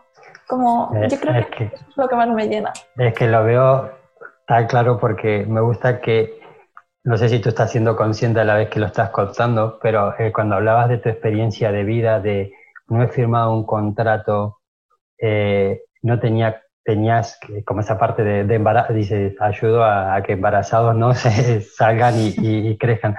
Como, 0.48 0.90
yo 1.09 1.18
creo 1.18 1.50
que, 1.50 1.64
es 1.64 1.96
lo 1.96 2.09
que 2.09 2.14
más 2.14 2.28
me 2.28 2.46
llena. 2.46 2.72
Es 2.96 3.14
que 3.14 3.26
lo 3.26 3.44
veo 3.44 4.01
Está 4.53 4.66
claro 4.66 4.98
porque 4.98 5.46
me 5.46 5.62
gusta 5.62 6.03
que, 6.03 6.38
no 7.05 7.16
sé 7.16 7.30
si 7.30 7.40
tú 7.40 7.48
estás 7.48 7.70
siendo 7.70 7.96
consciente 7.96 8.40
a 8.40 8.44
la 8.44 8.57
vez 8.57 8.68
que 8.68 8.80
lo 8.80 8.84
estás 8.84 9.09
contando, 9.09 9.78
pero 9.80 10.12
eh, 10.18 10.30
cuando 10.30 10.57
hablabas 10.57 10.90
de 10.90 10.98
tu 10.98 11.09
experiencia 11.09 11.72
de 11.72 11.84
vida, 11.84 12.20
de 12.20 12.53
no 12.88 13.03
he 13.03 13.09
firmado 13.09 13.55
un 13.55 13.64
contrato, 13.64 14.59
eh, 15.16 15.84
no 16.03 16.20
tenía, 16.20 16.61
tenías 16.84 17.40
como 17.64 17.80
esa 17.80 17.98
parte 17.98 18.22
de, 18.24 18.44
de 18.44 19.36
ayudo 19.40 19.84
a, 19.84 20.22
que 20.22 20.34
embarazados 20.34 20.94
no 20.96 21.14
se 21.14 21.62
salgan 21.62 22.16
y, 22.18 22.76
crezcan. 22.76 23.16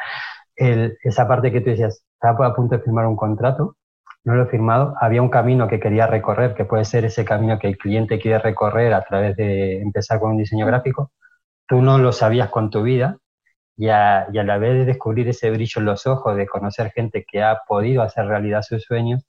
esa 0.55 1.27
parte 1.27 1.51
que 1.51 1.61
tú 1.61 1.71
decías, 1.71 2.05
estaba 2.13 2.45
a 2.45 2.53
punto 2.53 2.77
de 2.77 2.83
firmar 2.83 3.07
un 3.07 3.15
contrato, 3.15 3.75
no 4.23 4.35
lo 4.35 4.43
he 4.43 4.47
firmado, 4.47 4.95
había 4.99 5.21
un 5.21 5.29
camino 5.29 5.67
que 5.67 5.79
quería 5.79 6.07
recorrer, 6.07 6.53
que 6.53 6.65
puede 6.65 6.85
ser 6.85 7.05
ese 7.05 7.25
camino 7.25 7.59
que 7.59 7.67
el 7.67 7.77
cliente 7.77 8.19
quiere 8.19 8.39
recorrer 8.39 8.93
a 8.93 9.03
través 9.03 9.35
de 9.35 9.81
empezar 9.81 10.19
con 10.19 10.31
un 10.31 10.37
diseño 10.37 10.65
gráfico, 10.65 11.11
tú 11.67 11.81
no 11.81 11.97
lo 11.97 12.11
sabías 12.11 12.49
con 12.49 12.69
tu 12.69 12.83
vida 12.83 13.17
y 13.75 13.89
a, 13.89 14.27
la 14.31 14.57
vez 14.57 14.73
de 14.73 14.85
descubrir 14.85 15.27
ese 15.27 15.49
brillo 15.51 15.79
en 15.79 15.85
los 15.85 16.07
ojos, 16.07 16.35
de 16.37 16.47
conocer 16.47 16.91
gente 16.91 17.25
que 17.29 17.43
ha 17.43 17.59
podido 17.67 18.01
hacer 18.01 18.25
realidad 18.27 18.61
sus 18.61 18.83
sueños, 18.83 19.25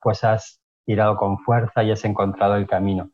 pues 0.00 0.24
has 0.24 0.60
tirado 0.84 1.16
con 1.16 1.38
fuerza 1.38 1.82
y 1.82 1.92
has 1.92 2.04
encontrado 2.04 2.56
el 2.56 2.66
camino. 2.66 3.10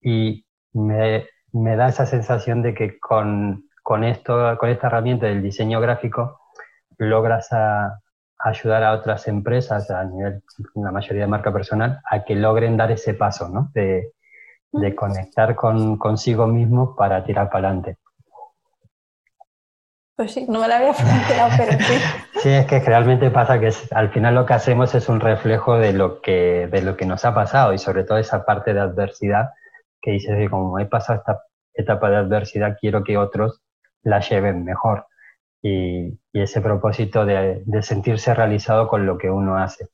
Y 0.00 0.44
me, 0.72 1.26
da 1.52 1.88
esa 1.88 2.06
sensación 2.06 2.62
de 2.62 2.74
que 2.74 2.98
con, 2.98 3.64
con, 3.82 4.04
esto, 4.04 4.58
con 4.58 4.68
esta 4.68 4.88
herramienta 4.88 5.26
del 5.26 5.42
diseño 5.42 5.80
gráfico 5.80 6.40
logras 6.98 7.52
a, 7.52 8.00
ayudar 8.46 8.84
a 8.84 8.92
otras 8.92 9.26
empresas 9.28 9.90
a 9.90 10.04
nivel, 10.04 10.42
la 10.74 10.92
mayoría 10.92 11.22
de 11.22 11.28
marca 11.28 11.52
personal, 11.52 12.00
a 12.08 12.24
que 12.24 12.34
logren 12.34 12.76
dar 12.76 12.90
ese 12.92 13.14
paso, 13.14 13.48
¿no? 13.48 13.70
De, 13.74 14.12
de 14.72 14.94
conectar 14.94 15.54
con 15.54 15.96
consigo 15.98 16.46
mismo 16.46 16.94
para 16.94 17.24
tirar 17.24 17.50
para 17.50 17.68
adelante. 17.68 17.96
Pues 20.16 20.32
sí, 20.32 20.46
no 20.48 20.60
me 20.60 20.68
la 20.68 20.78
había 20.78 20.92
planteado, 20.92 21.50
pero 21.56 21.72
sí. 21.72 21.94
sí, 22.40 22.48
es 22.50 22.66
que 22.66 22.80
realmente 22.80 23.30
pasa 23.30 23.58
que 23.60 23.70
al 23.90 24.10
final 24.10 24.34
lo 24.34 24.46
que 24.46 24.54
hacemos 24.54 24.94
es 24.94 25.08
un 25.08 25.20
reflejo 25.20 25.76
de 25.76 25.92
lo 25.92 26.20
que, 26.20 26.68
de 26.70 26.82
lo 26.82 26.96
que 26.96 27.04
nos 27.04 27.24
ha 27.24 27.34
pasado 27.34 27.74
y 27.74 27.78
sobre 27.78 28.04
todo 28.04 28.16
esa 28.18 28.44
parte 28.44 28.72
de 28.72 28.80
adversidad 28.80 29.50
que 30.00 30.12
dices 30.12 30.36
que 30.36 30.48
como 30.48 30.78
he 30.78 30.86
pasado 30.86 31.18
esta 31.18 31.42
etapa 31.74 32.08
de 32.10 32.16
adversidad, 32.16 32.78
quiero 32.80 33.04
que 33.04 33.18
otros 33.18 33.60
la 34.02 34.20
lleven 34.20 34.64
mejor. 34.64 35.06
Y, 35.62 36.18
ese 36.32 36.60
propósito 36.60 37.24
de, 37.24 37.64
sentirse 37.82 38.34
realizado 38.34 38.88
con 38.88 39.06
lo 39.06 39.16
que 39.16 39.30
uno 39.30 39.56
hace. 39.56 39.88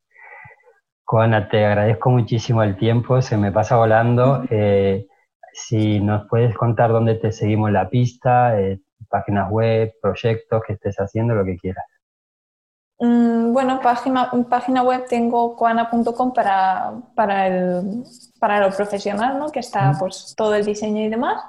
Juana, 1.04 1.48
te 1.48 1.64
agradezco 1.64 2.10
muchísimo 2.10 2.62
el 2.62 2.76
tiempo, 2.76 3.22
se 3.22 3.36
me 3.36 3.52
pasa 3.52 3.76
volando. 3.76 4.44
Eh, 4.50 5.06
si 5.54 6.00
nos 6.00 6.26
puedes 6.28 6.56
contar 6.56 6.92
dónde 6.92 7.14
te 7.16 7.30
seguimos 7.30 7.70
la 7.70 7.90
pista, 7.90 8.58
eh, 8.58 8.80
páginas 9.08 9.50
web, 9.50 9.92
proyectos 10.00 10.62
que 10.66 10.72
estés 10.72 10.96
haciendo, 10.96 11.34
lo 11.34 11.44
que 11.44 11.58
quieras. 11.58 11.84
Mm, 12.98 13.52
bueno, 13.52 13.80
página, 13.80 14.30
página 14.48 14.82
web 14.82 15.06
tengo 15.08 15.56
coana.com 15.56 16.32
para, 16.32 16.92
para, 17.16 17.48
el, 17.48 18.04
para 18.38 18.60
lo 18.60 18.74
profesional, 18.74 19.38
¿no? 19.38 19.50
que 19.50 19.58
está 19.58 19.96
pues, 19.98 20.34
todo 20.36 20.54
el 20.54 20.64
diseño 20.64 21.02
y 21.02 21.08
demás. 21.08 21.42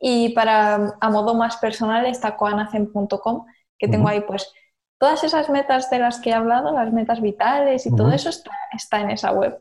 Y 0.00 0.30
para 0.30 0.94
a 0.98 1.10
modo 1.10 1.34
más 1.34 1.58
personal 1.58 2.06
está 2.06 2.36
coanacen.com, 2.36 3.44
que 3.78 3.86
tengo 3.86 4.08
ahí 4.08 4.22
pues 4.22 4.50
todas 4.98 5.24
esas 5.24 5.50
metas 5.50 5.90
de 5.90 5.98
las 5.98 6.20
que 6.20 6.30
he 6.30 6.34
hablado, 6.34 6.72
las 6.72 6.92
metas 6.92 7.20
vitales 7.20 7.86
y 7.86 7.94
todo 7.94 8.10
eso 8.10 8.30
está, 8.30 8.50
está, 8.72 9.00
en 9.00 9.10
esa 9.10 9.32
web. 9.32 9.60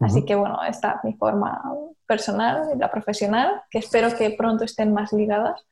Así 0.00 0.24
que 0.24 0.34
bueno, 0.34 0.62
está 0.64 1.00
mi 1.04 1.14
forma 1.14 1.62
personal 2.06 2.70
y 2.74 2.78
la 2.78 2.90
profesional, 2.90 3.62
que 3.70 3.78
espero 3.78 4.16
que 4.16 4.30
pronto 4.30 4.64
estén 4.64 4.92
más 4.94 5.12
ligadas. 5.12 5.64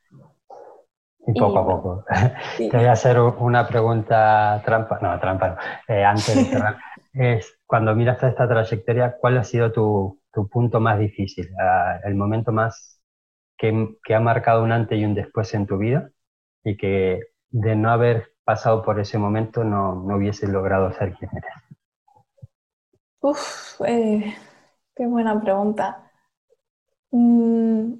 Y 1.25 1.33
poco 1.37 1.59
a 1.59 1.65
poco. 1.65 2.05
Te 2.57 2.75
voy 2.75 2.85
a 2.85 2.93
hacer 2.93 3.19
una 3.19 3.67
pregunta 3.67 4.61
trampa, 4.65 4.99
no, 5.01 5.19
trampa, 5.19 5.57
eh, 5.87 6.03
antes 6.03 6.35
de 6.35 6.45
cerrar. 6.45 6.77
es, 7.13 7.59
cuando 7.65 7.95
miras 7.95 8.21
esta 8.23 8.47
trayectoria, 8.47 9.17
¿cuál 9.19 9.37
ha 9.37 9.43
sido 9.43 9.71
tu, 9.71 10.21
tu 10.31 10.47
punto 10.47 10.79
más 10.79 10.97
difícil? 10.99 11.49
Ah, 11.59 11.99
el 12.03 12.15
momento 12.15 12.51
más 12.51 12.98
que, 13.59 14.15
ha 14.15 14.19
marcado 14.19 14.63
un 14.63 14.71
antes 14.71 14.97
y 14.97 15.05
un 15.05 15.13
después 15.13 15.53
en 15.53 15.67
tu 15.67 15.77
vida 15.77 16.09
y 16.63 16.77
que 16.77 17.19
de 17.49 17.75
no 17.75 17.91
haber 17.91 18.33
pasado 18.43 18.81
por 18.81 18.99
ese 18.99 19.17
momento 19.17 19.63
no, 19.63 19.95
no 19.95 20.15
hubiese 20.15 20.47
logrado 20.47 20.91
ser 20.93 21.13
quien 21.13 21.29
eres. 21.35 21.51
Uf, 23.21 23.81
eh, 23.85 24.33
qué 24.95 25.05
buena 25.05 25.39
pregunta. 25.39 26.09
Mm, 27.11 27.93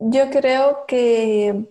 yo 0.00 0.30
creo 0.30 0.86
que 0.86 1.66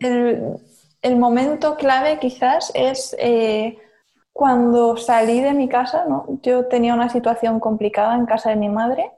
el, 0.00 1.16
momento 1.16 1.76
clave 1.76 2.18
quizás 2.18 2.72
es 2.74 3.14
eh, 3.18 3.78
cuando 4.32 4.96
salí 4.96 5.40
de 5.42 5.52
mi 5.52 5.68
casa, 5.68 6.06
¿no? 6.08 6.26
Yo 6.42 6.66
tenía 6.68 6.94
una 6.94 7.10
situación 7.10 7.60
complicada 7.60 8.14
en 8.14 8.24
casa 8.24 8.50
de 8.50 8.56
mi 8.56 8.70
madre 8.70 9.12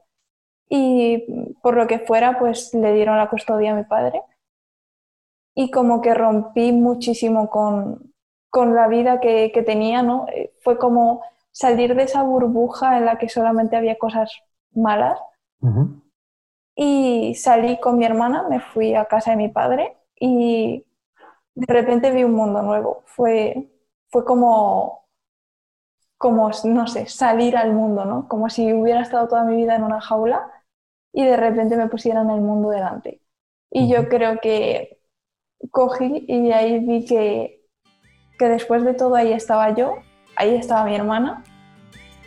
y 0.68 1.54
por 1.62 1.76
lo 1.76 1.86
que 1.86 2.00
fuera, 2.00 2.38
pues 2.38 2.74
le 2.74 2.92
dieron 2.92 3.16
la 3.16 3.28
custodia 3.28 3.72
a 3.72 3.76
mi 3.76 3.84
padre. 3.84 4.22
Y 5.54 5.70
como 5.70 6.00
que 6.00 6.14
rompí 6.14 6.72
muchísimo 6.72 7.48
con, 7.48 8.12
con 8.50 8.74
la 8.74 8.88
vida 8.88 9.20
que, 9.20 9.52
que, 9.52 9.62
tenía, 9.62 10.02
¿no? 10.02 10.26
Eh, 10.28 10.52
fue 10.60 10.78
como 10.78 11.22
salir 11.52 11.94
de 11.94 12.02
esa 12.02 12.22
burbuja 12.22 12.98
en 12.98 13.06
la 13.06 13.16
que 13.16 13.28
solamente 13.28 13.76
había 13.76 13.96
cosas 13.96 14.30
malas. 14.72 15.18
Y 16.74 17.34
salí 17.34 17.80
con 17.80 17.96
mi 17.96 18.04
hermana, 18.04 18.46
me 18.48 18.60
fui 18.60 18.94
a 18.94 19.06
casa 19.06 19.30
de 19.30 19.38
mi 19.38 19.48
padre 19.48 19.96
y 20.20 20.84
de 21.54 21.72
repente 21.72 22.10
vi 22.10 22.24
un 22.24 22.34
mundo 22.34 22.60
nuevo. 22.60 23.02
Fue, 23.06 23.70
fue 24.10 24.24
como, 24.26 25.05
como, 26.18 26.50
no 26.64 26.86
sé, 26.86 27.06
salir 27.06 27.56
al 27.56 27.72
mundo, 27.72 28.04
¿no? 28.04 28.28
Como 28.28 28.48
si 28.48 28.72
hubiera 28.72 29.02
estado 29.02 29.28
toda 29.28 29.44
mi 29.44 29.56
vida 29.56 29.76
en 29.76 29.84
una 29.84 30.00
jaula 30.00 30.50
y 31.12 31.24
de 31.24 31.36
repente 31.36 31.76
me 31.76 31.88
pusieran 31.88 32.30
el 32.30 32.40
mundo 32.40 32.70
delante. 32.70 33.20
Y 33.70 33.88
yo 33.88 34.08
creo 34.08 34.38
que 34.40 35.00
cogí 35.70 36.24
y 36.28 36.52
ahí 36.52 36.78
vi 36.80 37.04
que, 37.04 37.64
que 38.38 38.48
después 38.48 38.84
de 38.84 38.94
todo 38.94 39.14
ahí 39.14 39.32
estaba 39.32 39.74
yo, 39.74 39.96
ahí 40.36 40.54
estaba 40.54 40.84
mi 40.84 40.94
hermana 40.94 41.42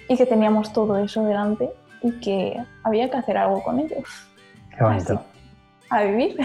y 0.07 0.17
que 0.17 0.25
teníamos 0.25 0.73
todo 0.73 0.97
eso 0.97 1.23
delante 1.23 1.71
y 2.01 2.19
que 2.19 2.63
había 2.83 3.09
que 3.09 3.17
hacer 3.17 3.37
algo 3.37 3.63
con 3.63 3.79
ellos. 3.79 4.03
Qué 4.75 4.83
bonito. 4.83 5.21
a 5.89 6.03
vivir. 6.03 6.37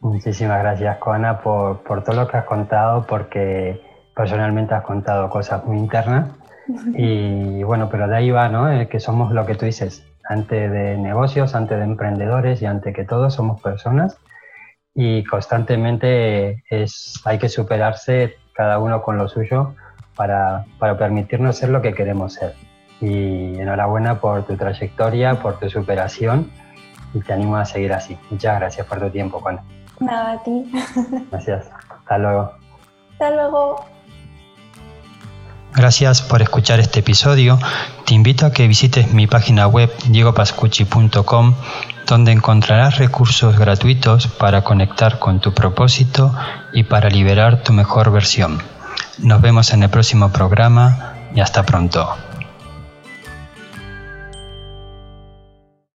Muchísimas 0.00 0.60
gracias, 0.60 0.98
Coana, 0.98 1.40
por, 1.40 1.82
por, 1.82 2.04
todo 2.04 2.16
lo 2.16 2.28
que 2.28 2.36
has 2.36 2.44
contado, 2.44 3.06
porque 3.06 3.80
personalmente 4.14 4.74
has 4.74 4.84
contado 4.84 5.30
cosas 5.30 5.64
muy 5.64 5.78
internas. 5.78 6.28
Y 6.94 7.62
bueno, 7.64 7.88
pero 7.90 8.08
de 8.08 8.16
ahí 8.16 8.30
va, 8.30 8.48
¿no? 8.48 8.70
Eh, 8.70 8.88
que 8.88 9.00
somos 9.00 9.32
lo 9.32 9.46
que 9.46 9.54
tú 9.54 9.66
dices, 9.66 10.06
ante 10.28 10.68
de 10.68 10.96
negocios, 10.96 11.54
ante 11.54 11.76
de 11.76 11.84
emprendedores 11.84 12.62
y 12.62 12.66
ante 12.66 12.92
que 12.92 13.04
todos 13.04 13.34
somos 13.34 13.60
personas. 13.60 14.18
Y 14.94 15.24
constantemente 15.24 16.62
es, 16.70 17.20
hay 17.24 17.38
que 17.38 17.48
superarse 17.48 18.36
cada 18.52 18.78
uno 18.78 19.02
con 19.02 19.18
lo 19.18 19.28
suyo 19.28 19.74
para, 20.16 20.66
para 20.78 20.96
permitirnos 20.96 21.56
ser 21.56 21.70
lo 21.70 21.82
que 21.82 21.94
queremos 21.94 22.34
ser. 22.34 22.54
Y 23.00 23.58
enhorabuena 23.58 24.20
por 24.20 24.44
tu 24.44 24.56
trayectoria, 24.56 25.34
por 25.40 25.58
tu 25.58 25.68
superación 25.68 26.50
y 27.12 27.20
te 27.20 27.32
animo 27.32 27.56
a 27.56 27.64
seguir 27.64 27.92
así. 27.92 28.16
Muchas 28.30 28.58
gracias 28.58 28.86
por 28.86 29.00
tu 29.00 29.10
tiempo, 29.10 29.40
Juan. 29.40 29.60
Nada, 30.00 30.32
a 30.32 30.42
ti. 30.42 30.70
Gracias. 31.30 31.70
Hasta 31.90 32.18
luego. 32.18 32.52
Hasta 33.12 33.30
luego. 33.30 33.93
Gracias 35.74 36.22
por 36.22 36.40
escuchar 36.40 36.78
este 36.78 37.00
episodio. 37.00 37.58
Te 38.06 38.14
invito 38.14 38.46
a 38.46 38.52
que 38.52 38.68
visites 38.68 39.12
mi 39.12 39.26
página 39.26 39.66
web 39.66 39.92
diegopascucci.com 40.06 41.54
donde 42.06 42.32
encontrarás 42.32 42.98
recursos 42.98 43.58
gratuitos 43.58 44.28
para 44.28 44.62
conectar 44.62 45.18
con 45.18 45.40
tu 45.40 45.52
propósito 45.52 46.34
y 46.72 46.84
para 46.84 47.08
liberar 47.08 47.62
tu 47.62 47.72
mejor 47.72 48.12
versión. 48.12 48.62
Nos 49.18 49.40
vemos 49.40 49.72
en 49.72 49.82
el 49.82 49.90
próximo 49.90 50.30
programa 50.30 51.14
y 51.34 51.40
hasta 51.40 51.64
pronto. 51.64 52.14